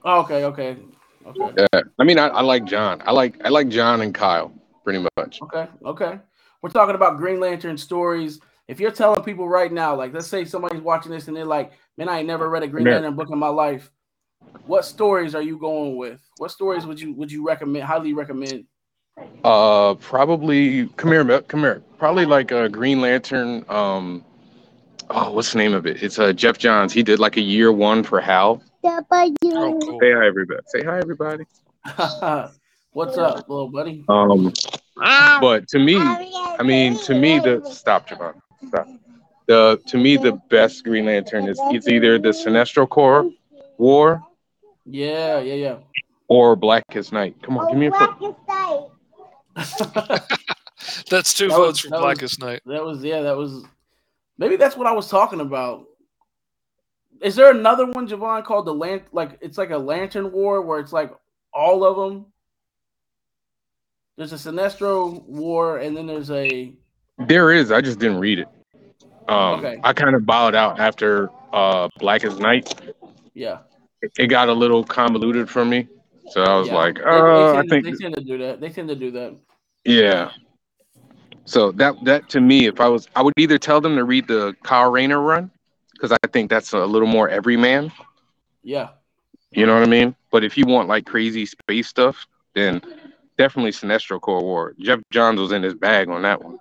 Oh, 0.03 0.21
okay, 0.21 0.43
okay, 0.45 0.77
okay, 1.25 1.65
Yeah, 1.73 1.81
I 1.99 2.03
mean 2.03 2.17
I, 2.19 2.27
I 2.27 2.41
like 2.41 2.65
John. 2.65 3.01
I 3.05 3.11
like 3.11 3.43
I 3.45 3.49
like 3.49 3.69
John 3.69 4.01
and 4.01 4.13
Kyle 4.13 4.53
pretty 4.83 5.05
much. 5.17 5.41
okay, 5.41 5.67
okay. 5.85 6.19
We're 6.61 6.69
talking 6.69 6.95
about 6.95 7.17
Green 7.17 7.39
Lantern 7.39 7.77
stories. 7.77 8.39
If 8.67 8.79
you're 8.79 8.91
telling 8.91 9.23
people 9.23 9.49
right 9.49 9.71
now, 9.71 9.95
like 9.95 10.13
let's 10.13 10.27
say 10.27 10.45
somebody's 10.45 10.81
watching 10.81 11.11
this 11.11 11.27
and 11.27 11.35
they're 11.35 11.45
like, 11.45 11.71
"Man, 11.97 12.07
I 12.07 12.19
ain't 12.19 12.27
never 12.27 12.49
read 12.49 12.63
a 12.63 12.67
Green. 12.67 12.85
Lantern 12.85 13.15
book 13.15 13.29
in 13.31 13.39
my 13.39 13.47
life." 13.47 13.91
What 14.65 14.85
stories 14.85 15.35
are 15.35 15.41
you 15.41 15.57
going 15.57 15.97
with? 15.97 16.21
What 16.37 16.51
stories 16.51 16.85
would 16.85 16.99
you 16.99 17.13
would 17.13 17.31
you 17.31 17.45
recommend? 17.45 17.85
Highly 17.85 18.13
recommend? 18.13 18.65
Uh, 19.43 19.95
probably 19.95 20.87
come 20.97 21.11
here, 21.11 21.41
come 21.41 21.61
here. 21.61 21.83
Probably 21.97 22.25
like 22.25 22.51
a 22.51 22.69
Green 22.69 23.01
Lantern. 23.01 23.65
Um, 23.69 24.23
oh, 25.09 25.31
what's 25.31 25.51
the 25.51 25.57
name 25.57 25.73
of 25.73 25.85
it? 25.85 26.01
It's 26.01 26.19
uh 26.19 26.33
Geoff 26.33 26.57
Johns. 26.57 26.93
He 26.93 27.03
did 27.03 27.19
like 27.19 27.37
a 27.37 27.41
year 27.41 27.71
one 27.71 28.03
for 28.03 28.19
Hal. 28.21 28.63
Oh 28.83 29.79
cool 29.81 29.99
Say 29.99 30.11
hi, 30.13 30.25
everybody. 30.27 30.59
Say 30.67 30.83
hi, 30.83 30.99
everybody. 30.99 31.45
What's 32.93 33.17
up, 33.17 33.47
little 33.49 33.69
buddy? 33.69 34.03
Um, 34.09 34.51
but 34.97 35.67
to 35.69 35.79
me, 35.79 35.95
I 35.97 36.61
mean, 36.63 36.97
to 37.05 37.13
me, 37.15 37.39
the 37.39 37.63
stop, 37.71 38.09
Javon, 38.09 38.33
stop. 38.67 38.87
The 39.47 39.81
to 39.87 39.97
me, 39.97 40.17
the 40.17 40.33
best 40.49 40.83
Green 40.83 41.05
Lantern 41.05 41.47
is 41.47 41.59
it's 41.65 41.87
either 41.87 42.19
the 42.19 42.29
Sinestro 42.29 42.87
Corps 42.87 43.29
War 43.77 44.21
Yeah, 44.85 45.39
yeah, 45.39 45.53
yeah. 45.55 45.75
or 46.27 46.55
Blackest 46.55 47.11
Night. 47.13 47.35
Come 47.41 47.57
on, 47.57 47.69
give 47.69 47.77
me 47.77 47.87
a. 47.87 47.91
Pro- 47.91 48.37
that's 51.09 51.33
two 51.33 51.47
That 51.49 51.55
votes 51.55 51.57
was- 51.57 51.79
for 51.81 51.89
that 51.89 51.95
was- 51.95 52.01
blackest 52.01 52.39
night 52.39 52.61
That 52.65 52.83
was 52.85 53.03
yeah, 53.03 53.21
that 53.21 53.35
was 53.35 53.63
maybe 54.37 54.55
that's 54.55 54.77
what 54.77 54.87
I 54.87 54.91
was 54.91 55.07
talking 55.09 55.39
about. 55.41 55.85
Is 57.21 57.35
there 57.35 57.51
another 57.51 57.85
one, 57.85 58.07
Javon, 58.07 58.43
called 58.43 58.65
the 58.65 58.73
Lant? 58.73 59.03
Like 59.11 59.37
it's 59.41 59.57
like 59.57 59.69
a 59.69 59.77
Lantern 59.77 60.31
War 60.31 60.61
where 60.61 60.79
it's 60.79 60.91
like 60.93 61.13
all 61.53 61.83
of 61.83 61.95
them. 61.95 62.25
There's 64.17 64.33
a 64.33 64.35
Sinestro 64.35 65.23
War, 65.23 65.77
and 65.77 65.95
then 65.95 66.07
there's 66.07 66.31
a 66.31 66.73
there 67.27 67.51
is. 67.51 67.71
I 67.71 67.81
just 67.81 67.99
didn't 67.99 68.19
read 68.19 68.39
it. 68.39 68.47
Um, 69.27 69.59
Okay. 69.59 69.79
I 69.83 69.93
kind 69.93 70.15
of 70.15 70.25
bowed 70.25 70.55
out 70.55 70.79
after 70.79 71.29
uh 71.53 71.89
Blackest 71.99 72.39
Night. 72.39 72.73
yeah. 73.33 73.59
It, 74.01 74.11
it 74.17 74.27
got 74.27 74.49
a 74.49 74.53
little 74.53 74.83
convoluted 74.83 75.47
for 75.47 75.63
me, 75.63 75.87
so 76.31 76.41
I 76.41 76.57
was 76.57 76.69
yeah. 76.69 76.75
like, 76.75 76.95
They- 76.95 77.03
uh, 77.03 77.51
they, 77.53 77.57
I 77.59 77.61
tend, 77.61 77.63
to- 77.63 77.69
think, 77.69 77.85
they 77.85 78.03
tend 78.03 78.15
to 78.15 78.23
do 78.23 78.37
that. 78.39 78.59
They 78.59 78.69
tend 78.69 78.87
to 78.89 78.95
do 78.95 79.11
that. 79.11 79.35
yeah. 79.85 80.31
So 81.45 81.71
that 81.73 81.95
that 82.05 82.27
to 82.29 82.41
me, 82.41 82.65
if 82.65 82.79
I 82.79 82.87
was, 82.87 83.07
I 83.15 83.21
would 83.21 83.33
either 83.37 83.57
tell 83.59 83.79
them 83.81 83.95
to 83.95 84.03
read 84.03 84.27
the 84.27 84.55
Kyle 84.63 84.89
Rayner 84.91 85.19
run 85.21 85.51
because 86.01 86.17
I 86.23 86.27
think 86.27 86.49
that's 86.49 86.73
a 86.73 86.83
little 86.85 87.07
more 87.07 87.29
everyman. 87.29 87.91
Yeah. 88.63 88.89
You 89.51 89.65
know 89.65 89.75
what 89.75 89.83
I 89.83 89.89
mean? 89.89 90.15
But 90.31 90.43
if 90.43 90.57
you 90.57 90.65
want 90.65 90.87
like 90.87 91.05
crazy 91.05 91.45
space 91.45 91.87
stuff, 91.87 92.25
then 92.55 92.81
definitely 93.37 93.71
Sinestro 93.71 94.19
Corps 94.19 94.41
War. 94.41 94.73
Geoff 94.79 95.01
Johns 95.11 95.39
was 95.39 95.51
in 95.51 95.61
his 95.61 95.75
bag 95.75 96.09
on 96.09 96.23
that 96.23 96.43
one. 96.43 96.57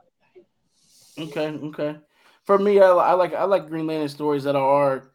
Okay. 1.19 1.49
Okay. 1.49 1.97
For 2.45 2.59
me, 2.59 2.81
I, 2.81 2.89
I 2.89 3.13
like 3.13 3.33
I 3.33 3.45
like 3.45 3.69
Green 3.69 3.87
Lantern 3.87 4.09
stories 4.09 4.45
that 4.45 4.57
are 4.57 5.11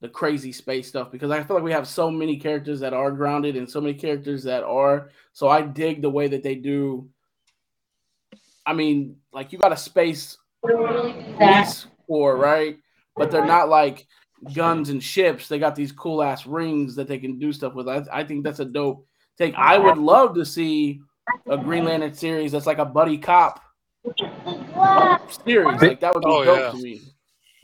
the 0.00 0.08
crazy 0.08 0.50
space 0.50 0.88
stuff 0.88 1.12
because 1.12 1.30
I 1.30 1.42
feel 1.42 1.54
like 1.54 1.64
we 1.64 1.72
have 1.72 1.86
so 1.86 2.10
many 2.10 2.38
characters 2.38 2.80
that 2.80 2.94
are 2.94 3.10
grounded 3.10 3.56
and 3.56 3.70
so 3.70 3.80
many 3.80 3.94
characters 3.94 4.42
that 4.44 4.64
are. 4.64 5.10
So 5.34 5.48
I 5.48 5.62
dig 5.62 6.02
the 6.02 6.10
way 6.10 6.28
that 6.28 6.42
they 6.42 6.54
do. 6.54 7.08
I 8.66 8.72
mean, 8.72 9.16
like 9.32 9.52
you 9.52 9.58
got 9.58 9.72
a 9.72 9.76
space 9.76 10.38
police 10.62 11.86
corps, 12.06 12.36
right? 12.36 12.78
But 13.16 13.30
they're 13.30 13.44
not 13.46 13.68
like 13.68 14.06
guns 14.54 14.88
and 14.90 15.02
ships. 15.02 15.48
They 15.48 15.58
got 15.58 15.74
these 15.76 15.92
cool 15.92 16.22
ass 16.22 16.46
rings 16.46 16.94
that 16.96 17.08
they 17.08 17.18
can 17.18 17.38
do 17.38 17.52
stuff 17.52 17.74
with. 17.74 17.88
I, 17.88 18.04
I 18.12 18.24
think 18.24 18.44
that's 18.44 18.60
a 18.60 18.64
dope 18.64 19.06
take. 19.38 19.54
I 19.56 19.76
would 19.78 19.98
love 19.98 20.34
to 20.36 20.44
see 20.46 21.00
a 21.48 21.56
Green 21.58 21.84
Lantern 21.84 22.14
series 22.14 22.52
that's 22.52 22.66
like 22.66 22.78
a 22.78 22.84
buddy 22.84 23.18
cop 23.18 23.60
series. 25.44 25.80
Like 25.82 26.00
that 26.00 26.14
would 26.14 26.22
be 26.22 26.28
Oh, 26.30 26.44
dope 26.44 26.58
yeah. 26.58 26.70
to 26.70 26.76
me. 26.82 27.00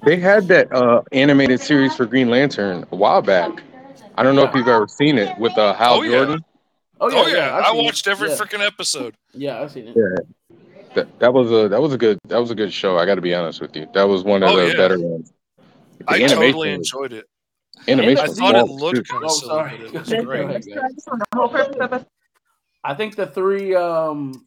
They 0.05 0.17
had 0.17 0.47
that 0.49 0.71
uh, 0.75 1.03
animated 1.13 1.61
series 1.61 1.95
for 1.97 2.05
Green 2.07 2.29
Lantern 2.29 2.85
a 2.93 2.97
while 2.97 3.23
back. 3.23 3.63
I 4.17 4.23
don't 4.23 4.37
know 4.37 4.45
if 4.45 4.55
you've 4.55 4.69
ever 4.69 4.87
seen 4.89 5.19
it 5.19 5.37
with 5.39 5.57
uh, 5.59 5.75
Hal 5.75 5.95
Oh, 5.95 6.03
yeah. 6.03 6.11
Jordan. 6.11 6.45
Oh 6.99 7.11
yeah, 7.11 7.19
oh 7.19 7.27
yeah, 7.27 7.57
I've 7.57 7.65
i 7.65 7.71
seen 7.73 7.81
it. 7.81 7.85
watched 7.85 8.07
every 8.09 8.29
yeah. 8.31 8.37
freaking 8.37 8.67
episode 8.67 9.15
Yeah, 9.35 9.61
I've 9.61 9.71
seen 9.71 9.89
it. 9.89 9.97
Yeah. 9.97 10.57
That, 10.95 11.19
that 11.19 11.35
was 11.35 11.51
a 11.53 11.69
that 11.69 11.81
was 11.83 11.93
a 11.93 11.99
good 11.99 12.19
that 12.29 12.39
was 12.41 12.51
a 12.51 12.55
good 12.55 12.73
show. 12.73 12.97
I 12.97 13.05
got 13.05 13.17
to 13.17 13.21
be 13.21 13.35
honest 13.35 13.61
with 13.61 13.77
you. 13.77 13.87
That 13.93 14.05
was 14.05 14.25
one 14.25 14.43
of 14.43 14.49
Oh, 14.51 14.57
the 14.57 14.69
yeah. 14.69 14.77
better 14.77 14.99
ones. 14.99 15.31
The 15.99 16.05
i 16.09 16.19
totally 16.27 16.71
enjoyed 16.73 17.13
it 17.13 17.27
Animation 17.89 18.25
i 18.25 18.27
thought 18.33 18.57
it 18.57 18.65
looked 18.65 18.97
too. 18.97 19.03
kind 19.05 19.23
Oh, 19.25 19.27
of 19.27 19.33
silly 19.33 19.49
sorry. 19.49 19.77
but 19.79 19.87
it 19.87 19.93
was 19.93 20.25
great 20.25 20.45
ahead, 20.45 20.65
guys. 20.67 20.95
Just 20.95 21.09
on 21.09 21.19
the 21.19 21.27
whole 21.35 21.49
purpose 21.49 21.77
of 21.79 21.93
us. 21.93 22.05
I 22.85 22.95
think 22.95 23.17
the 23.17 23.27
three 23.27 23.75
um 23.75 24.47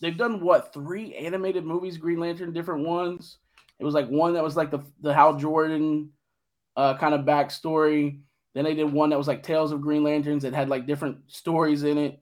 they've 0.00 0.16
done 0.16 0.40
what 0.40 0.72
three 0.74 1.14
animated 1.14 1.64
movies, 1.64 1.96
Green 1.96 2.20
Lantern, 2.20 2.52
different 2.52 2.86
ones. 2.86 3.38
It 3.78 3.84
was 3.84 3.94
like 3.94 4.08
one 4.08 4.34
that 4.34 4.42
was 4.44 4.56
like 4.56 4.70
the 4.70 4.80
the 5.00 5.14
Hal 5.14 5.36
Jordan 5.36 6.10
uh 6.76 6.96
kind 6.98 7.14
of 7.14 7.22
backstory. 7.22 8.20
Then 8.54 8.64
they 8.64 8.74
did 8.74 8.92
one 8.92 9.10
that 9.10 9.18
was 9.18 9.28
like 9.28 9.42
Tales 9.42 9.72
of 9.72 9.80
Green 9.80 10.02
Lanterns 10.02 10.42
that 10.42 10.52
had 10.52 10.68
like 10.68 10.86
different 10.86 11.18
stories 11.28 11.84
in 11.84 11.96
it. 11.98 12.20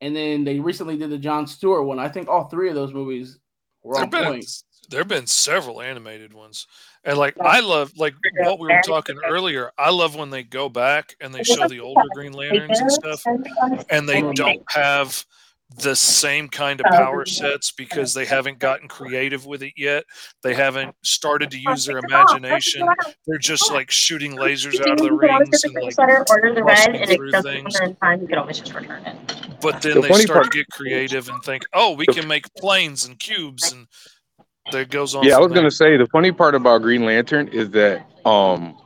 And 0.00 0.14
then 0.14 0.44
they 0.44 0.58
recently 0.60 0.96
did 0.96 1.10
the 1.10 1.18
John 1.18 1.46
Stewart 1.46 1.84
one. 1.86 1.98
I 1.98 2.08
think 2.08 2.28
all 2.28 2.48
three 2.48 2.68
of 2.68 2.74
those 2.74 2.92
movies 2.92 3.38
were 3.82 3.94
There've 3.94 4.04
on 4.04 4.10
been 4.10 4.42
point. 4.84 4.90
there've 4.90 5.08
been 5.08 5.26
several 5.26 5.80
animated 5.80 6.32
ones, 6.32 6.66
and 7.04 7.18
like 7.18 7.34
I 7.40 7.60
love 7.60 7.92
like 7.96 8.14
what 8.38 8.58
we 8.58 8.68
were 8.68 8.80
talking 8.84 9.18
earlier. 9.24 9.72
I 9.78 9.90
love 9.90 10.16
when 10.16 10.30
they 10.30 10.42
go 10.42 10.68
back 10.68 11.16
and 11.20 11.34
they 11.34 11.42
show 11.42 11.68
the 11.68 11.80
older 11.80 12.08
Green 12.14 12.32
Lanterns 12.32 12.80
and 12.80 12.92
stuff, 12.92 13.22
and 13.90 14.08
they 14.08 14.22
don't 14.34 14.62
have 14.70 15.24
the 15.78 15.96
same 15.96 16.48
kind 16.48 16.80
of 16.80 16.86
oh, 16.92 16.96
power 16.96 17.26
sets 17.26 17.72
because 17.72 18.14
they 18.14 18.24
haven't 18.24 18.58
gotten 18.58 18.86
creative 18.86 19.46
with 19.46 19.62
it 19.62 19.72
yet. 19.76 20.04
They 20.42 20.54
haven't 20.54 20.94
started 21.02 21.50
to 21.50 21.58
use 21.58 21.84
their 21.84 21.98
imagination. 21.98 22.86
They're 23.26 23.38
just 23.38 23.72
like 23.72 23.90
shooting 23.90 24.36
lasers 24.36 24.80
out 24.80 24.92
of 24.92 24.98
the 24.98 25.12
rings 25.12 25.64
and 25.64 25.74
like 25.74 25.98
order 26.30 26.54
the 26.54 26.62
red, 26.62 26.94
and 26.94 27.10
it 27.10 27.16
through 27.16 27.32
things. 27.42 27.78
come 27.78 27.88
in 27.90 27.96
time. 27.96 28.20
You 28.20 28.28
could 28.28 28.38
always 28.38 28.60
just 28.60 28.74
return 28.74 29.02
it. 29.04 29.16
But 29.60 29.82
then 29.82 30.00
they 30.02 30.12
start 30.12 30.44
to 30.44 30.50
get 30.50 30.66
creative 30.70 31.28
and 31.28 31.42
think, 31.42 31.64
oh, 31.72 31.94
we 31.94 32.06
can 32.06 32.28
make 32.28 32.52
planes 32.54 33.06
and 33.06 33.18
cubes, 33.18 33.72
and 33.72 33.86
that 34.74 34.90
goes 34.90 35.14
on. 35.14 35.24
Yeah, 35.24 35.36
I 35.36 35.40
was 35.40 35.52
gonna 35.52 35.70
say 35.70 35.96
the 35.96 36.06
funny 36.06 36.30
part 36.32 36.54
about 36.54 36.82
Green 36.82 37.04
Lantern 37.04 37.48
is 37.48 37.70
that 37.70 38.06
um 38.26 38.76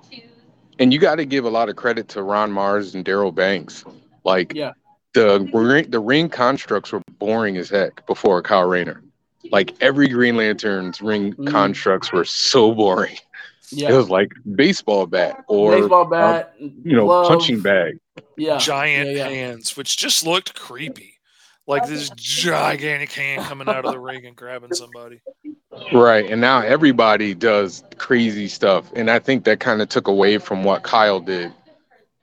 and 0.79 0.93
you 0.93 1.01
got 1.01 1.17
to 1.17 1.25
give 1.25 1.45
a 1.45 1.49
lot 1.51 1.69
of 1.69 1.75
credit 1.75 2.07
to 2.11 2.23
Ron 2.23 2.53
Marz 2.53 2.95
and 2.95 3.05
Darryl 3.05 3.35
Banks. 3.35 3.85
Like 4.25 4.53
Yeah. 4.55 4.73
the 5.13 5.41
ring, 5.53 5.91
the 5.91 5.99
ring 5.99 6.29
constructs 6.29 6.93
were 6.93 7.03
boring 7.19 7.57
as 7.57 7.69
heck 7.69 8.07
before 8.07 8.41
Kyle 8.43 8.69
Rayner. 8.69 9.03
Like 9.51 9.75
every 9.81 10.07
Green 10.09 10.37
Lantern's 10.37 11.01
ring 11.03 11.33
Mhm. 11.35 11.49
constructs 11.51 12.13
were 12.13 12.25
so 12.25 12.73
boring. 12.75 13.17
Yeah. 13.71 13.91
It 13.93 13.97
was 13.97 14.09
like 14.09 14.31
baseball 14.55 15.07
bat 15.07 15.45
or 15.49 15.73
Baseball 15.73 16.05
bat, 16.05 16.55
you 16.61 16.95
know 16.97 17.07
glove, 17.07 17.29
punching 17.29 17.61
bag. 17.61 17.99
Yeah. 18.37 18.59
giant 18.59 19.11
yeah, 19.11 19.29
yeah. 19.29 19.29
hands, 19.29 19.77
which 19.77 19.97
just 19.97 20.25
looked 20.25 20.55
creepy. 20.55 21.15
Like 21.67 21.87
this 21.87 22.09
gigantic 22.17 23.13
hand 23.13 23.43
coming 23.45 23.69
out 23.69 23.85
of 23.85 23.93
the 23.93 23.99
ring 23.99 24.25
and 24.25 24.35
grabbing 24.35 24.73
somebody. 24.73 25.21
Right. 25.93 26.31
And 26.31 26.41
now 26.41 26.61
everybody 26.61 27.35
does 27.35 27.83
crazy 27.97 28.49
stuff. 28.49 28.91
And 28.95 29.11
I 29.11 29.19
think 29.19 29.45
that 29.45 29.61
kind 29.61 29.83
of 29.83 29.89
took 29.89 30.09
away 30.09 30.39
from 30.39 30.65
what 30.65 30.83
Kyle 30.83 31.21
did. 31.21 31.53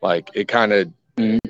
Like 0.02 0.30
it 0.34 0.48
kind 0.48 0.72
of 0.74 0.92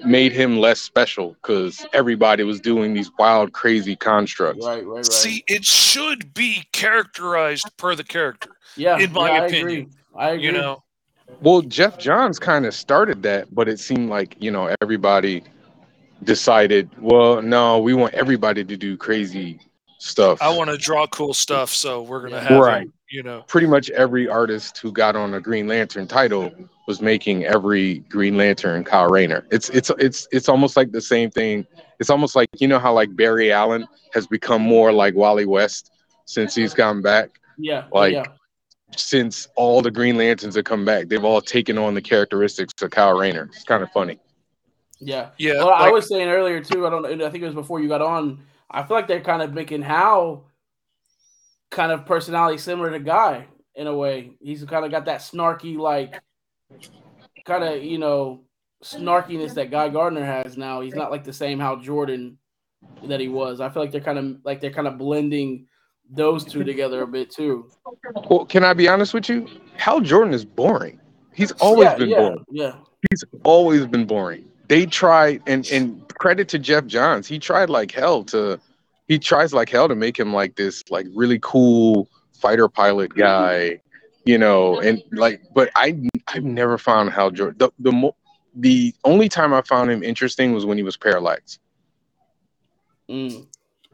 made 0.05 0.31
him 0.31 0.59
less 0.59 0.79
special 0.79 1.35
because 1.41 1.85
everybody 1.93 2.43
was 2.43 2.59
doing 2.59 2.93
these 2.93 3.09
wild, 3.17 3.53
crazy 3.53 3.95
constructs. 3.95 4.65
Right, 4.65 4.85
right, 4.85 4.97
right. 4.97 5.05
See, 5.05 5.43
it 5.47 5.65
should 5.65 6.33
be 6.33 6.63
characterized 6.71 7.69
per 7.77 7.95
the 7.95 8.03
character. 8.03 8.49
yeah, 8.75 8.97
in 8.99 9.11
my 9.11 9.29
yeah, 9.29 9.41
I 9.41 9.45
opinion, 9.45 9.67
agree. 9.67 9.87
I 10.15 10.29
agree. 10.31 10.45
You 10.45 10.51
know, 10.51 10.83
Well, 11.41 11.61
Geoff 11.61 11.97
Johns 11.97 12.37
kind 12.39 12.65
of 12.65 12.75
started 12.75 13.23
that, 13.23 13.53
but 13.53 13.67
it 13.67 13.79
seemed 13.79 14.09
like, 14.09 14.35
you 14.39 14.51
know, 14.51 14.73
everybody 14.81 15.43
decided, 16.23 16.89
well, 16.99 17.41
no, 17.41 17.79
we 17.79 17.93
want 17.93 18.13
everybody 18.13 18.63
to 18.63 18.77
do 18.77 18.95
crazy 18.95 19.59
stuff. 19.99 20.41
I 20.41 20.49
want 20.55 20.69
to 20.69 20.77
draw 20.77 21.07
cool 21.07 21.33
stuff, 21.33 21.69
so 21.71 22.01
we're 22.01 22.21
gonna 22.21 22.41
have 22.41 22.59
Right. 22.59 22.83
him, 22.83 22.93
you 23.09 23.23
know. 23.23 23.43
Pretty 23.47 23.67
much 23.67 23.89
every 23.91 24.27
artist 24.27 24.77
who 24.79 24.91
got 24.91 25.15
on 25.15 25.33
a 25.33 25.39
Green 25.41 25.67
Lantern 25.67 26.07
title 26.07 26.51
was 26.87 27.01
making 27.01 27.45
every 27.45 27.99
Green 28.09 28.37
Lantern 28.37 28.83
Kyle 28.83 29.09
Rayner. 29.09 29.45
It's 29.51 29.69
it's 29.69 29.89
it's 29.97 30.27
it's 30.31 30.49
almost 30.49 30.75
like 30.77 30.91
the 30.91 31.01
same 31.01 31.31
thing. 31.31 31.65
It's 31.99 32.09
almost 32.09 32.35
like 32.35 32.49
you 32.59 32.67
know 32.67 32.79
how 32.79 32.93
like 32.93 33.15
Barry 33.15 33.51
Allen 33.51 33.87
has 34.13 34.27
become 34.27 34.61
more 34.61 34.91
like 34.91 35.15
Wally 35.15 35.45
West 35.45 35.91
since 36.25 36.53
he's 36.55 36.73
gone 36.73 37.01
back. 37.01 37.39
yeah, 37.57 37.85
like, 37.91 38.13
yeah, 38.13 38.23
Since 38.97 39.47
all 39.55 39.81
the 39.81 39.91
Green 39.91 40.17
Lanterns 40.17 40.55
have 40.55 40.65
come 40.65 40.85
back, 40.85 41.07
they've 41.07 41.23
all 41.23 41.41
taken 41.41 41.77
on 41.77 41.93
the 41.93 42.01
characteristics 42.01 42.73
of 42.81 42.91
Kyle 42.91 43.17
Rayner. 43.17 43.43
It's 43.53 43.63
kind 43.63 43.81
of 43.83 43.91
funny. 43.91 44.19
yeah. 44.99 45.29
Yeah, 45.37 45.55
Well, 45.63 45.69
I 45.71 45.89
was 45.89 46.07
saying 46.07 46.27
earlier 46.29 46.61
too. 46.61 46.85
I 46.85 46.89
don't. 46.89 47.05
I 47.05 47.29
think 47.29 47.43
it 47.43 47.45
was 47.47 47.55
before 47.55 47.79
you 47.79 47.87
got 47.87 48.01
on. 48.01 48.39
I 48.69 48.83
feel 48.83 48.97
like 48.97 49.07
they're 49.07 49.21
kind 49.21 49.41
of 49.41 49.53
making 49.53 49.81
Hal 49.81 50.49
kind 51.71 51.91
of 51.91 52.05
personality 52.05 52.57
similar 52.57 52.91
to 52.91 52.99
Guy 52.99 53.47
in 53.75 53.87
a 53.87 53.95
way. 53.95 54.31
He's 54.41 54.63
kind 54.63 54.85
of 54.85 54.91
got 54.91 55.05
that 55.05 55.21
snarky, 55.21 55.77
like, 55.77 56.21
kind 57.45 57.63
of 57.63 57.83
you 57.83 57.97
know 57.97 58.43
snarkiness 58.83 59.53
that 59.55 59.71
Guy 59.71 59.89
Gardner 59.89 60.25
has 60.25 60.57
now. 60.57 60.81
He's 60.81 60.95
not 60.95 61.11
like 61.11 61.23
the 61.23 61.33
same 61.33 61.59
Hal 61.59 61.77
Jordan 61.77 62.37
that 63.05 63.19
he 63.19 63.27
was. 63.27 63.61
I 63.61 63.69
feel 63.69 63.81
like 63.81 63.91
they're 63.91 64.01
kind 64.01 64.19
of 64.19 64.37
like 64.43 64.61
they're 64.61 64.71
kind 64.71 64.87
of 64.87 64.97
blending 64.97 65.67
those 66.09 66.45
two 66.45 66.63
together 66.63 67.01
a 67.01 67.07
bit 67.07 67.31
too. 67.31 67.69
Well, 68.29 68.45
can 68.45 68.63
I 68.63 68.73
be 68.73 68.87
honest 68.87 69.13
with 69.13 69.29
you? 69.29 69.47
Hal 69.77 70.01
Jordan 70.01 70.33
is 70.33 70.45
boring. 70.45 70.99
He's 71.33 71.51
always 71.53 71.85
yeah, 71.85 71.95
been 71.95 72.09
yeah, 72.09 72.17
boring. 72.17 72.45
Yeah, 72.51 72.75
He's 73.09 73.23
always 73.43 73.85
been 73.85 74.05
boring. 74.05 74.45
They 74.67 74.85
tried, 74.85 75.41
and 75.45 75.67
and 75.69 76.07
credit 76.17 76.47
to 76.49 76.59
Geoff 76.59 76.85
Johns, 76.85 77.27
he 77.27 77.39
tried 77.39 77.69
like 77.69 77.91
hell 77.91 78.23
to, 78.25 78.59
he 79.07 79.19
tries 79.19 79.53
like 79.53 79.69
hell 79.69 79.87
to 79.87 79.95
make 79.95 80.17
him 80.19 80.33
like 80.33 80.55
this 80.55 80.83
like 80.89 81.05
really 81.13 81.39
cool 81.41 82.09
fighter 82.33 82.67
pilot 82.67 83.13
guy, 83.13 83.79
you 84.25 84.37
know, 84.37 84.79
and 84.79 85.01
like, 85.11 85.41
but 85.53 85.69
I 85.75 86.09
I've 86.27 86.43
never 86.43 86.77
found 86.77 87.11
Hal 87.11 87.31
Jordan. 87.31 87.57
The 87.57 87.71
the 87.79 87.91
mo- 87.91 88.15
the 88.55 88.93
only 89.03 89.29
time 89.29 89.53
I 89.53 89.61
found 89.61 89.91
him 89.91 90.01
interesting 90.01 90.53
was 90.53 90.65
when 90.65 90.77
he 90.77 90.83
was 90.83 90.97
paralyzed. 90.97 91.59
mm. 93.09 93.45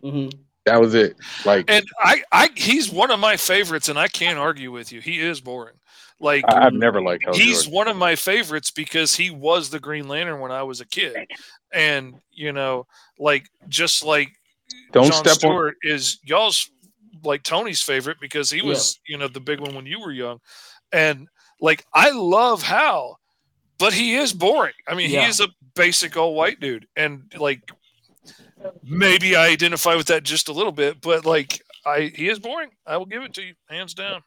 hmm 0.01 0.29
That 0.65 0.79
was 0.79 0.93
it. 0.93 1.17
Like 1.45 1.65
and 1.69 1.85
I, 1.99 2.21
I, 2.31 2.49
he's 2.55 2.91
one 2.91 3.11
of 3.11 3.19
my 3.19 3.37
favorites, 3.37 3.89
and 3.89 3.99
I 3.99 4.07
can't 4.07 4.37
argue 4.39 4.71
with 4.71 4.91
you. 4.91 5.01
He 5.01 5.19
is 5.19 5.41
boring. 5.41 5.75
Like 6.21 6.45
I, 6.47 6.67
I've 6.67 6.73
never 6.73 7.01
liked 7.01 7.25
Hal 7.25 7.33
he's 7.33 7.63
Jordan. 7.63 7.73
one 7.73 7.87
of 7.87 7.97
my 7.97 8.15
favorites 8.15 8.69
because 8.71 9.15
he 9.15 9.31
was 9.31 9.69
the 9.71 9.79
Green 9.79 10.07
Lantern 10.07 10.39
when 10.39 10.51
I 10.51 10.63
was 10.63 10.79
a 10.79 10.85
kid, 10.87 11.17
and 11.73 12.13
you 12.31 12.53
know, 12.53 12.85
like 13.17 13.47
just 13.67 14.03
like 14.05 14.29
Don't 14.91 15.11
John 15.11 15.13
step 15.13 15.31
on. 15.31 15.39
Stewart 15.39 15.75
is 15.81 16.19
y'all's 16.23 16.69
like 17.23 17.41
Tony's 17.43 17.81
favorite 17.81 18.17
because 18.21 18.49
he 18.51 18.61
was 18.61 18.99
you 19.07 19.17
know 19.17 19.27
the 19.27 19.39
big 19.39 19.59
one 19.59 19.73
when 19.73 19.85
you 19.87 19.99
were 19.99 20.11
young, 20.11 20.39
and 20.91 21.27
like 21.59 21.83
I 21.93 22.11
love 22.11 22.61
Hal, 22.61 23.19
but 23.79 23.91
he 23.93 24.15
is 24.15 24.31
boring. 24.31 24.73
I 24.87 24.93
mean, 24.93 25.09
Yeah. 25.09 25.23
he 25.23 25.29
is 25.29 25.39
a 25.39 25.47
basic 25.75 26.17
old 26.17 26.35
white 26.35 26.59
dude, 26.59 26.85
and 26.95 27.23
like 27.39 27.61
maybe 28.83 29.35
I 29.35 29.47
identify 29.47 29.95
with 29.95 30.07
that 30.07 30.21
just 30.21 30.49
a 30.49 30.53
little 30.53 30.71
bit, 30.71 31.01
but 31.01 31.25
like 31.25 31.61
I 31.83 32.11
he 32.15 32.29
is 32.29 32.37
boring. 32.37 32.69
I 32.85 32.97
will 32.97 33.07
give 33.07 33.23
it 33.23 33.33
to 33.33 33.41
you 33.41 33.53
hands 33.69 33.95
down. 33.95 34.21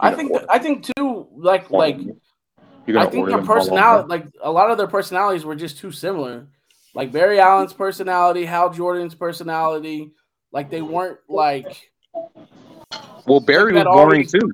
I 0.00 0.14
think 0.14 0.32
I 0.48 0.58
think 0.58 0.88
too. 0.96 1.28
Like 1.36 1.70
like 1.70 1.96
I 1.96 3.06
think 3.06 3.26
their 3.26 3.36
them 3.38 3.40
all 3.40 3.40
over. 3.40 3.54
personality, 3.54 4.08
like 4.08 4.26
a 4.42 4.50
lot 4.50 4.70
of 4.70 4.78
their 4.78 4.86
personalities, 4.86 5.44
were 5.44 5.56
just 5.56 5.78
too 5.78 5.90
similar. 5.90 6.46
Like 6.94 7.12
Barry 7.12 7.38
Allen's 7.40 7.72
personality, 7.72 8.44
Hal 8.44 8.70
Jordan's 8.70 9.14
personality, 9.14 10.12
like 10.52 10.70
they 10.70 10.82
weren't 10.82 11.18
like. 11.28 11.90
Well, 13.26 13.40
Barry 13.40 13.72
was 13.74 13.84
boring 13.84 13.88
always- 13.98 14.32
too. 14.32 14.52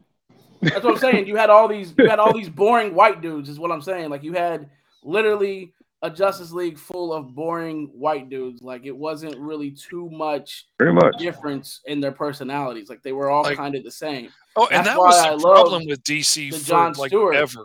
That's 0.62 0.82
what 0.82 0.95
I'm 0.95 0.99
saying. 0.99 1.26
You 1.26 1.36
had 1.36 1.51
all 1.51 1.68
these, 1.68 1.92
you 1.99 2.09
had 2.09 2.18
all 2.18 2.32
these 2.38 2.49
boring 2.49 2.95
white 2.95 3.20
dudes. 3.20 3.51
Is 3.51 3.59
what 3.59 3.70
I'm 3.70 3.82
saying. 3.82 4.09
Like 4.09 4.22
you 4.22 4.32
had 4.32 4.70
literally 5.03 5.74
a 6.05 6.11
Justice 6.11 6.52
League 6.52 6.78
full 6.78 7.12
of 7.14 7.34
boring 7.34 7.88
white 7.94 8.28
dudes. 8.28 8.62
Like 8.62 8.84
it 8.84 8.96
wasn't 8.96 9.36
really 9.38 9.70
too 9.70 10.11
much 10.11 10.66
Pretty 10.78 10.92
much. 10.92 11.16
difference 11.18 11.80
in 11.86 11.98
their 11.98 12.12
personalities. 12.12 12.88
Like 12.90 13.02
they 13.02 13.12
were 13.12 13.30
all 13.30 13.42
Like- 13.42 13.57
kind 13.57 13.74
of 13.74 13.82
the 13.84 13.90
same. 13.90 14.28
Oh, 14.55 14.68
and 14.70 14.86
that 14.86 14.98
was 14.98 15.14
why 15.14 15.30
the 15.30 15.36
I 15.36 15.40
problem 15.40 15.86
with 15.86 16.05
DC 16.05 16.50
the 16.50 16.59
for 16.59 16.64
Jon 16.66 16.92
like 16.98 17.09
Stewart. 17.09 17.34
ever. 17.36 17.64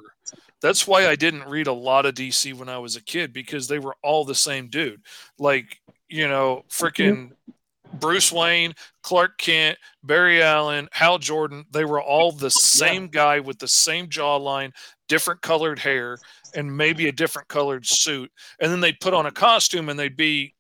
That's 0.62 0.88
why 0.88 1.08
I 1.08 1.16
didn't 1.16 1.48
read 1.50 1.68
a 1.68 1.74
lot 1.74 2.06
of 2.06 2.16
DC 2.16 2.54
when 2.54 2.70
I 2.70 2.78
was 2.80 2.96
a 2.96 3.04
kid 3.04 3.32
because 3.34 3.68
they 3.68 3.80
were 3.80 3.96
all 4.02 4.24
the 4.26 4.36
same 4.36 4.68
dude. 4.70 5.02
Like, 5.38 5.80
you 6.10 6.28
know, 6.28 6.64
freaking 6.70 7.32
Bruce 7.94 8.32
Wayne, 8.32 8.74
Clark 9.04 9.38
Kent, 9.38 9.78
Barry 10.04 10.42
Allen, 10.44 10.88
Hal 10.92 11.18
Jordan, 11.18 11.66
they 11.72 11.86
were 11.86 12.02
all 12.02 12.32
the 12.32 12.52
same 12.52 13.08
guy 13.08 13.40
with 13.40 13.58
the 13.60 13.68
same 13.68 14.08
jawline, 14.08 14.72
different 15.08 15.42
colored 15.42 15.80
hair, 15.80 16.18
and 16.56 16.76
maybe 16.76 17.08
a 17.08 17.12
different 17.12 17.48
colored 17.48 17.86
suit. 17.86 18.32
And 18.60 18.72
then 18.72 18.80
they'd 18.80 19.00
put 19.00 19.14
on 19.14 19.26
a 19.26 19.32
costume 19.32 19.90
and 19.90 20.00
they'd 20.00 20.18
be 20.18 20.54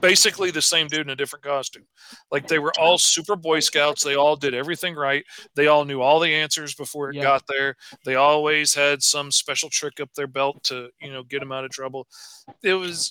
basically 0.00 0.50
the 0.50 0.62
same 0.62 0.88
dude 0.88 1.00
in 1.02 1.10
a 1.10 1.16
different 1.16 1.44
costume. 1.44 1.84
Like 2.32 2.48
they 2.48 2.58
were 2.58 2.72
all 2.78 2.98
super 2.98 3.36
Boy 3.36 3.60
Scouts. 3.60 4.02
They 4.02 4.16
all 4.16 4.34
did 4.36 4.52
everything 4.54 4.94
right. 4.94 5.24
They 5.54 5.68
all 5.68 5.84
knew 5.84 6.00
all 6.00 6.18
the 6.18 6.34
answers 6.34 6.74
before 6.74 7.10
it 7.10 7.16
Yeah. 7.16 7.22
got 7.22 7.44
there. 7.48 7.76
They 8.04 8.16
always 8.16 8.74
had 8.74 9.02
some 9.02 9.30
special 9.30 9.70
trick 9.70 10.00
up 10.00 10.12
their 10.14 10.26
belt 10.26 10.62
to, 10.64 10.90
you 11.00 11.12
know, 11.12 11.22
get 11.22 11.40
them 11.40 11.52
out 11.52 11.64
of 11.64 11.70
trouble. 11.70 12.06
It 12.62 12.74
was 12.74 13.10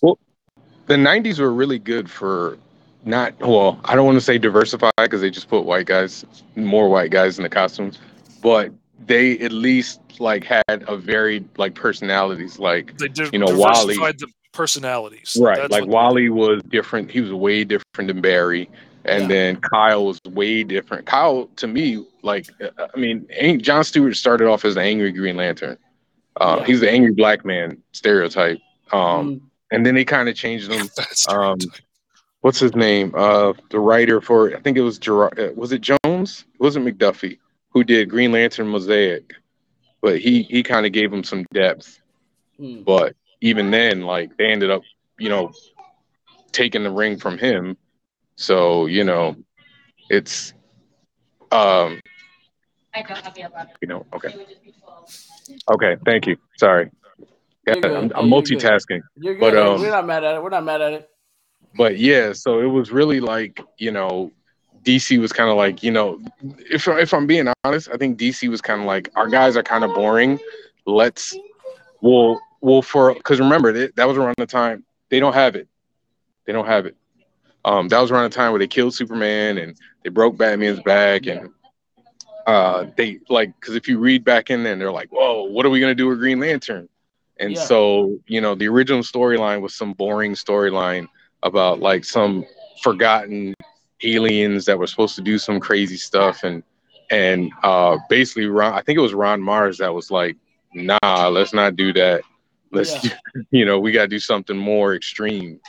the 0.87 0.95
90s 0.95 1.39
were 1.39 1.53
really 1.53 1.79
good 1.79 2.09
for 2.09 2.57
not 3.05 3.37
well 3.39 3.79
i 3.85 3.95
don't 3.95 4.05
want 4.05 4.15
to 4.15 4.21
say 4.21 4.37
diversify 4.37 4.89
because 4.97 5.21
they 5.21 5.29
just 5.29 5.47
put 5.47 5.61
white 5.63 5.85
guys 5.85 6.25
more 6.55 6.89
white 6.89 7.11
guys 7.11 7.37
in 7.37 7.43
the 7.43 7.49
costumes 7.49 7.99
but 8.41 8.71
they 9.05 9.37
at 9.39 9.51
least 9.51 9.99
like 10.19 10.43
had 10.45 10.63
a 10.87 10.95
varied 10.97 11.47
like 11.57 11.75
personalities 11.75 12.57
like 12.59 12.97
they 12.97 13.07
did 13.09 13.31
You 13.33 13.39
know, 13.39 13.45
Wally- 13.47 13.95
diversified 13.95 14.19
the 14.19 14.27
personalities. 14.53 15.37
right 15.39 15.57
That's 15.57 15.71
like 15.71 15.81
what- 15.81 15.89
wally 15.89 16.29
was 16.29 16.61
different 16.69 17.11
he 17.11 17.19
was 17.21 17.33
way 17.33 17.63
different 17.65 18.07
than 18.07 18.21
barry 18.21 18.69
and 19.03 19.23
Yeah. 19.23 19.27
then 19.27 19.55
kyle 19.57 20.05
was 20.05 20.19
way 20.29 20.63
different 20.63 21.05
kyle 21.05 21.47
to 21.57 21.67
me 21.67 22.05
like 22.23 22.47
uh, 22.61 22.87
i 22.93 22.97
mean 22.97 23.27
john 23.61 23.83
stewart 23.83 24.15
started 24.15 24.47
off 24.47 24.63
as 24.63 24.75
an 24.77 24.83
angry 24.83 25.11
green 25.11 25.35
lantern 25.35 25.77
uh, 26.39 26.57
Yeah. 26.59 26.65
he's 26.65 26.79
the 26.79 26.89
angry 26.89 27.11
black 27.13 27.43
man 27.45 27.77
stereotype 27.91 28.59
um, 28.93 29.01
Mm, 29.01 29.41
and 29.71 29.85
then 29.85 29.93
they 29.95 30.05
kind 30.05 30.29
of 30.29 30.35
changed 30.35 30.71
him 30.71 30.87
um, 31.29 31.57
what's 32.41 32.59
his 32.59 32.75
name? 32.75 33.11
Uh, 33.15 33.51
the 33.71 33.79
writer 33.79 34.21
for 34.21 34.55
I 34.55 34.59
think 34.61 34.77
it 34.77 34.81
was 34.81 34.97
Gerard. 34.99 35.37
uh, 35.39 35.49
Was 35.55 35.71
it 35.73 35.81
Jones? 35.81 36.45
It 36.53 36.61
wasn't 36.61 36.85
McDuffie 36.85 37.39
who 37.75 37.83
did 37.83 38.09
Green 38.09 38.31
Lantern 38.31 38.69
Mosaic, 38.69 39.33
but 40.01 40.17
he 40.17 40.43
he 40.43 40.63
kind 40.63 40.85
of 40.85 40.93
gave 40.93 41.13
him 41.13 41.23
some 41.23 41.45
depth. 41.53 41.99
mm. 42.59 42.83
But 42.83 43.15
even 43.41 43.69
then, 43.69 44.01
like 44.01 44.35
they 44.37 44.45
ended 44.45 44.71
up, 44.71 44.81
you 45.19 45.29
know, 45.29 45.51
taking 46.53 46.83
the 46.83 46.89
ring 46.89 47.17
from 47.17 47.37
him. 47.37 47.77
So 48.37 48.85
you 48.85 49.03
know, 49.03 49.35
it's 50.09 50.53
um, 51.51 51.99
I 52.95 53.01
don't 53.01 53.17
have 53.17 53.33
the 53.35 53.67
you 53.81 53.87
know, 53.89 54.05
okay, 54.13 54.29
It 54.29 54.37
would 54.37 54.47
just 54.47 54.63
be 54.63 54.71
12. 54.71 55.11
okay, 55.73 55.97
thank 56.05 56.27
you. 56.27 56.37
Sorry, 56.57 56.89
yeah, 57.67 57.75
You're. 57.75 57.97
I'm, 57.97 58.11
I'm 58.15 58.29
multitasking. 58.29 59.01
You're 59.17 59.35
good. 59.35 59.41
But, 59.41 59.57
um, 59.57 59.81
We're 59.81 59.91
not 59.91 60.07
mad 60.07 60.23
at 60.23 60.35
it. 60.35 60.41
We're 60.43 60.49
not 60.49 60.63
mad 60.63 60.81
at 60.81 60.93
it. 60.93 61.09
but 61.75 61.99
yeah, 61.99 62.31
so 62.31 62.61
it 62.61 62.67
was 62.67 62.89
really 62.91 63.19
like 63.19 63.59
you 63.77 63.91
know, 63.91 64.31
DC 64.85 65.19
was 65.19 65.33
kind 65.33 65.49
of 65.49 65.57
like 65.57 65.83
you 65.83 65.91
know, 65.91 66.19
if 66.71 66.87
if 66.87 67.13
I'm 67.13 67.27
being 67.27 67.51
honest, 67.63 67.89
I 67.91 67.97
think 67.97 68.17
DC 68.17 68.47
was 68.49 68.61
kind 68.61 68.81
of 68.81 68.87
like 68.87 69.09
our 69.15 69.27
guys 69.27 69.57
are 69.57 69.63
kind 69.63 69.83
of 69.83 69.93
boring. 69.93 70.39
Let's 70.85 71.35
we'll 72.01 72.39
we'll 72.61 72.81
for 72.81 73.13
because 73.13 73.39
remember 73.39 73.71
that 73.73 73.95
that 73.95 74.07
was 74.07 74.17
around 74.17 74.35
the 74.37 74.45
time 74.45 74.85
they 75.09 75.19
don't 75.19 75.33
have 75.33 75.55
it, 75.55 75.67
they 76.45 76.53
don't 76.53 76.67
have 76.67 76.85
it. 76.85 76.95
Um, 77.65 77.87
that 77.89 77.99
was 77.99 78.11
around 78.11 78.29
the 78.29 78.35
time 78.35 78.51
where 78.51 78.59
they 78.59 78.67
killed 78.67 78.93
Superman 78.93 79.57
and 79.57 79.75
they 80.03 80.09
broke 80.09 80.37
Batman's 80.37 80.79
back 80.81 81.25
and 81.25 81.49
uh 82.45 82.85
they 82.95 83.19
like 83.29 83.53
because 83.59 83.75
if 83.75 83.87
you 83.87 83.97
read 83.97 84.23
back 84.23 84.49
in 84.49 84.63
there, 84.63 84.75
they're 84.75 84.91
like, 84.91 85.09
whoa, 85.11 85.43
what 85.43 85.65
are 85.65 85.69
we 85.69 85.79
gonna 85.79 85.95
do 85.95 86.07
with 86.07 86.19
Green 86.19 86.39
Lantern? 86.39 86.87
And 87.39 87.53
Yeah. 87.53 87.61
so 87.63 88.19
you 88.27 88.39
know, 88.41 88.55
the 88.55 88.67
original 88.67 89.01
storyline 89.01 89.61
was 89.61 89.75
some 89.75 89.93
boring 89.93 90.33
storyline 90.33 91.07
about 91.43 91.79
like 91.79 92.05
some 92.05 92.45
forgotten 92.83 93.53
aliens 94.03 94.65
that 94.65 94.77
were 94.77 94.87
supposed 94.87 95.15
to 95.15 95.21
do 95.21 95.37
some 95.37 95.59
crazy 95.59 95.97
stuff 95.97 96.43
and 96.43 96.63
and 97.11 97.51
uh 97.63 97.97
basically 98.09 98.47
Ron 98.47 98.73
I 98.73 98.81
think 98.81 98.97
it 98.97 99.01
was 99.01 99.13
Ron 99.13 99.41
Marz 99.41 99.77
that 99.77 99.93
was 99.93 100.11
like 100.11 100.35
nah 100.73 101.27
let's 101.27 101.53
not 101.53 101.75
do 101.75 101.93
that. 101.93 102.23
Let's 102.71 103.07
you 103.51 103.65
know 103.65 103.79
we 103.79 103.91
got 103.91 104.03
to 104.03 104.07
do 104.07 104.19
something 104.19 104.57
more 104.57 104.95
extreme. 104.95 105.59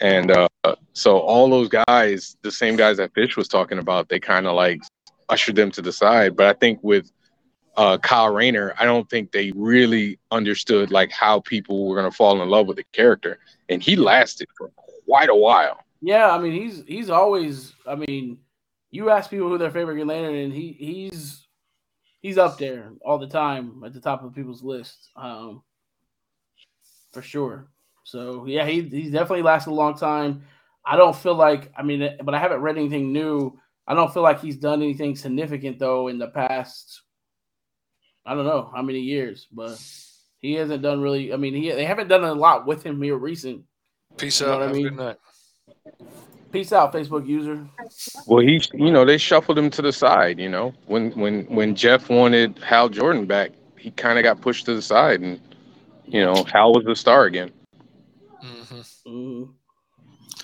And 0.00 0.30
uh 0.30 0.48
so 0.92 1.18
all 1.18 1.48
those 1.48 1.68
guys 1.68 2.36
the 2.42 2.50
same 2.50 2.76
guys 2.76 2.98
that 2.98 3.14
Fish 3.14 3.36
was 3.36 3.48
talking 3.48 3.78
about 3.78 4.08
they 4.08 4.20
kind 4.20 4.46
of 4.46 4.54
like 4.54 4.80
ushered 5.28 5.56
them 5.56 5.70
to 5.72 5.82
the 5.82 5.92
side. 5.92 6.36
But 6.36 6.46
I 6.46 6.52
think 6.52 6.78
with 6.82 7.10
uh 7.76 7.98
Kyle 7.98 8.32
Rayner 8.32 8.74
I 8.78 8.84
don't 8.84 9.08
think 9.08 9.32
they 9.32 9.50
really 9.52 10.18
understood 10.30 10.90
like 10.90 11.10
how 11.10 11.40
people 11.40 11.88
were 11.88 11.96
going 11.96 12.10
to 12.10 12.16
fall 12.16 12.40
in 12.40 12.48
love 12.48 12.66
with 12.66 12.76
the 12.76 12.84
character. 12.92 13.38
And 13.68 13.82
he 13.82 13.96
lasted 13.96 14.48
for 14.56 14.70
quite 15.06 15.30
a 15.30 15.34
while 15.34 15.80
Yeah, 16.00 16.30
I 16.30 16.38
mean 16.38 16.52
he's 16.52 16.84
he's 16.86 17.10
always. 17.10 17.72
I 17.86 17.94
mean, 17.94 18.38
you 18.90 19.10
ask 19.10 19.30
people 19.30 19.48
who 19.48 19.58
their 19.58 19.70
favorite 19.70 19.94
Green 19.94 20.06
Lantern, 20.06 20.34
and 20.34 20.52
he 20.52 20.72
he's 20.78 21.46
he's 22.20 22.38
up 22.38 22.58
there 22.58 22.92
all 23.04 23.18
the 23.18 23.26
time 23.26 23.82
at 23.84 23.92
the 23.92 24.00
top 24.00 24.24
of 24.24 24.34
people's 24.34 24.62
list, 24.62 25.10
um, 25.16 25.62
for 27.12 27.22
sure. 27.22 27.68
So 28.04 28.46
yeah, 28.46 28.66
he 28.66 28.82
he's 28.82 29.12
definitely 29.12 29.42
lasted 29.42 29.70
a 29.70 29.74
long 29.74 29.96
time. 29.96 30.44
I 30.84 30.96
don't 30.96 31.16
feel 31.16 31.34
like 31.34 31.72
I 31.76 31.82
mean, 31.82 32.16
but 32.22 32.34
I 32.34 32.38
haven't 32.38 32.60
read 32.60 32.76
anything 32.76 33.12
new. 33.12 33.58
I 33.86 33.94
don't 33.94 34.12
feel 34.12 34.22
like 34.22 34.40
he's 34.40 34.56
done 34.56 34.82
anything 34.82 35.16
significant 35.16 35.78
though 35.78 36.08
in 36.08 36.18
the 36.18 36.28
past. 36.28 37.02
I 38.24 38.34
don't 38.34 38.44
know 38.44 38.70
how 38.74 38.82
many 38.82 39.00
years, 39.00 39.46
but 39.52 39.80
he 40.40 40.54
hasn't 40.54 40.82
done 40.82 41.00
really. 41.00 41.32
I 41.32 41.36
mean, 41.36 41.54
he 41.54 41.70
they 41.70 41.84
haven't 41.84 42.08
done 42.08 42.24
a 42.24 42.32
lot 42.32 42.66
with 42.66 42.82
him 42.82 43.00
here 43.02 43.16
recent. 43.16 43.64
Peace 44.16 44.40
You 44.40 44.46
know 44.46 44.54
out. 44.54 44.62
I 44.62 44.72
mean? 44.72 44.84
good 44.84 44.96
night. 44.96 45.16
Peace 46.52 46.72
out, 46.72 46.92
Facebook 46.92 47.26
user. 47.26 47.66
Well, 48.26 48.40
he, 48.40 48.60
you 48.74 48.90
know, 48.90 49.04
they 49.04 49.18
shuffled 49.18 49.58
him 49.58 49.70
to 49.70 49.82
the 49.82 49.92
side. 49.92 50.38
You 50.38 50.48
know, 50.48 50.72
when 50.86 51.10
when 51.12 51.44
when 51.44 51.74
Geoff 51.74 52.08
wanted 52.08 52.58
Hal 52.58 52.88
Jordan 52.88 53.26
back, 53.26 53.50
he 53.78 53.90
kind 53.90 54.18
of 54.18 54.22
got 54.22 54.40
pushed 54.40 54.64
to 54.66 54.74
the 54.74 54.82
side, 54.82 55.20
and 55.20 55.40
you 56.06 56.20
know, 56.24 56.44
Hal 56.44 56.72
was 56.72 56.84
the 56.84 56.96
star 56.96 57.24
again. 57.24 57.52
hmm 58.40 58.80
hmm 59.04 59.42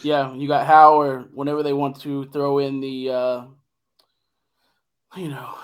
Yeah, 0.03 0.35
you 0.35 0.49
got 0.49 0.67
Hal 0.67 0.95
or 0.95 1.21
whenever 1.33 1.63
they 1.63 1.73
want 1.73 2.01
to 2.03 2.27
throw 2.27 2.59
in 2.59 2.81
the, 2.81 3.11
uh, 3.11 3.45
you 5.17 5.29
know, 5.29 5.55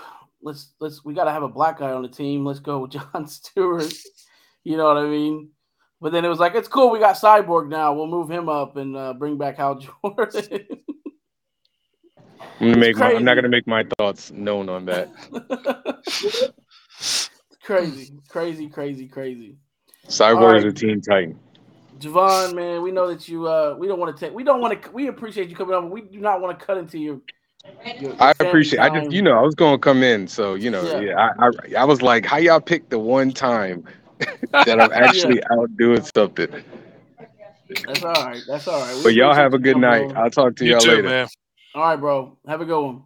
let's 0.43 0.73
let's 0.81 1.05
we 1.05 1.15
got 1.15 1.25
to 1.25 1.33
have 1.33 1.43
a 1.43 1.49
black 1.49 1.79
guy 1.79 1.93
on 1.93 2.03
the 2.03 2.09
team. 2.09 2.45
Let's 2.45 2.61
go 2.61 2.81
with 2.81 2.93
John 2.93 3.27
Stewart. 3.27 3.93
You 4.65 4.77
know 4.77 4.87
what 4.87 4.97
I 4.97 5.09
mean? 5.09 5.51
But 6.01 6.13
then 6.13 6.25
it 6.25 6.29
was 6.29 6.39
like, 6.39 6.55
it's 6.55 6.69
cool. 6.69 6.91
We 6.91 7.01
got 7.01 7.17
Cyborg 7.17 7.69
now. 7.69 7.93
We'll 7.93 8.07
move 8.07 8.31
him 8.31 8.49
up 8.49 8.77
and 8.77 8.97
uh, 8.97 9.15
bring 9.15 9.37
back 9.37 9.57
Hal 9.57 9.81
Jordan. 9.81 10.67
I'm 12.61 12.73
gonna 12.73 12.77
make. 12.77 12.97
My, 12.97 13.15
I'm 13.15 13.25
not 13.25 13.35
gonna 13.35 13.49
make 13.49 13.67
my 13.67 13.85
thoughts 13.99 14.31
known 14.33 14.69
on 14.69 14.85
that. 14.87 15.13
crazy, 17.63 18.13
crazy, 18.29 18.69
crazy, 18.69 19.07
crazy. 19.07 19.57
Cyborg 20.09 20.59
is 20.59 20.65
Alright. 20.65 20.67
a 20.67 20.73
Teen 20.73 21.01
Titan. 21.01 21.39
Javon, 21.99 22.55
man, 22.55 22.83
we 22.83 22.91
know 22.91 23.09
that 23.09 23.29
you. 23.29 23.47
uh 23.47 23.77
We 23.79 23.87
don't 23.87 23.99
want 23.99 24.17
to 24.17 24.27
take. 24.27 24.35
We 24.35 24.45
don't 24.45 24.61
want 24.61 24.83
to. 24.83 24.91
We 24.91 25.09
appreciate 25.09 25.49
you 25.49 25.57
coming 25.57 25.75
on. 25.75 25.85
But 25.85 25.93
we 25.93 26.03
do 26.03 26.19
not 26.21 26.41
want 26.41 26.59
to 26.59 26.65
cut 26.65 26.79
into 26.79 26.99
your. 26.99 27.21
I 28.19 28.33
appreciate. 28.41 28.81
I 28.81 28.89
just, 29.01 29.13
you 29.13 29.23
know, 29.23 29.39
I 29.39 29.43
was 29.43 29.55
gonna 29.55 29.79
come 29.79 30.03
in, 30.03 30.27
so 30.27 30.55
you 30.55 30.71
know, 30.71 30.83
Yeah. 30.83 31.01
yeah. 31.01 31.33
I, 31.39 31.47
I, 31.47 31.51
I 31.83 31.85
was 31.85 32.03
like, 32.03 32.25
how 32.25 32.39
y'all 32.39 32.61
pick 32.61 32.89
the 32.89 32.99
one 32.99 33.33
time 33.33 33.85
that 34.51 34.81
I'm 34.81 34.93
actually 34.93 35.43
out 35.51 35.77
doing 35.77 36.03
something? 36.03 36.49
That's 37.87 38.03
all 38.03 38.25
right. 38.25 38.43
That's 38.47 38.67
all 38.69 38.81
right. 38.81 38.97
We 38.97 39.03
But 39.03 39.15
y'all 39.15 39.35
have 39.35 39.55
a 39.55 39.59
good 39.59 39.77
night. 39.77 40.11
on. 40.11 40.17
I'll 40.17 40.31
talk 40.31 40.57
to 40.57 40.65
You 40.65 40.73
y'all 40.73 40.81
too, 40.81 40.97
later. 40.97 41.09
man. 41.09 41.29
All 41.75 41.83
right, 41.83 41.97
bro. 41.97 42.37
Have 42.47 42.61
a 42.61 42.65
good 42.65 42.81
one. 42.81 43.03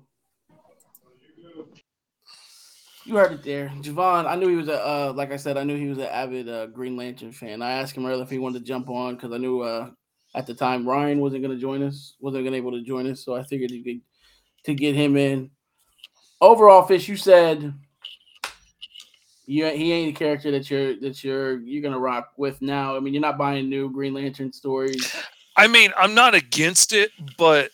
You 3.04 3.16
heard 3.16 3.32
it 3.32 3.42
there, 3.42 3.72
Javon. 3.80 4.26
I 4.26 4.36
knew 4.36 4.48
he 4.48 4.54
was 4.54 4.68
a 4.68 4.80
uh, 4.80 5.12
like 5.16 5.32
I 5.32 5.36
said, 5.36 5.56
I 5.56 5.64
knew 5.64 5.76
he 5.76 5.88
was 5.88 5.98
an 5.98 6.04
avid 6.04 6.48
uh, 6.48 6.66
Green 6.66 6.96
Lantern 6.96 7.32
fan. 7.32 7.60
I 7.60 7.72
asked 7.72 7.96
him 7.96 8.06
earlier 8.06 8.22
if 8.22 8.30
he 8.30 8.38
wanted 8.38 8.60
to 8.60 8.64
jump 8.64 8.88
on 8.88 9.16
because 9.16 9.32
I 9.32 9.38
knew 9.38 9.60
uh, 9.60 9.90
at 10.36 10.46
the 10.46 10.54
time 10.54 10.88
Ryan 10.88 11.18
wasn't 11.18 11.42
going 11.42 11.54
to 11.54 11.60
join 11.60 11.82
us, 11.82 12.14
wasn't 12.20 12.44
going 12.44 12.46
to 12.46 12.50
be 12.52 12.56
able 12.58 12.78
to 12.78 12.84
join 12.84 13.10
us, 13.10 13.24
so 13.24 13.34
I 13.34 13.42
figured 13.42 13.70
he 13.72 13.82
could 13.82 14.00
to 14.66 14.74
get 14.74 14.94
him 14.94 15.16
in. 15.16 15.50
Overall, 16.40 16.82
Fish, 16.82 17.08
you 17.08 17.16
said 17.16 17.74
you 19.46 19.66
he 19.66 19.92
ain't 19.92 20.16
a 20.16 20.18
character 20.18 20.50
that 20.52 20.70
you're 20.70 20.98
that 21.00 21.22
you're 21.24 21.60
you're 21.60 21.82
gonna 21.82 21.98
rock 21.98 22.32
with 22.36 22.60
now. 22.62 22.96
I 22.96 23.00
mean, 23.00 23.12
you're 23.14 23.20
not 23.20 23.38
buying 23.38 23.68
new 23.68 23.90
Green 23.90 24.14
Lantern 24.14 24.52
stories. 24.52 25.14
I 25.56 25.66
mean, 25.66 25.92
I'm 25.98 26.14
not 26.14 26.34
against 26.34 26.92
it, 26.92 27.10
but 27.36 27.70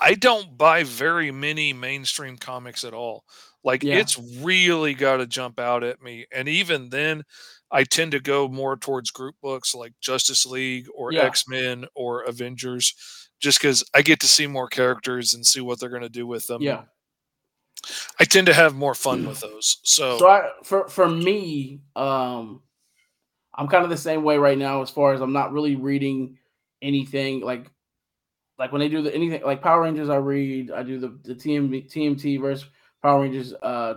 I 0.00 0.14
don't 0.14 0.56
buy 0.56 0.84
very 0.84 1.30
many 1.32 1.72
mainstream 1.72 2.36
comics 2.36 2.84
at 2.84 2.94
all. 2.94 3.24
Like 3.64 3.82
Yeah. 3.82 3.96
it's 3.96 4.18
really 4.40 4.94
got 4.94 5.16
to 5.16 5.26
jump 5.26 5.58
out 5.58 5.82
at 5.82 6.00
me. 6.00 6.26
And 6.32 6.48
even 6.48 6.90
then, 6.90 7.24
I 7.72 7.82
tend 7.82 8.12
to 8.12 8.20
go 8.20 8.46
more 8.48 8.76
towards 8.76 9.10
group 9.10 9.34
books 9.42 9.74
like 9.74 9.94
Justice 10.00 10.46
League 10.46 10.86
or 10.94 11.12
Yeah. 11.12 11.24
X-Men 11.24 11.86
or 11.96 12.22
Avengers 12.22 12.94
just 13.40 13.60
cuz 13.60 13.82
I 13.94 14.02
get 14.02 14.20
to 14.20 14.28
see 14.28 14.46
more 14.46 14.68
characters 14.68 15.34
and 15.34 15.44
see 15.44 15.60
what 15.60 15.80
they're 15.80 15.88
going 15.88 16.02
to 16.02 16.08
do 16.08 16.26
with 16.26 16.46
them. 16.46 16.62
Yeah. 16.62 16.84
I 18.20 18.24
tend 18.24 18.46
to 18.48 18.54
have 18.54 18.74
more 18.74 18.94
fun 18.94 19.26
with 19.26 19.40
those. 19.40 19.78
So, 19.82 20.18
So 20.18 20.28
I, 20.28 20.50
for 20.64 20.88
for 20.88 21.08
me, 21.08 21.80
um, 21.94 22.62
I'm 23.54 23.68
kind 23.68 23.84
of 23.84 23.90
the 23.90 23.96
same 23.96 24.24
way 24.24 24.38
right 24.38 24.58
now 24.58 24.82
as 24.82 24.90
far 24.90 25.14
as 25.14 25.20
I'm 25.20 25.32
not 25.32 25.52
really 25.52 25.76
reading 25.76 26.38
anything 26.82 27.40
like 27.40 27.70
like 28.58 28.72
when 28.72 28.80
they 28.80 28.88
do 28.88 29.02
the 29.02 29.14
anything 29.14 29.42
like 29.42 29.62
Power 29.62 29.82
Rangers. 29.82 30.08
I 30.08 30.16
read. 30.16 30.70
I 30.70 30.82
do 30.82 30.98
the 30.98 31.18
the 31.24 31.34
TM, 31.34 31.90
TMT 31.90 32.40
versus 32.40 32.68
Power 33.02 33.22
Rangers. 33.22 33.54
Uh, 33.54 33.94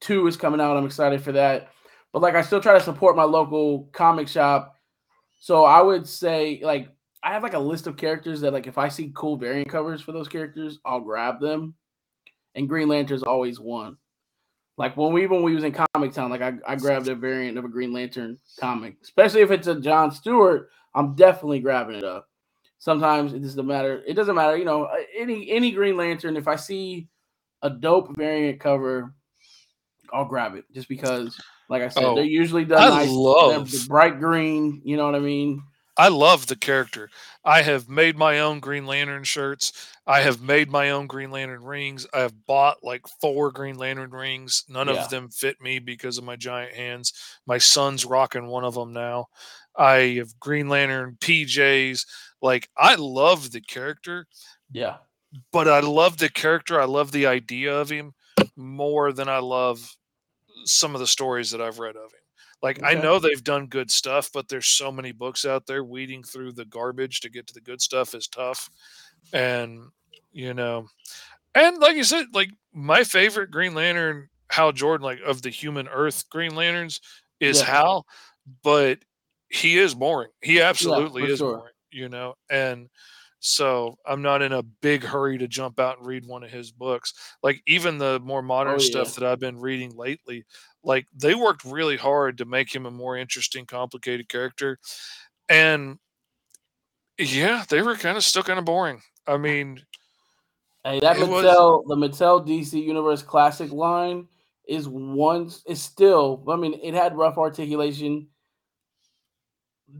two 0.00 0.26
is 0.26 0.36
coming 0.36 0.60
out. 0.60 0.76
I'm 0.76 0.86
excited 0.86 1.22
for 1.22 1.32
that. 1.32 1.68
But 2.12 2.20
like 2.20 2.34
I 2.34 2.42
still 2.42 2.60
try 2.60 2.74
to 2.74 2.84
support 2.84 3.16
my 3.16 3.24
local 3.24 3.88
comic 3.92 4.28
shop. 4.28 4.76
So 5.38 5.64
I 5.64 5.80
would 5.80 6.06
say 6.06 6.60
like 6.62 6.88
I 7.22 7.32
have 7.32 7.42
like 7.42 7.54
a 7.54 7.58
list 7.58 7.86
of 7.86 7.96
characters 7.96 8.42
that 8.42 8.52
like 8.52 8.66
if 8.66 8.76
I 8.76 8.88
see 8.88 9.12
cool 9.14 9.36
variant 9.36 9.70
covers 9.70 10.02
for 10.02 10.12
those 10.12 10.28
characters, 10.28 10.78
I'll 10.84 11.00
grab 11.00 11.40
them. 11.40 11.74
And 12.54 12.68
Green 12.68 12.88
Lantern's 12.88 13.22
always 13.22 13.58
won. 13.58 13.96
Like 14.78 14.96
when 14.96 15.12
we 15.12 15.26
when 15.26 15.42
we 15.42 15.54
was 15.54 15.64
in 15.64 15.72
Comic 15.94 16.12
Town, 16.12 16.30
like 16.30 16.40
I, 16.42 16.54
I 16.66 16.76
grabbed 16.76 17.08
a 17.08 17.14
variant 17.14 17.58
of 17.58 17.64
a 17.64 17.68
Green 17.68 17.92
Lantern 17.92 18.38
comic, 18.58 18.96
especially 19.02 19.42
if 19.42 19.50
it's 19.50 19.66
a 19.66 19.78
John 19.80 20.10
Stewart. 20.10 20.70
I'm 20.94 21.14
definitely 21.14 21.60
grabbing 21.60 21.96
it 21.96 22.04
up. 22.04 22.28
Sometimes 22.78 23.32
it 23.32 23.40
doesn't 23.42 23.66
matter. 23.66 24.02
It 24.06 24.14
doesn't 24.14 24.34
matter, 24.34 24.56
you 24.56 24.64
know. 24.64 24.88
Any 25.16 25.50
any 25.50 25.72
Green 25.72 25.96
Lantern, 25.96 26.36
if 26.36 26.48
I 26.48 26.56
see 26.56 27.08
a 27.60 27.70
dope 27.70 28.16
variant 28.16 28.60
cover, 28.60 29.14
I'll 30.12 30.24
grab 30.24 30.54
it 30.56 30.64
just 30.74 30.88
because, 30.88 31.38
like 31.68 31.82
I 31.82 31.88
said, 31.88 32.04
Oh, 32.04 32.14
they're 32.14 32.24
usually 32.24 32.64
done 32.64 32.82
I 32.82 32.88
nice. 33.04 33.10
Love- 33.10 33.72
bright 33.88 34.18
green. 34.18 34.80
You 34.84 34.96
know 34.96 35.04
what 35.06 35.14
I 35.14 35.20
mean? 35.20 35.62
I 36.02 36.08
love 36.08 36.48
the 36.48 36.56
character. 36.56 37.10
I 37.44 37.62
have 37.62 37.88
made 37.88 38.16
my 38.18 38.40
own 38.40 38.58
Green 38.58 38.86
Lantern 38.86 39.22
shirts. 39.22 39.72
I 40.04 40.22
have 40.22 40.42
made 40.42 40.68
my 40.68 40.90
own 40.90 41.06
Green 41.06 41.30
Lantern 41.30 41.62
rings. 41.62 42.08
I 42.12 42.22
have 42.22 42.44
bought 42.44 42.78
like 42.82 43.06
four 43.20 43.52
Green 43.52 43.76
Lantern 43.78 44.10
rings. 44.10 44.64
None 44.68 44.88
Yeah. 44.88 44.94
of 44.94 45.10
them 45.10 45.28
fit 45.28 45.60
me 45.60 45.78
because 45.78 46.18
of 46.18 46.24
my 46.24 46.34
giant 46.34 46.74
hands. 46.74 47.12
My 47.46 47.58
son's 47.58 48.04
rocking 48.04 48.48
one 48.48 48.64
of 48.64 48.74
them 48.74 48.92
now. 48.92 49.26
I 49.76 50.16
have 50.18 50.40
Green 50.40 50.68
Lantern 50.68 51.18
PJs. 51.20 52.04
Like 52.40 52.68
I 52.76 52.96
love 52.96 53.52
the 53.52 53.60
character, 53.60 54.26
Yeah. 54.72 54.96
but 55.52 55.68
I 55.68 55.78
love 55.78 56.18
the 56.18 56.30
character. 56.30 56.80
I 56.80 56.84
love 56.86 57.12
the 57.12 57.26
idea 57.26 57.78
of 57.80 57.90
him 57.90 58.14
more 58.56 59.12
than 59.12 59.28
I 59.28 59.38
love 59.38 59.96
some 60.64 60.96
of 60.96 61.00
the 61.00 61.06
stories 61.06 61.52
that 61.52 61.60
I've 61.62 61.78
read 61.78 61.94
of 61.94 62.10
him. 62.12 62.21
Like 62.62 62.82
I 62.84 62.94
know 62.94 63.18
they've 63.18 63.42
done 63.42 63.66
good 63.66 63.90
stuff, 63.90 64.30
but 64.32 64.48
there's 64.48 64.66
so 64.68 64.92
many 64.92 65.10
books 65.12 65.44
out 65.44 65.66
there. 65.66 65.82
Weeding 65.82 66.22
through 66.22 66.52
the 66.52 66.64
garbage 66.64 67.20
to 67.20 67.28
get 67.30 67.46
to 67.48 67.54
the 67.54 67.60
good 67.60 67.80
stuff 67.80 68.14
is 68.14 68.28
tough, 68.28 68.70
and 69.32 69.80
you 70.32 70.54
know, 70.54 70.86
and 71.54 71.78
like 71.78 71.96
you 71.96 72.04
said, 72.04 72.26
like 72.32 72.50
my 72.72 73.02
favorite 73.04 73.50
Green 73.50 73.74
Lantern, 73.74 74.28
Hal 74.50 74.72
Jordan, 74.72 75.04
like 75.04 75.20
of 75.26 75.42
the 75.42 75.50
Human 75.50 75.88
Earth 75.88 76.28
Green 76.30 76.54
Lanterns, 76.54 77.00
is 77.40 77.58
Yeah. 77.60 77.66
Hal, 77.66 78.06
but 78.62 79.00
he 79.50 79.78
is 79.78 79.94
boring. 79.94 80.30
He 80.40 80.60
absolutely 80.60 81.22
for 81.22 81.30
is 81.30 81.38
sure. 81.38 81.56
boring, 81.58 81.72
you 81.90 82.08
know, 82.08 82.34
and 82.48 82.88
so 83.44 83.98
I'm 84.06 84.22
not 84.22 84.40
in 84.40 84.52
a 84.52 84.62
big 84.62 85.02
hurry 85.02 85.36
to 85.38 85.48
jump 85.48 85.80
out 85.80 85.98
and 85.98 86.06
read 86.06 86.24
one 86.24 86.44
of 86.44 86.50
his 86.50 86.70
books. 86.70 87.12
Like 87.42 87.60
even 87.66 87.98
the 87.98 88.20
more 88.20 88.40
modern 88.40 88.76
Oh, 88.76 88.78
stuff 88.78 89.08
yeah. 89.08 89.20
that 89.20 89.32
I've 89.32 89.40
been 89.40 89.58
reading 89.58 89.96
lately, 89.96 90.44
like 90.84 91.06
they 91.12 91.34
worked 91.34 91.64
really 91.64 91.96
hard 91.96 92.38
to 92.38 92.44
make 92.44 92.72
him 92.72 92.86
a 92.86 92.90
more 92.90 93.16
interesting, 93.16 93.66
complicated 93.66 94.28
character. 94.28 94.78
And 95.48 95.98
yeah, 97.18 97.64
they 97.68 97.82
were 97.82 97.96
kind 97.96 98.16
of 98.16 98.22
still 98.24 98.44
kind 98.44 98.60
of 98.60 98.64
boring. 98.64 99.02
I 99.26 99.36
mean, 99.36 99.80
Hey, 100.84 101.00
that 101.00 101.16
It 101.18 101.28
was- 101.28 101.44
Mattel, 101.44 101.84
the 101.86 101.94
Mattel 101.96 102.46
DC 102.46 102.80
Universe 102.82 103.22
Classic 103.22 103.70
line 103.72 104.26
is 104.68 104.88
once 104.88 105.62
is 105.66 105.82
still. 105.82 106.44
I 106.48 106.54
mean, 106.56 106.78
it 106.82 106.94
had 106.94 107.16
rough 107.16 107.38
articulation. 107.38 108.28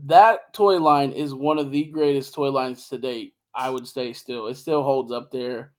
That 0.05 0.53
toy 0.53 0.79
line 0.79 1.11
is 1.11 1.33
one 1.33 1.59
of 1.59 1.71
the 1.71 1.85
greatest 1.85 2.33
toy 2.33 2.49
lines 2.49 2.89
to 2.89 2.97
date. 2.97 3.35
I 3.55 3.69
would 3.69 3.87
say 3.87 4.13
still, 4.13 4.47
it 4.47 4.55
still 4.55 4.83
holds 4.83 5.11
up 5.11 5.31
there, 5.31 5.73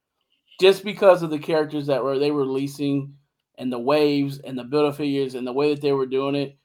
just 0.61 0.85
because 0.85 1.23
of 1.23 1.31
the 1.31 1.39
characters 1.39 1.87
that 1.87 2.03
were 2.03 2.19
they 2.19 2.31
were 2.31 2.41
releasing 2.41 3.15
and 3.59 3.73
the 3.73 3.79
waves 3.79 4.39
and 4.39 4.57
the 4.57 4.65
build 4.65 4.87
up 4.87 4.97
figures 4.97 5.35
and 5.35 5.47
the 5.47 5.53
way 5.53 5.75
that 5.75 5.81
they 5.81 5.93
were 5.93 6.07
doing 6.07 6.35
it. 6.37 6.57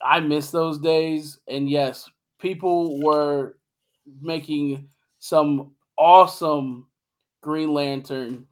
I 0.00 0.20
miss 0.20 0.50
those 0.50 0.78
days, 0.78 1.38
and 1.48 1.68
yes, 1.68 2.08
people 2.40 3.00
were 3.00 3.56
making 4.20 4.88
some 5.18 5.72
awesome 5.96 6.86
Green 7.40 7.72
Lantern 7.72 8.46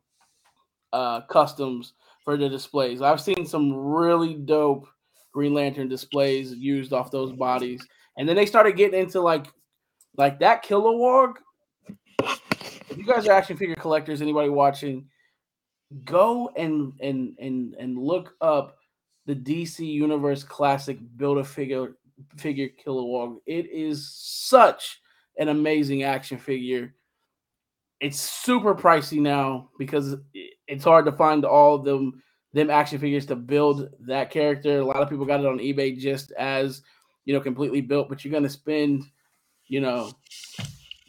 uh, 0.93 1.23
customs 1.23 1.95
for 2.25 2.37
the 2.37 2.49
displays. 2.49 3.03
I've 3.03 3.21
seen 3.21 3.47
some 3.47 3.73
really 3.73 4.35
dope 4.35 4.87
Green 5.33 5.55
Lantern 5.55 5.89
displays 5.89 6.53
used 6.53 6.93
off 6.93 7.11
those 7.11 7.33
bodies, 7.33 7.87
and 8.21 8.29
then 8.29 8.37
they 8.37 8.45
started 8.45 8.77
getting 8.77 9.01
into 9.01 9.19
like 9.23 9.47
like 10.19 10.41
that 10.41 10.63
Kilowog. 10.63 11.37
If 12.19 12.99
you 12.99 13.05
guys 13.05 13.27
are 13.27 13.33
action 13.33 13.57
figure 13.57 13.75
collectors, 13.77 14.21
anybody 14.21 14.51
watching, 14.51 15.07
go 16.05 16.51
and 16.55 16.93
and 17.01 17.35
and 17.39 17.75
and 17.81 17.97
look 17.97 18.35
up 18.43 18.77
the 19.25 19.35
DC 19.35 19.91
Universe 19.91 20.45
Classic 20.45 20.99
Build 21.17 21.39
a 21.39 21.45
Figure 21.45 21.97
figure 22.37 22.69
Kilowog. 22.87 23.39
It 23.47 23.71
is 23.71 24.13
such 24.15 25.01
an 25.39 25.49
amazing 25.49 26.03
action 26.03 26.37
figure. 26.37 26.95
It's 28.01 28.21
super 28.21 28.75
pricey 28.75 29.19
now 29.19 29.71
because 29.79 30.17
it's 30.69 30.85
hard 30.85 31.07
to 31.07 31.13
find 31.13 31.47
all 31.47 31.77
of 31.77 31.87
them 31.87 32.23
them 32.53 32.69
action 32.69 32.99
figures 32.99 33.25
to 33.27 33.37
build 33.37 33.89
that 34.01 34.31
character. 34.31 34.81
A 34.81 34.85
lot 34.85 35.01
of 35.01 35.09
people 35.09 35.25
got 35.25 35.41
it 35.41 35.47
on 35.47 35.59
eBay 35.59 35.97
just 35.97 36.33
as 36.33 36.83
you 37.31 37.37
know 37.37 37.41
completely 37.41 37.81
built, 37.81 38.09
but 38.09 38.25
you're 38.25 38.33
gonna 38.33 38.49
spend 38.49 39.05
you 39.69 39.81
know 39.81 40.11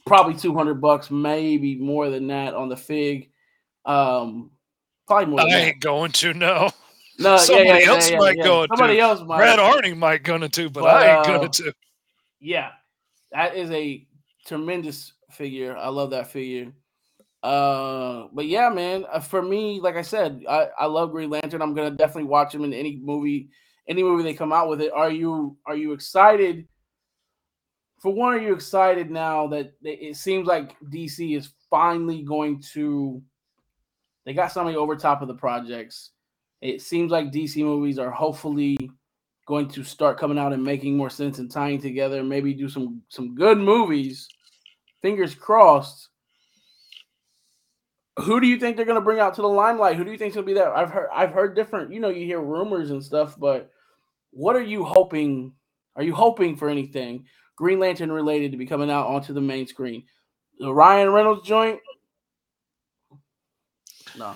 probably 0.05 0.35
200 0.35 0.75
bucks, 0.75 1.09
maybe 1.09 1.77
more 1.77 2.11
than 2.11 2.27
that 2.27 2.53
on 2.53 2.69
the 2.69 2.77
fig. 2.77 3.31
Um, 3.85 4.51
probably 5.07 5.25
more. 5.25 5.41
I 5.41 5.45
that. 5.45 5.61
ain't 5.63 5.79
going 5.79 6.11
to 6.11 6.35
no. 6.35 6.69
No, 7.17 7.37
somebody 7.39 7.69
yeah, 7.69 7.77
yeah, 7.79 7.87
else 7.87 8.11
yeah, 8.11 8.17
might 8.19 8.37
go 8.37 8.67
Somebody 8.67 8.97
to. 8.97 8.99
else 9.01 9.21
might. 9.21 9.37
Brad 9.37 9.57
Arning 9.57 9.97
might 9.97 10.21
gonna 10.21 10.47
to, 10.49 10.69
but, 10.69 10.81
But, 10.81 10.95
I 10.95 11.17
ain't 11.17 11.27
uh, 11.27 11.37
gonna 11.37 11.49
to. 11.49 11.73
Yeah, 12.39 12.69
that 13.31 13.55
is 13.55 13.71
a 13.71 14.05
tremendous 14.45 15.13
figure. 15.31 15.75
I 15.75 15.87
love 15.87 16.11
that 16.11 16.27
figure. 16.27 16.71
Uh, 17.41 18.27
but 18.31 18.45
yeah, 18.45 18.69
man, 18.69 19.05
uh, 19.11 19.19
for 19.19 19.41
me, 19.41 19.79
like 19.79 19.95
I 19.95 20.03
said, 20.03 20.45
I, 20.47 20.67
I 20.77 20.85
love 20.85 21.09
Green 21.09 21.31
Lantern. 21.31 21.63
I'm 21.63 21.73
gonna 21.73 21.89
definitely 21.89 22.29
watch 22.29 22.53
him 22.53 22.63
in 22.63 22.75
any 22.75 22.97
movie, 22.97 23.49
any 23.87 24.03
movie 24.03 24.23
they 24.23 24.33
come 24.33 24.53
out 24.53 24.69
with 24.69 24.81
it. 24.81 24.91
Are 24.91 25.11
you 25.11 25.57
are 25.65 25.75
you 25.75 25.93
excited? 25.93 26.67
For 27.99 28.13
one, 28.13 28.33
are 28.33 28.39
you 28.39 28.53
excited 28.53 29.11
now 29.11 29.47
that 29.47 29.73
it 29.83 30.15
seems 30.15 30.47
like 30.47 30.75
DC 30.81 31.37
is 31.37 31.49
finally 31.69 32.23
going 32.23 32.61
to? 32.73 33.21
They 34.25 34.33
got 34.33 34.51
somebody 34.51 34.77
over 34.77 34.95
top 34.95 35.21
of 35.21 35.27
the 35.27 35.35
projects. 35.35 36.11
It 36.61 36.81
seems 36.81 37.11
like 37.11 37.31
DC 37.31 37.57
movies 37.57 37.99
are 37.99 38.11
hopefully 38.11 38.77
going 39.47 39.67
to 39.67 39.83
start 39.83 40.19
coming 40.19 40.37
out 40.37 40.53
and 40.53 40.63
making 40.63 40.95
more 40.95 41.09
sense 41.09 41.39
and 41.39 41.51
tying 41.51 41.81
together. 41.81 42.23
Maybe 42.23 42.53
do 42.53 42.69
some 42.69 43.01
some 43.09 43.35
good 43.35 43.57
movies. 43.57 44.27
Fingers 45.01 45.35
crossed. 45.35 46.09
Who 48.23 48.39
do 48.39 48.47
you 48.47 48.57
think 48.57 48.75
they're 48.75 48.85
going 48.85 48.95
to 48.95 49.01
bring 49.01 49.19
out 49.19 49.35
to 49.35 49.41
the 49.41 49.47
limelight? 49.47 49.95
Who 49.97 50.03
do 50.03 50.11
you 50.11 50.17
think's 50.17 50.35
going 50.35 50.45
to 50.45 50.49
be 50.49 50.53
there? 50.53 50.75
I've 50.75 50.89
heard 50.89 51.09
I've 51.13 51.31
heard 51.31 51.55
different. 51.55 51.91
You 51.91 51.99
know, 51.99 52.09
you 52.09 52.25
hear 52.25 52.41
rumors 52.41 52.91
and 52.91 53.03
stuff, 53.03 53.37
but 53.39 53.71
what 54.31 54.55
are 54.55 54.63
you 54.63 54.83
hoping? 54.83 55.53
Are 55.95 56.03
you 56.03 56.15
hoping 56.15 56.55
for 56.55 56.69
anything 56.69 57.25
Green 57.55 57.79
Lantern 57.79 58.11
related 58.11 58.51
to 58.51 58.57
be 58.57 58.65
coming 58.65 58.89
out 58.89 59.07
onto 59.07 59.33
the 59.33 59.41
main 59.41 59.67
screen? 59.67 60.03
The 60.59 60.73
Ryan 60.73 61.11
Reynolds 61.11 61.47
joint? 61.47 61.79
No. 64.17 64.35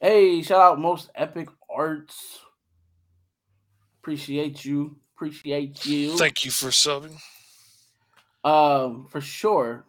Hey, 0.00 0.42
shout 0.42 0.60
out 0.60 0.80
most 0.80 1.10
epic 1.14 1.48
arts. 1.70 2.40
Appreciate 4.00 4.64
you. 4.64 4.96
Appreciate 5.16 5.86
you. 5.86 6.16
Thank 6.16 6.44
you 6.44 6.50
for 6.50 6.68
subbing. 6.68 7.16
Um, 8.42 9.06
for 9.10 9.20
sure. 9.20 9.86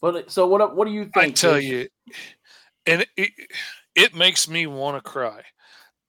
But 0.00 0.30
so 0.30 0.46
what? 0.46 0.76
What 0.76 0.86
do 0.86 0.92
you 0.92 1.04
think? 1.04 1.16
I 1.16 1.30
tell 1.30 1.60
you, 1.60 1.88
and 2.86 3.06
it, 3.16 3.30
it 3.94 4.14
makes 4.14 4.48
me 4.48 4.66
want 4.66 5.02
to 5.02 5.10
cry. 5.10 5.44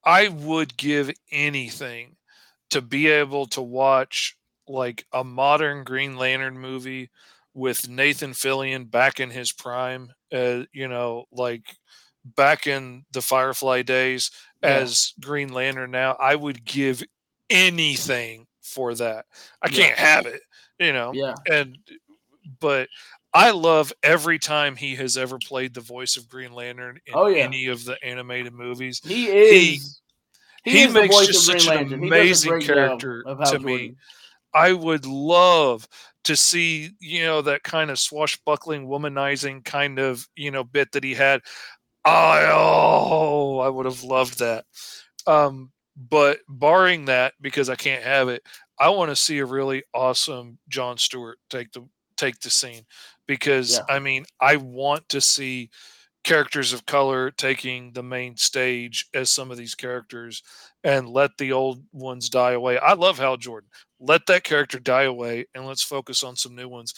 I 0.05 0.29
would 0.29 0.77
give 0.77 1.11
anything 1.31 2.17
to 2.71 2.81
be 2.81 3.07
able 3.07 3.47
to 3.47 3.61
watch 3.61 4.37
like 4.67 5.05
a 5.13 5.23
modern 5.23 5.83
Green 5.83 6.17
Lantern 6.17 6.59
movie 6.59 7.11
with 7.53 7.89
Nathan 7.89 8.31
Fillion 8.31 8.89
back 8.89 9.19
in 9.19 9.31
his 9.31 9.51
prime, 9.51 10.11
uh, 10.33 10.63
you 10.73 10.87
know, 10.87 11.25
like 11.31 11.77
back 12.25 12.67
in 12.67 13.05
the 13.11 13.21
Firefly 13.21 13.83
days 13.83 14.31
Yeah. 14.61 14.87
as 14.87 15.13
Green 15.21 15.53
Lantern 15.53 15.91
now. 15.91 16.13
I 16.19 16.35
would 16.35 16.65
give 16.65 17.03
anything 17.49 18.47
for 18.61 18.95
that. 18.95 19.25
I 19.61 19.69
Yeah. 19.69 19.69
can't 19.69 19.97
have 19.99 20.25
it, 20.25 20.41
you 20.79 20.93
know 20.93 21.15
Yeah, 21.15 21.35
and 21.49 21.77
but 22.59 22.89
I 23.34 23.51
love 23.51 23.91
every 24.03 24.38
time 24.38 24.75
he 24.75 24.95
has 24.97 25.17
ever 25.17 25.38
played 25.39 25.73
the 25.73 25.81
voice 25.81 26.17
of 26.17 26.29
Green 26.29 26.53
Lantern 26.53 26.99
in 27.07 27.13
Oh, 27.15 27.27
yeah. 27.27 27.43
any 27.43 27.67
of 27.67 27.84
the 27.84 27.97
animated 28.03 28.53
movies. 28.53 29.01
he 29.03 29.27
is. 29.27 30.01
he 30.63 30.84
is 30.84 30.93
makes 30.93 31.25
just 31.27 31.45
such 31.45 31.67
an 31.67 31.75
Lantern. 31.75 32.01
He 32.03 32.07
amazing 32.07 32.61
character 32.61 33.23
to 33.47 33.59
me. 33.59 33.95
I 34.53 34.71
would 34.71 35.05
love 35.07 35.88
to 36.25 36.36
see, 36.36 36.91
you 36.99 37.23
know, 37.23 37.41
that 37.41 37.63
kind 37.63 37.89
of 37.89 37.99
swashbuckling, 37.99 38.86
womanizing 38.88 39.65
kind 39.65 39.97
of, 39.99 40.27
you 40.36 40.51
know, 40.51 40.63
bit 40.63 40.91
that 40.91 41.03
he 41.03 41.15
had. 41.15 41.41
I 42.05 42.47
oh, 42.51 43.59
I 43.59 43.69
would 43.69 43.86
have 43.86 44.03
loved 44.03 44.39
that. 44.39 44.65
Um, 45.25 45.71
but 45.95 46.39
barring 46.47 47.05
that, 47.05 47.34
because 47.41 47.69
I 47.69 47.75
can't 47.75 48.03
have 48.03 48.29
it, 48.29 48.43
I 48.79 48.89
want 48.89 49.09
to 49.09 49.15
see 49.15 49.39
a 49.39 49.45
really 49.45 49.84
awesome 49.93 50.59
John 50.69 50.97
Stewart 50.97 51.39
take 51.49 51.71
the 51.71 51.88
take 52.18 52.39
the 52.39 52.49
scene 52.49 52.84
because 53.28 53.78
Yeah. 53.78 53.95
I 53.95 53.99
mean 53.99 54.26
I 54.39 54.57
want 54.57 55.07
to 55.09 55.22
see 55.22 55.70
characters 56.24 56.72
of 56.72 56.86
color 56.86 57.32
taking 57.32 57.91
the 57.91 58.03
main 58.03 58.38
stage 58.38 59.07
as 59.14 59.30
some 59.30 59.51
of 59.51 59.57
these 59.57 59.76
characters 59.76 60.41
and 60.84 61.09
let 61.09 61.32
the 61.38 61.51
old 61.51 61.84
ones 61.91 62.30
die 62.30 62.53
away. 62.53 62.78
I 62.78 62.93
love 62.93 63.18
Hal 63.20 63.38
Jordan. 63.38 63.70
Let 63.99 64.26
that 64.28 64.43
character 64.43 64.80
die 64.80 65.03
away 65.03 65.45
and 65.53 65.66
let's 65.66 65.84
focus 65.84 66.24
on 66.24 66.36
some 66.36 66.55
new 66.55 66.70
ones 66.70 66.93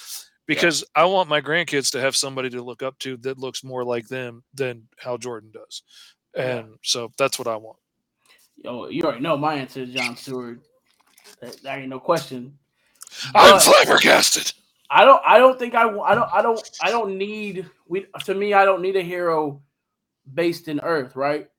because 0.47 0.84
I 0.95 1.05
want 1.05 1.30
my 1.30 1.41
grandkids 1.41 1.91
to 1.91 2.01
have 2.01 2.16
somebody 2.16 2.49
to 2.51 2.61
look 2.61 2.84
up 2.84 2.99
to 2.99 3.18
that 3.18 3.39
looks 3.39 3.63
more 3.63 3.84
like 3.84 4.07
them 4.07 4.43
than 4.53 4.84
Hal 4.99 5.18
Jordan 5.18 5.49
does. 5.51 5.82
Yeah. 6.36 6.57
And 6.57 6.76
so 6.84 7.11
that's 7.18 7.39
what 7.39 7.47
I 7.47 7.55
want. 7.55 7.78
Yo, 8.57 8.88
you 8.88 9.03
already 9.03 9.22
know 9.22 9.38
my 9.38 9.55
answer 9.55 9.82
is 9.82 9.93
John 9.93 10.16
Stewart. 10.16 10.59
That, 11.41 11.61
that 11.63 11.80
ain't 11.80 11.89
no 11.89 11.99
question. 11.99 12.57
I'm 13.34 13.59
flabbergasted. 13.59 14.53
I 14.95 15.03
don't. 15.03 15.21
I 15.27 15.37
don't 15.37 15.59
think 15.59 15.75
I. 15.75 15.83
I 15.83 16.15
don't. 16.15 16.29
I 16.33 16.41
don't. 16.41 16.69
I 16.81 16.89
don't 16.89 17.17
need. 17.17 17.69
We 17.87 18.05
to 18.23 18.33
me. 18.33 18.53
I 18.53 18.63
don't 18.63 18.81
need 18.81 18.95
a 18.95 19.01
hero 19.01 19.61
based 20.33 20.69
in 20.69 20.79
Earth. 20.79 21.17
Right. 21.17 21.49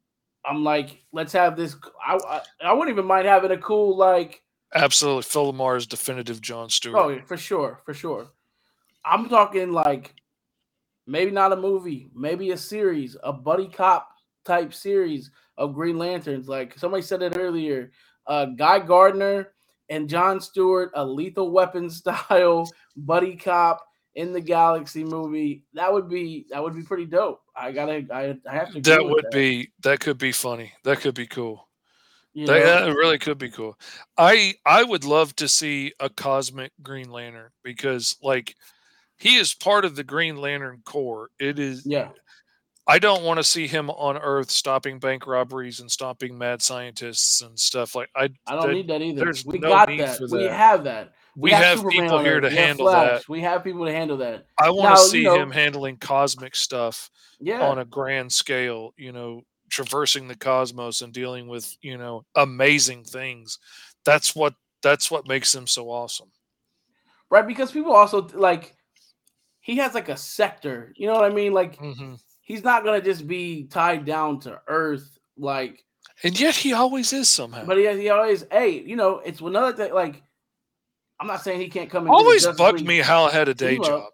I'm 0.44 0.64
like, 0.64 1.02
let's 1.12 1.34
have 1.34 1.54
this. 1.54 1.76
I. 2.04 2.14
I, 2.16 2.40
I 2.68 2.72
wouldn't 2.72 2.94
even 2.94 3.04
mind 3.04 3.26
having 3.26 3.50
a 3.50 3.58
cool 3.58 3.94
like. 3.96 4.42
Absolutely. 4.74 5.22
Phil 5.22 5.52
LaMarr's 5.52 5.86
definitive 5.86 6.40
John 6.40 6.70
Stewart. 6.70 6.96
Oh, 6.98 7.08
yeah, 7.08 7.22
for 7.24 7.36
sure, 7.36 7.80
for 7.84 7.94
sure. 7.94 8.28
I'm 9.04 9.28
talking 9.28 9.70
like 9.70 10.14
maybe 11.06 11.30
not 11.30 11.52
a 11.52 11.56
movie, 11.56 12.10
maybe 12.14 12.50
a 12.52 12.56
series, 12.56 13.16
a 13.22 13.32
buddy 13.32 13.68
cop 13.68 14.08
type 14.44 14.72
series 14.72 15.30
of 15.58 15.74
Green 15.74 15.98
Lanterns. 15.98 16.48
Like 16.48 16.78
somebody 16.78 17.02
said 17.02 17.22
it 17.22 17.36
earlier. 17.36 17.92
uh, 18.26 18.46
Guy 18.46 18.80
Gardner 18.80 19.52
and 19.88 20.08
John 20.08 20.40
Stewart, 20.40 20.90
a 20.94 21.04
Lethal 21.04 21.50
Weapon 21.50 21.90
style 21.90 22.70
buddy 22.96 23.36
cop 23.36 23.86
in 24.14 24.32
the 24.32 24.40
Galaxy 24.40 25.04
movie. 25.04 25.62
That 25.74 25.92
would 25.92 26.08
be 26.08 26.46
that 26.50 26.62
would 26.62 26.74
be 26.74 26.82
pretty 26.82 27.06
dope. 27.06 27.40
I 27.54 27.72
gotta 27.72 28.04
I, 28.12 28.36
I 28.50 28.54
have 28.54 28.72
to. 28.72 28.80
That 28.80 29.04
would 29.04 29.26
be 29.30 29.70
that 29.82 30.00
could 30.00 30.18
be 30.18 30.32
funny. 30.32 30.72
That 30.84 31.00
could 31.00 31.14
be 31.14 31.26
cool. 31.26 31.68
you 32.34 32.46
That, 32.46 32.58
know? 32.58 32.86
that 32.86 32.94
really 32.94 33.18
could 33.18 33.38
be 33.38 33.50
cool. 33.50 33.78
I 34.18 34.54
I 34.64 34.82
would 34.82 35.04
love 35.04 35.36
to 35.36 35.48
see 35.48 35.92
a 36.00 36.08
cosmic 36.08 36.72
Green 36.82 37.10
Lantern 37.10 37.50
because 37.62 38.16
like 38.22 38.56
he 39.18 39.36
is 39.36 39.54
part 39.54 39.84
of 39.84 39.96
the 39.96 40.04
Green 40.04 40.36
Lantern 40.36 40.82
Corps. 40.84 41.30
It 41.38 41.58
is 41.58 41.86
yeah. 41.86 42.08
I 42.88 42.98
don't 43.00 43.24
want 43.24 43.38
to 43.38 43.44
see 43.44 43.66
him 43.66 43.90
on 43.90 44.16
Earth 44.16 44.50
stopping 44.50 44.98
bank 45.00 45.26
robberies 45.26 45.80
and 45.80 45.90
stopping 45.90 46.38
mad 46.38 46.62
scientists 46.62 47.42
and 47.42 47.58
stuff 47.58 47.94
like 47.96 48.08
I. 48.14 48.24
I 48.46 48.52
don't 48.54 48.68
that- 48.68 48.72
need 48.72 48.88
that 48.88 49.02
either. 49.02 49.32
We 49.44 49.58
no 49.58 49.68
got 49.70 49.88
need 49.88 50.00
that. 50.00 50.20
We 50.30 50.44
have 50.44 50.84
that. 50.84 51.12
We 51.38 51.50
have 51.50 51.78
Superman 51.78 52.02
people 52.04 52.18
here 52.20 52.40
to 52.40 52.48
handle 52.48 52.86
Flash. 52.86 53.20
that. 53.22 53.28
We 53.28 53.40
have 53.42 53.62
people 53.64 53.84
to 53.86 53.92
handle 53.92 54.16
that. 54.18 54.46
I 54.58 54.70
want 54.70 54.84
Now, 54.90 54.94
to 54.94 55.02
you 55.02 55.08
see 55.08 55.22
know- 55.24 55.34
him 55.40 55.50
handling 55.50 55.96
cosmic 55.98 56.54
stuff 56.54 57.10
Yeah. 57.40 57.66
on 57.68 57.78
a 57.80 57.84
grand 57.84 58.32
scale. 58.32 58.94
You 58.96 59.12
know, 59.12 59.42
traversing 59.68 60.28
the 60.28 60.36
cosmos 60.36 61.02
and 61.02 61.12
dealing 61.12 61.48
with 61.48 61.76
you 61.82 61.98
know 61.98 62.24
amazing 62.36 63.02
things. 63.04 63.58
That's 64.04 64.34
what 64.36 64.54
that's 64.82 65.10
what 65.10 65.26
makes 65.26 65.52
him 65.54 65.66
so 65.66 65.90
awesome. 65.90 66.30
right. 67.30 67.46
Because 67.46 67.72
people 67.72 67.92
also 67.92 68.28
like 68.32 68.76
he 69.60 69.76
has 69.78 69.92
like 69.94 70.08
a 70.08 70.16
sector. 70.16 70.92
You 70.96 71.08
know 71.08 71.14
what 71.14 71.24
I 71.24 71.34
mean? 71.34 71.52
Like 71.52 71.76
hmm 71.76 72.14
he's 72.46 72.62
not 72.64 72.84
gonna 72.84 73.02
just 73.02 73.26
be 73.26 73.64
tied 73.64 74.04
down 74.04 74.38
to 74.40 74.60
Earth. 74.68 75.18
Like, 75.36 75.84
And 76.22 76.38
yet 76.40 76.54
he 76.54 76.72
always 76.72 77.12
is 77.12 77.28
somehow. 77.28 77.64
but 77.66 77.76
he, 77.76 77.82
he 78.00 78.08
always, 78.08 78.46
hey, 78.50 78.70
you 78.80 78.96
know, 78.96 79.18
it's 79.18 79.40
another 79.40 79.76
thing. 79.76 79.92
Like, 79.92 80.22
I'm 81.20 81.26
not 81.26 81.42
saying 81.42 81.60
he 81.60 81.68
can't 81.68 81.90
come. 81.90 82.04
and 82.04 82.10
always 82.14 82.46
bugged 82.46 82.84
me 82.86 82.98
Hal 82.98 83.28
had 83.28 83.48
a 83.48 83.54
day 83.54 83.76
job. 83.78 84.04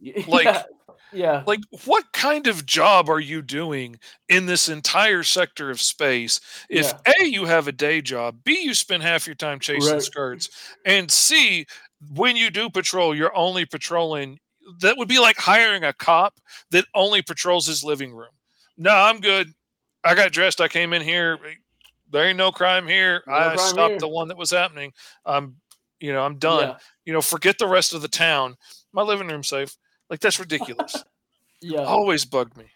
Like- 0.26 0.64
yeah, 1.12 1.44
Like, 1.46 1.60
what 1.84 2.04
kind 2.12 2.48
of 2.48 2.66
job 2.66 3.08
are 3.08 3.20
you 3.20 3.40
doing 3.40 4.00
in 4.28 4.46
this 4.46 4.68
entire 4.68 5.22
sector 5.22 5.70
of 5.70 5.80
space? 5.80 6.40
If 6.68 6.92
A, 7.06 7.24
you 7.26 7.44
have 7.44 7.68
a 7.68 7.72
day 7.72 8.00
job, 8.00 8.38
B, 8.42 8.62
you 8.64 8.74
spend 8.74 9.04
half 9.04 9.24
your 9.24 9.36
time 9.36 9.60
chasing 9.60 9.92
Right. 9.92 10.02
skirts, 10.02 10.50
and 10.84 11.08
C, 11.08 11.66
when 12.12 12.34
you 12.34 12.50
do 12.50 12.68
patrol, 12.68 13.14
you're 13.14 13.34
only 13.36 13.64
patrolling. 13.64 14.40
That 14.80 14.96
would 14.96 15.08
be 15.08 15.18
like 15.18 15.36
hiring 15.36 15.84
a 15.84 15.92
cop 15.92 16.34
that 16.70 16.86
only 16.94 17.22
patrols 17.22 17.66
his 17.66 17.84
living 17.84 18.12
room. 18.12 18.30
No, 18.76 18.90
I'm 18.90 19.20
good. 19.20 19.52
I 20.04 20.14
got 20.14 20.32
dressed. 20.32 20.60
I 20.60 20.68
came 20.68 20.92
in 20.92 21.02
here. 21.02 21.38
There 22.10 22.26
ain't 22.26 22.38
no 22.38 22.52
crime 22.52 22.86
here. 22.86 23.22
No 23.26 23.34
I 23.34 23.54
crime 23.54 23.58
stopped 23.58 23.90
here. 23.92 24.00
the 24.00 24.08
one 24.08 24.28
that 24.28 24.36
was 24.36 24.50
happening. 24.50 24.92
I'm, 25.24 25.56
you 26.00 26.12
know, 26.12 26.22
I'm 26.22 26.38
done. 26.38 26.68
Yeah. 26.68 26.76
You 27.04 27.12
know, 27.12 27.22
forget 27.22 27.58
the 27.58 27.68
rest 27.68 27.94
of 27.94 28.02
the 28.02 28.08
town. 28.08 28.56
My 28.92 29.02
living 29.02 29.28
room 29.28 29.42
safe. 29.42 29.76
Like 30.10 30.20
that's 30.20 30.38
ridiculous. 30.38 31.02
yeah. 31.60 31.80
Always 31.80 32.24
bugged 32.24 32.56
me. 32.56 32.66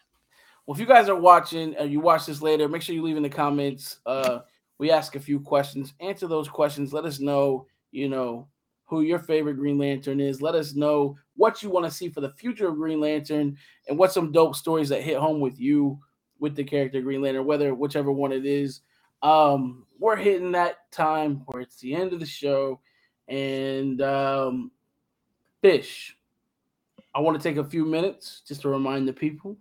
Well, 0.66 0.74
if 0.74 0.80
you 0.80 0.86
guys 0.86 1.09
are 1.09 1.16
watching 1.16 1.74
and 1.76 1.91
you 1.91 2.01
watch 2.01 2.26
this 2.26 2.43
later, 2.43 2.68
make 2.68 2.82
sure 2.82 2.95
you 2.95 3.03
leave 3.03 3.16
in 3.16 3.22
the 3.22 3.28
comments. 3.28 4.01
Uh, 4.05 4.41
we 4.78 4.91
ask 4.91 5.16
a 5.16 5.20
few 5.20 5.41
questions. 5.41 5.95
Answer 6.01 6.26
those 6.26 6.49
questions. 6.49 6.93
Let 6.93 7.05
us 7.05 7.20
know, 7.20 7.66
you 7.91 8.09
know, 8.09 8.49
who 8.84 9.03
your 9.03 9.18
favorite 9.18 9.55
Green 9.55 9.78
Lantern 9.78 10.20
is. 10.20 10.43
Let 10.43 10.55
us 10.55 10.74
know 10.74 11.16
what 11.39 11.62
you 11.62 11.70
want 11.70 11.86
to 11.86 11.91
see 11.91 12.09
for 12.11 12.20
the 12.20 12.32
future 12.32 12.68
of 12.68 12.74
Green 12.76 13.01
Lantern 13.01 13.57
and 13.89 13.97
what 13.97 14.12
some 14.12 14.30
dope 14.32 14.55
stories 14.57 14.89
that 14.91 15.03
hit 15.03 15.16
home 15.16 15.41
with 15.41 15.59
you 15.59 15.99
with 16.41 16.55
the 16.55 16.64
character 16.64 17.01
Green 17.01 17.22
Lantern, 17.22 17.47
whether 17.47 17.72
whichever 17.74 18.12
one 18.12 18.32
it 18.32 18.45
is. 18.45 18.80
Um, 19.22 19.86
we're 19.99 20.16
hitting 20.16 20.53
that 20.53 20.91
time 20.93 21.43
where 21.47 21.62
it's 21.62 21.78
the 21.80 21.95
end 21.95 22.12
of 22.12 22.20
the 22.20 22.26
show. 22.26 22.80
And 23.28 24.03
um, 24.03 24.70
Fish, 25.62 26.16
I 27.14 27.20
want 27.20 27.41
to 27.41 27.43
take 27.49 27.57
a 27.59 27.64
few 27.68 27.84
minutes 27.84 28.43
just 28.47 28.62
to 28.62 28.68
remind 28.68 29.07
the 29.09 29.12
people 29.12 29.57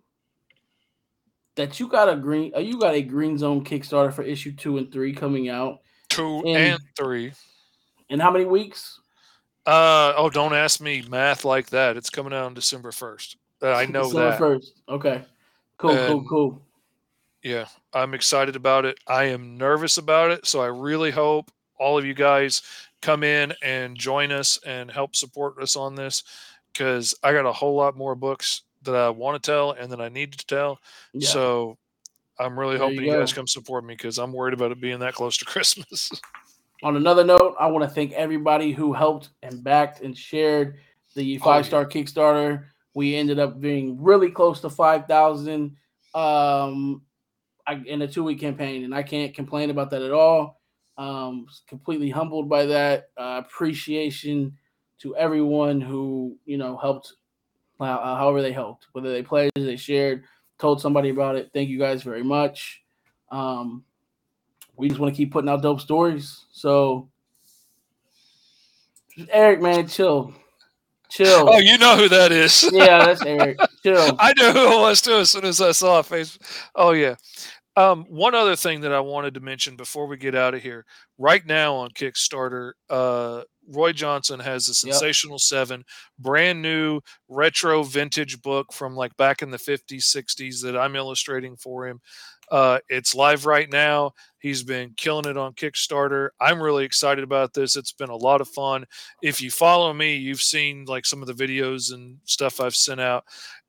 that 1.55 1.79
you 1.79 1.87
got 1.87 2.07
a 2.09 2.15
green 2.15 2.51
uh, 2.55 2.59
you 2.59 2.79
got 2.79 2.93
a 2.93 3.01
green 3.01 3.37
zone 3.37 3.63
kickstarter 3.63 4.13
for 4.13 4.21
issue 4.21 4.51
two 4.51 4.77
and 4.77 4.91
three 4.91 5.11
coming 5.13 5.49
out 5.49 5.79
Two 6.09 6.39
And- 6.39 6.47
and 6.73 6.79
three. 6.95 7.33
in 8.09 8.19
how 8.19 8.29
many 8.31 8.45
weeks 8.45 8.99
Uh 9.67 10.13
oh, 10.15 10.29
don't 10.29 10.53
ask 10.53 10.79
me 10.81 11.03
math 11.09 11.43
like 11.45 11.67
that. 11.71 11.97
It's 11.97 12.09
coming 12.09 12.33
out 12.33 12.45
on 12.45 12.53
December 12.53 12.91
first. 12.91 13.35
Uh, 13.61 13.73
I 13.73 13.85
know 13.85 14.03
December 14.03 14.29
that. 14.29 14.37
first 14.39 14.73
okay 14.87 15.23
cool 15.77 15.91
cool 15.95 16.17
And- 16.19 16.29
cool 16.29 16.61
Yeah, 17.43 17.65
I'm 17.93 18.13
excited 18.13 18.55
about 18.55 18.85
it. 18.85 18.97
I 19.07 19.25
am 19.25 19.57
nervous 19.57 19.97
about 19.97 20.31
it, 20.31 20.45
so 20.47 20.61
I 20.61 20.67
really 20.67 21.11
hope 21.11 21.51
all 21.79 21.97
of 21.97 22.05
you 22.05 22.13
guys 22.13 22.61
come 23.01 23.23
in 23.23 23.53
and 23.61 23.95
join 23.97 24.31
us 24.31 24.59
and 24.65 24.89
help 24.89 25.15
support 25.15 25.61
us 25.61 25.75
on 25.75 25.95
this 25.95 26.23
because 26.73 27.13
I 27.21 27.33
got 27.33 27.45
a 27.45 27.53
whole 27.53 27.75
lot 27.75 27.95
more 27.97 28.15
books 28.15 28.61
that 28.83 28.95
I 28.95 29.09
want 29.09 29.41
to 29.41 29.51
tell 29.51 29.71
and 29.71 29.91
that 29.91 29.99
I 30.01 30.09
need 30.09 30.31
to 30.33 30.45
tell. 30.45 30.79
yeah. 31.13 31.27
So 31.27 31.77
I'm 32.39 32.57
really 32.57 32.77
There 32.77 32.87
hoping 32.87 33.03
you, 33.03 33.11
guys 33.11 33.33
come 33.33 33.47
support 33.47 33.83
me 33.83 33.95
because 33.95 34.17
I'm 34.17 34.31
worried 34.31 34.53
about 34.53 34.71
it 34.71 34.79
being 34.79 34.99
that 34.99 35.13
close 35.15 35.37
to 35.37 35.45
Christmas. 35.53 36.09
On 36.83 36.95
another 36.95 37.23
note 37.23 37.55
i 37.59 37.67
want 37.67 37.83
to 37.83 37.89
thank 37.89 38.11
everybody 38.13 38.71
who 38.71 38.93
helped 38.93 39.29
and 39.43 39.63
backed 39.63 40.01
and 40.01 40.17
shared 40.17 40.77
the 41.17 41.37
five 41.39 41.65
star 41.65 41.85
kickstarter. 41.85 42.65
We 42.93 43.15
ended 43.15 43.39
up 43.39 43.59
being 43.59 44.01
really 44.01 44.31
close 44.31 44.61
to 44.61 44.69
5000 44.69 45.75
um 46.13 47.01
in 47.85 48.01
a 48.01 48.07
two 48.07 48.23
week 48.23 48.39
campaign 48.39 48.85
and 48.85 48.95
i 48.95 49.03
can't 49.03 49.33
complain 49.35 49.69
about 49.69 49.89
that 49.89 50.01
at 50.01 50.11
all. 50.11 50.61
Um 50.97 51.47
completely 51.67 52.09
humbled 52.09 52.47
by 52.47 52.65
that. 52.67 53.09
Uh, 53.17 53.41
appreciation 53.45 54.57
to 54.99 55.15
everyone 55.15 55.81
who 55.81 56.37
you 56.45 56.57
know 56.57 56.77
helped 56.77 57.13
uh, 57.79 58.15
however 58.15 58.41
they 58.41 58.53
helped 58.53 58.87
whether 58.93 59.11
they 59.11 59.21
pledged 59.21 59.51
they 59.55 59.75
shared 59.75 60.23
told 60.59 60.79
somebody 60.81 61.09
about 61.09 61.35
it. 61.35 61.49
Thank 61.53 61.69
you 61.69 61.77
guys 61.79 62.03
very 62.03 62.23
much. 62.23 62.83
Um 63.31 63.83
we 64.77 64.87
just 64.87 64.99
want 64.99 65.13
to 65.13 65.17
keep 65.17 65.31
putting 65.31 65.49
out 65.49 65.61
dope 65.61 65.81
stories 65.81 66.45
so 66.51 67.09
eric 69.29 69.61
man 69.61 69.87
chill 69.87 70.33
chill 71.09 71.49
oh, 71.51 71.57
you 71.59 71.77
know 71.77 71.95
who 71.97 72.07
that 72.09 72.31
is. 72.31 72.69
yeah 72.73 73.05
that's 73.05 73.23
eric 73.25 73.57
chill 73.83 74.15
I 74.19 74.33
knew 74.37 74.51
who 74.51 74.77
it 74.77 74.81
was 74.81 75.01
too 75.01 75.15
as 75.15 75.29
soon 75.31 75.45
as 75.45 75.59
I 75.61 75.71
saw 75.71 75.99
a 75.99 76.03
face. 76.03 76.37
Oh 76.75 76.91
yeah. 76.91 77.15
Um, 77.77 78.05
one 78.09 78.33
other 78.33 78.55
thing 78.55 78.81
that 78.81 78.91
I 78.91 78.99
wanted 78.99 79.35
to 79.35 79.39
mention 79.39 79.75
before 79.75 80.07
we 80.07 80.17
get 80.17 80.33
out 80.33 80.55
of 80.55 80.63
here, 80.63 80.83
right 81.19 81.45
now 81.45 81.75
on 81.75 81.91
Kickstarter, 81.91 82.71
uh, 82.89 83.43
Roy 83.69 83.93
Johnson 83.93 84.39
has 84.39 84.67
Yep. 84.67 84.75
Sensational 84.75 85.37
Seven, 85.37 85.85
brand 86.17 86.59
new 86.63 87.01
retro 87.29 87.83
vintage 87.83 88.41
book 88.41 88.73
from 88.73 88.95
like 88.95 89.15
back 89.15 89.43
in 89.43 89.51
the 89.51 89.57
50s, 89.57 90.05
60s 90.05 90.63
that 90.63 90.75
I'm 90.75 90.95
illustrating 90.95 91.55
for 91.55 91.87
him. 91.87 92.01
Uh, 92.51 92.79
it's 92.89 93.13
live 93.15 93.45
right 93.45 93.71
now. 93.71 94.11
He's 94.39 94.63
been 94.63 94.93
killing 94.95 95.25
it 95.29 95.37
on 95.37 95.53
Kickstarter. 95.53 96.29
I'm 96.39 96.61
really 96.61 96.85
excited 96.85 97.23
about 97.23 97.53
this. 97.53 97.75
It's 97.75 97.91
been 97.91 98.09
a 98.09 98.15
lot 98.15 98.41
of 98.41 98.47
fun. 98.49 98.85
If 99.21 99.41
you 99.41 99.51
follow 99.51 99.93
me, 99.93 100.15
you've 100.15 100.41
seen 100.41 100.85
like 100.85 101.05
some 101.05 101.21
of 101.21 101.27
the 101.27 101.33
videos 101.47 101.93
and 101.93 102.17
stuff 102.23 102.59
I've 102.61 102.75
sent 102.75 103.01
out. 103.01 103.25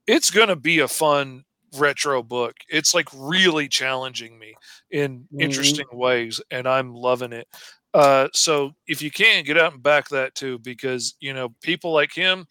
It's 0.07 0.31
going 0.31 0.49
to 0.49 0.57
be 0.57 0.81
a 0.81 0.89
fun 0.89 1.45
retro 1.77 2.23
book. 2.23 2.55
It's 2.69 2.95
like 2.95 3.09
really 3.15 3.69
challenging 3.69 4.39
me 4.39 4.55
in 4.91 5.27
Mhm. 5.35 5.43
interesting 5.43 5.87
ways, 5.93 6.41
and 6.51 6.67
I'm 6.67 6.95
loving 6.95 7.33
it. 7.33 7.49
Uh, 7.95 8.29
so 8.33 8.73
if 8.87 9.03
you 9.03 9.11
can 9.11 9.45
get 9.45 9.59
out 9.59 9.73
and 9.75 9.83
back 9.83 10.09
that 10.11 10.35
too, 10.35 10.59
because 10.61 11.15
you 11.21 11.33
know 11.35 11.51
people 11.63 11.93
like 11.93 12.13
him 12.13 12.47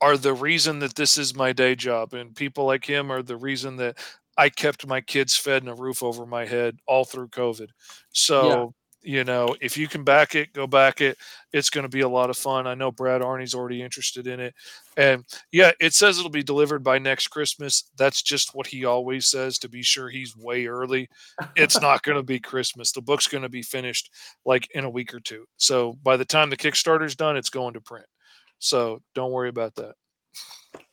are 0.00 0.16
the 0.16 0.32
reason 0.34 0.78
that 0.78 0.94
this 0.94 1.18
is 1.18 1.34
my 1.34 1.52
day 1.52 1.74
job, 1.74 2.14
and 2.14 2.34
people 2.36 2.64
like 2.66 2.84
him 2.84 3.10
are 3.10 3.22
the 3.22 3.36
reason 3.36 3.76
that 3.76 3.98
I 4.38 4.48
kept 4.48 4.86
my 4.86 5.00
kids 5.00 5.36
fed 5.36 5.62
and 5.62 5.70
a 5.70 5.74
roof 5.74 6.02
over 6.02 6.24
my 6.24 6.46
head 6.46 6.78
all 6.86 7.04
through 7.04 7.28
COVID. 7.28 7.68
So 8.12 8.72
you 9.02 9.24
know, 9.24 9.54
if 9.60 9.76
you 9.76 9.86
can 9.86 10.02
back 10.02 10.34
it, 10.34 10.52
go 10.52 10.66
back 10.66 11.00
it. 11.00 11.16
It's 11.52 11.70
going 11.70 11.84
to 11.84 11.88
be 11.88 12.00
a 12.00 12.08
lot 12.08 12.30
of 12.30 12.36
fun. 12.36 12.66
I 12.66 12.74
know 12.74 12.90
Brad 12.90 13.22
Arnie's 13.22 13.54
already 13.54 13.80
interested 13.80 14.26
in 14.26 14.40
it, 14.40 14.54
and 14.96 15.24
yeah, 15.52 15.70
it 15.80 15.94
says 15.94 16.18
it'll 16.18 16.30
be 16.30 16.42
delivered 16.42 16.82
by 16.82 16.98
next 16.98 17.28
Christmas. 17.28 17.90
That's 17.96 18.22
just 18.22 18.54
what 18.54 18.66
he 18.66 18.84
always 18.84 19.26
says 19.26 19.58
to 19.58 19.68
be 19.68 19.82
sure 19.82 20.08
he's 20.08 20.36
way 20.36 20.66
early. 20.66 21.08
It's 21.56 21.80
not 21.80 22.02
going 22.02 22.16
to 22.16 22.22
be 22.22 22.40
Christmas. 22.40 22.92
The 22.92 23.00
book's 23.00 23.28
going 23.28 23.42
to 23.42 23.48
be 23.48 23.62
finished 23.62 24.10
like 24.44 24.68
in 24.74 24.84
a 24.84 24.90
week 24.90 25.14
or 25.14 25.20
two. 25.20 25.44
So 25.56 25.96
by 26.02 26.16
the 26.16 26.24
time 26.24 26.50
the 26.50 26.56
Kickstarter's 26.56 27.16
done, 27.16 27.36
it's 27.36 27.50
going 27.50 27.74
to 27.74 27.80
print. 27.80 28.06
So 28.58 29.00
don't 29.14 29.32
worry 29.32 29.48
about 29.48 29.76
that. 29.76 29.94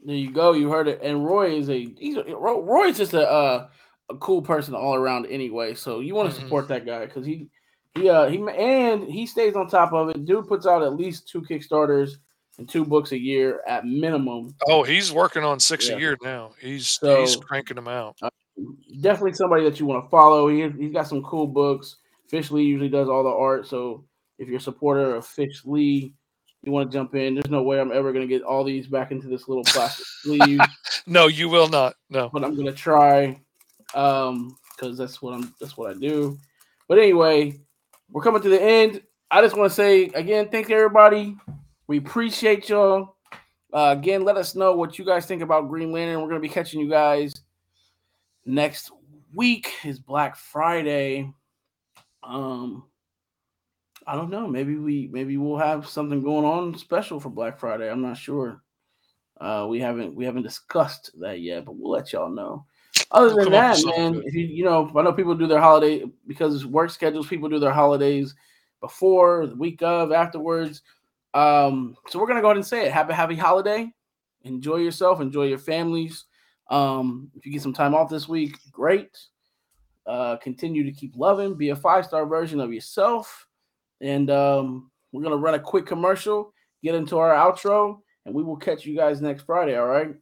There 0.04 0.16
you 0.16 0.32
go. 0.32 0.54
You 0.54 0.70
heard 0.70 0.88
it. 0.88 1.00
And 1.02 1.26
Roy 1.26 1.56
is 1.58 1.70
a 1.70 1.86
he's 2.00 2.18
Roy 2.28 2.88
is 2.88 2.98
just 2.98 3.14
a 3.14 3.30
uh, 3.30 3.68
a 4.10 4.16
cool 4.18 4.42
person 4.42 4.76
all 4.76 4.96
around 4.96 5.26
anyway. 5.28 5.74
So 5.74 6.00
you 6.00 6.14
want 6.16 6.32
to 6.32 6.36
Mhm. 6.40 6.44
support 6.44 6.68
that 6.68 6.86
guy 6.86 7.06
because 7.06 7.26
he 7.26 7.50
he 7.96 8.10
uh 8.10 8.30
he 8.30 8.38
and 8.58 9.04
he 9.04 9.26
stays 9.26 9.56
on 9.56 9.68
top 9.68 9.94
of 9.94 10.10
it. 10.10 10.26
Dude 10.26 10.48
puts 10.48 10.68
out 10.68 10.84
at 10.84 10.96
least 10.96 11.28
two 11.28 11.42
Kickstarters 11.42 12.18
and 12.58 12.70
two 12.70 12.86
books 12.86 13.12
a 13.14 13.18
year 13.20 13.62
at 13.68 13.86
minimum. 13.86 14.54
Oh, 14.70 14.84
he's 14.84 15.12
working 15.12 15.44
on 15.44 15.60
six 15.60 15.90
Yeah. 15.90 15.96
a 15.96 16.00
year 16.00 16.18
now. 16.22 16.52
He's 16.62 16.98
he's 17.00 17.36
cranking 17.38 17.76
them 17.76 17.88
out. 17.88 18.18
Definitely 19.02 19.34
somebody 19.34 19.64
that 19.64 19.80
you 19.80 19.86
want 19.86 20.06
to 20.06 20.10
follow. 20.10 20.48
He 20.48 20.70
he's 20.70 20.94
got 20.94 21.08
some 21.08 21.24
cool 21.24 21.48
books. 21.48 21.98
Fish 22.30 22.52
Lee 22.52 22.64
usually 22.64 22.90
does 22.90 23.10
all 23.10 23.24
the 23.24 23.30
art. 23.30 23.68
So 23.68 24.06
if 24.40 24.48
you're 24.48 24.58
a 24.58 24.62
supporter 24.62 25.16
of 25.16 25.26
Fish 25.26 25.64
Lee, 25.66 26.14
you 26.66 26.72
want 26.72 26.92
to 26.92 26.98
jump 26.98 27.16
in. 27.16 27.36
There's 27.36 27.50
no 27.50 27.62
way 27.64 27.80
I'm 27.80 27.92
ever 27.92 28.12
gonna 28.14 28.28
get 28.28 28.42
all 28.44 28.64
these 28.64 28.88
back 28.88 29.12
into 29.12 29.28
this 29.28 29.48
little 29.48 29.64
plastic 29.64 30.06
sleeve, 30.22 30.60
No, 31.08 31.28
you 31.28 31.50
will 31.50 31.68
not. 31.68 31.96
No. 32.10 32.30
but 32.34 32.44
I'm 32.44 32.56
gonna 32.56 32.72
try. 32.74 33.40
Um, 33.94 34.58
because 34.76 34.98
that's 34.98 35.22
what 35.22 35.34
I'm 35.34 35.54
that's 35.60 35.78
what 35.78 35.96
I 35.96 36.00
do. 36.00 36.38
But 36.88 36.98
anyway, 37.00 37.60
we're 38.12 38.22
coming 38.24 38.42
to 38.42 38.50
the 38.50 38.62
end. 38.62 39.02
I 39.32 39.42
just 39.42 39.58
want 39.58 39.70
to 39.72 39.76
say 39.76 40.06
again, 40.08 40.50
thank 40.50 40.70
everybody. 40.70 41.36
We 41.88 41.98
appreciate 41.98 42.70
y'all. 42.70 43.16
Uh, 43.74 43.94
again, 43.98 44.24
let 44.24 44.38
us 44.38 44.56
know 44.56 44.76
what 44.76 44.98
you 44.98 45.06
guys 45.06 45.26
think 45.26 45.42
about 45.42 45.70
Green 45.70 45.92
Lantern. 45.92 46.22
We're 46.22 46.28
gonna 46.30 46.40
be 46.40 46.50
catching 46.50 46.80
you 46.80 46.90
guys 46.90 47.34
next 48.46 48.92
week. 49.34 49.72
Is 49.84 50.00
Black 50.00 50.36
Friday. 50.36 51.32
Um, 52.24 52.84
I 54.08 54.16
don't 54.16 54.30
know. 54.30 54.48
Maybe 54.48 54.76
we 54.76 55.10
maybe 55.12 55.38
we'll 55.38 55.58
have 55.58 55.88
something 55.88 56.22
going 56.22 56.46
on 56.46 56.78
special 56.78 57.20
for 57.20 57.30
Black 57.30 57.60
Friday. 57.60 57.90
I'm 57.90 58.02
not 58.02 58.18
sure. 58.18 58.62
Uh, 59.40 59.66
we 59.70 59.80
haven't 59.80 60.16
we 60.16 60.26
haven't 60.26 60.44
discussed 60.44 61.12
that 61.20 61.42
yet, 61.42 61.66
but 61.66 61.76
we'll 61.76 61.92
let 61.92 62.14
y'all 62.14 62.30
know. 62.30 62.66
Other 63.12 63.36
We'll 63.36 63.46
than 63.46 63.52
that, 63.54 63.84
man, 63.86 64.22
if 64.26 64.34
you 64.34 64.46
you 64.46 64.64
know, 64.64 64.92
I 64.96 65.02
know 65.02 65.12
people 65.12 65.36
do 65.36 65.48
their 65.48 65.60
holiday 65.60 66.04
because 66.28 66.66
work 66.66 66.92
schedules. 66.92 67.28
People 67.28 67.50
do 67.50 67.60
their 67.60 67.74
holidays 67.74 68.36
before, 68.80 69.48
the 69.48 69.56
week 69.56 69.82
of, 69.82 70.12
afterwards. 70.12 70.82
Um, 71.34 71.96
so 72.08 72.20
we're 72.20 72.28
gonna 72.28 72.42
go 72.42 72.48
ahead 72.48 72.58
and 72.58 72.66
say 72.66 72.86
it. 72.86 72.92
Have 72.92 73.10
a 73.10 73.14
happy 73.14 73.36
holiday. 73.36 73.92
Enjoy 74.44 74.78
yourself. 74.78 75.20
Enjoy 75.20 75.46
your 75.46 75.58
families. 75.58 76.26
Um, 76.70 77.32
if 77.36 77.46
you 77.46 77.52
get 77.52 77.62
some 77.62 77.74
time 77.74 77.96
off 77.96 78.10
this 78.10 78.28
week, 78.28 78.58
great. 78.72 79.18
Uh, 80.06 80.38
continue 80.38 80.84
to 80.84 80.92
keep 80.92 81.14
loving. 81.16 81.56
Be 81.56 81.70
a 81.70 81.76
five 81.76 82.06
star 82.06 82.26
version 82.26 82.60
of 82.60 82.72
yourself. 82.72 83.45
And 84.02 84.30
um, 84.30 84.92
we're 85.12 85.24
gonna 85.24 85.38
run 85.38 85.54
a 85.56 85.60
quick 85.60 85.86
commercial. 85.86 86.54
Get 86.84 86.96
into 86.96 87.18
our 87.18 87.34
outro, 87.34 88.00
and 88.26 88.36
we 88.36 88.44
will 88.44 88.58
catch 88.58 88.86
you 88.86 88.96
guys 88.96 89.22
next 89.22 89.44
Friday. 89.44 89.76
All 89.76 89.88
right. 89.88 90.14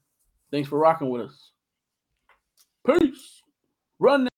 Thanks 0.51 0.69
for 0.69 0.77
rocking 0.77 1.09
with 1.09 1.23
us. 1.23 1.51
Peace. 2.85 3.41
Run. 3.99 4.29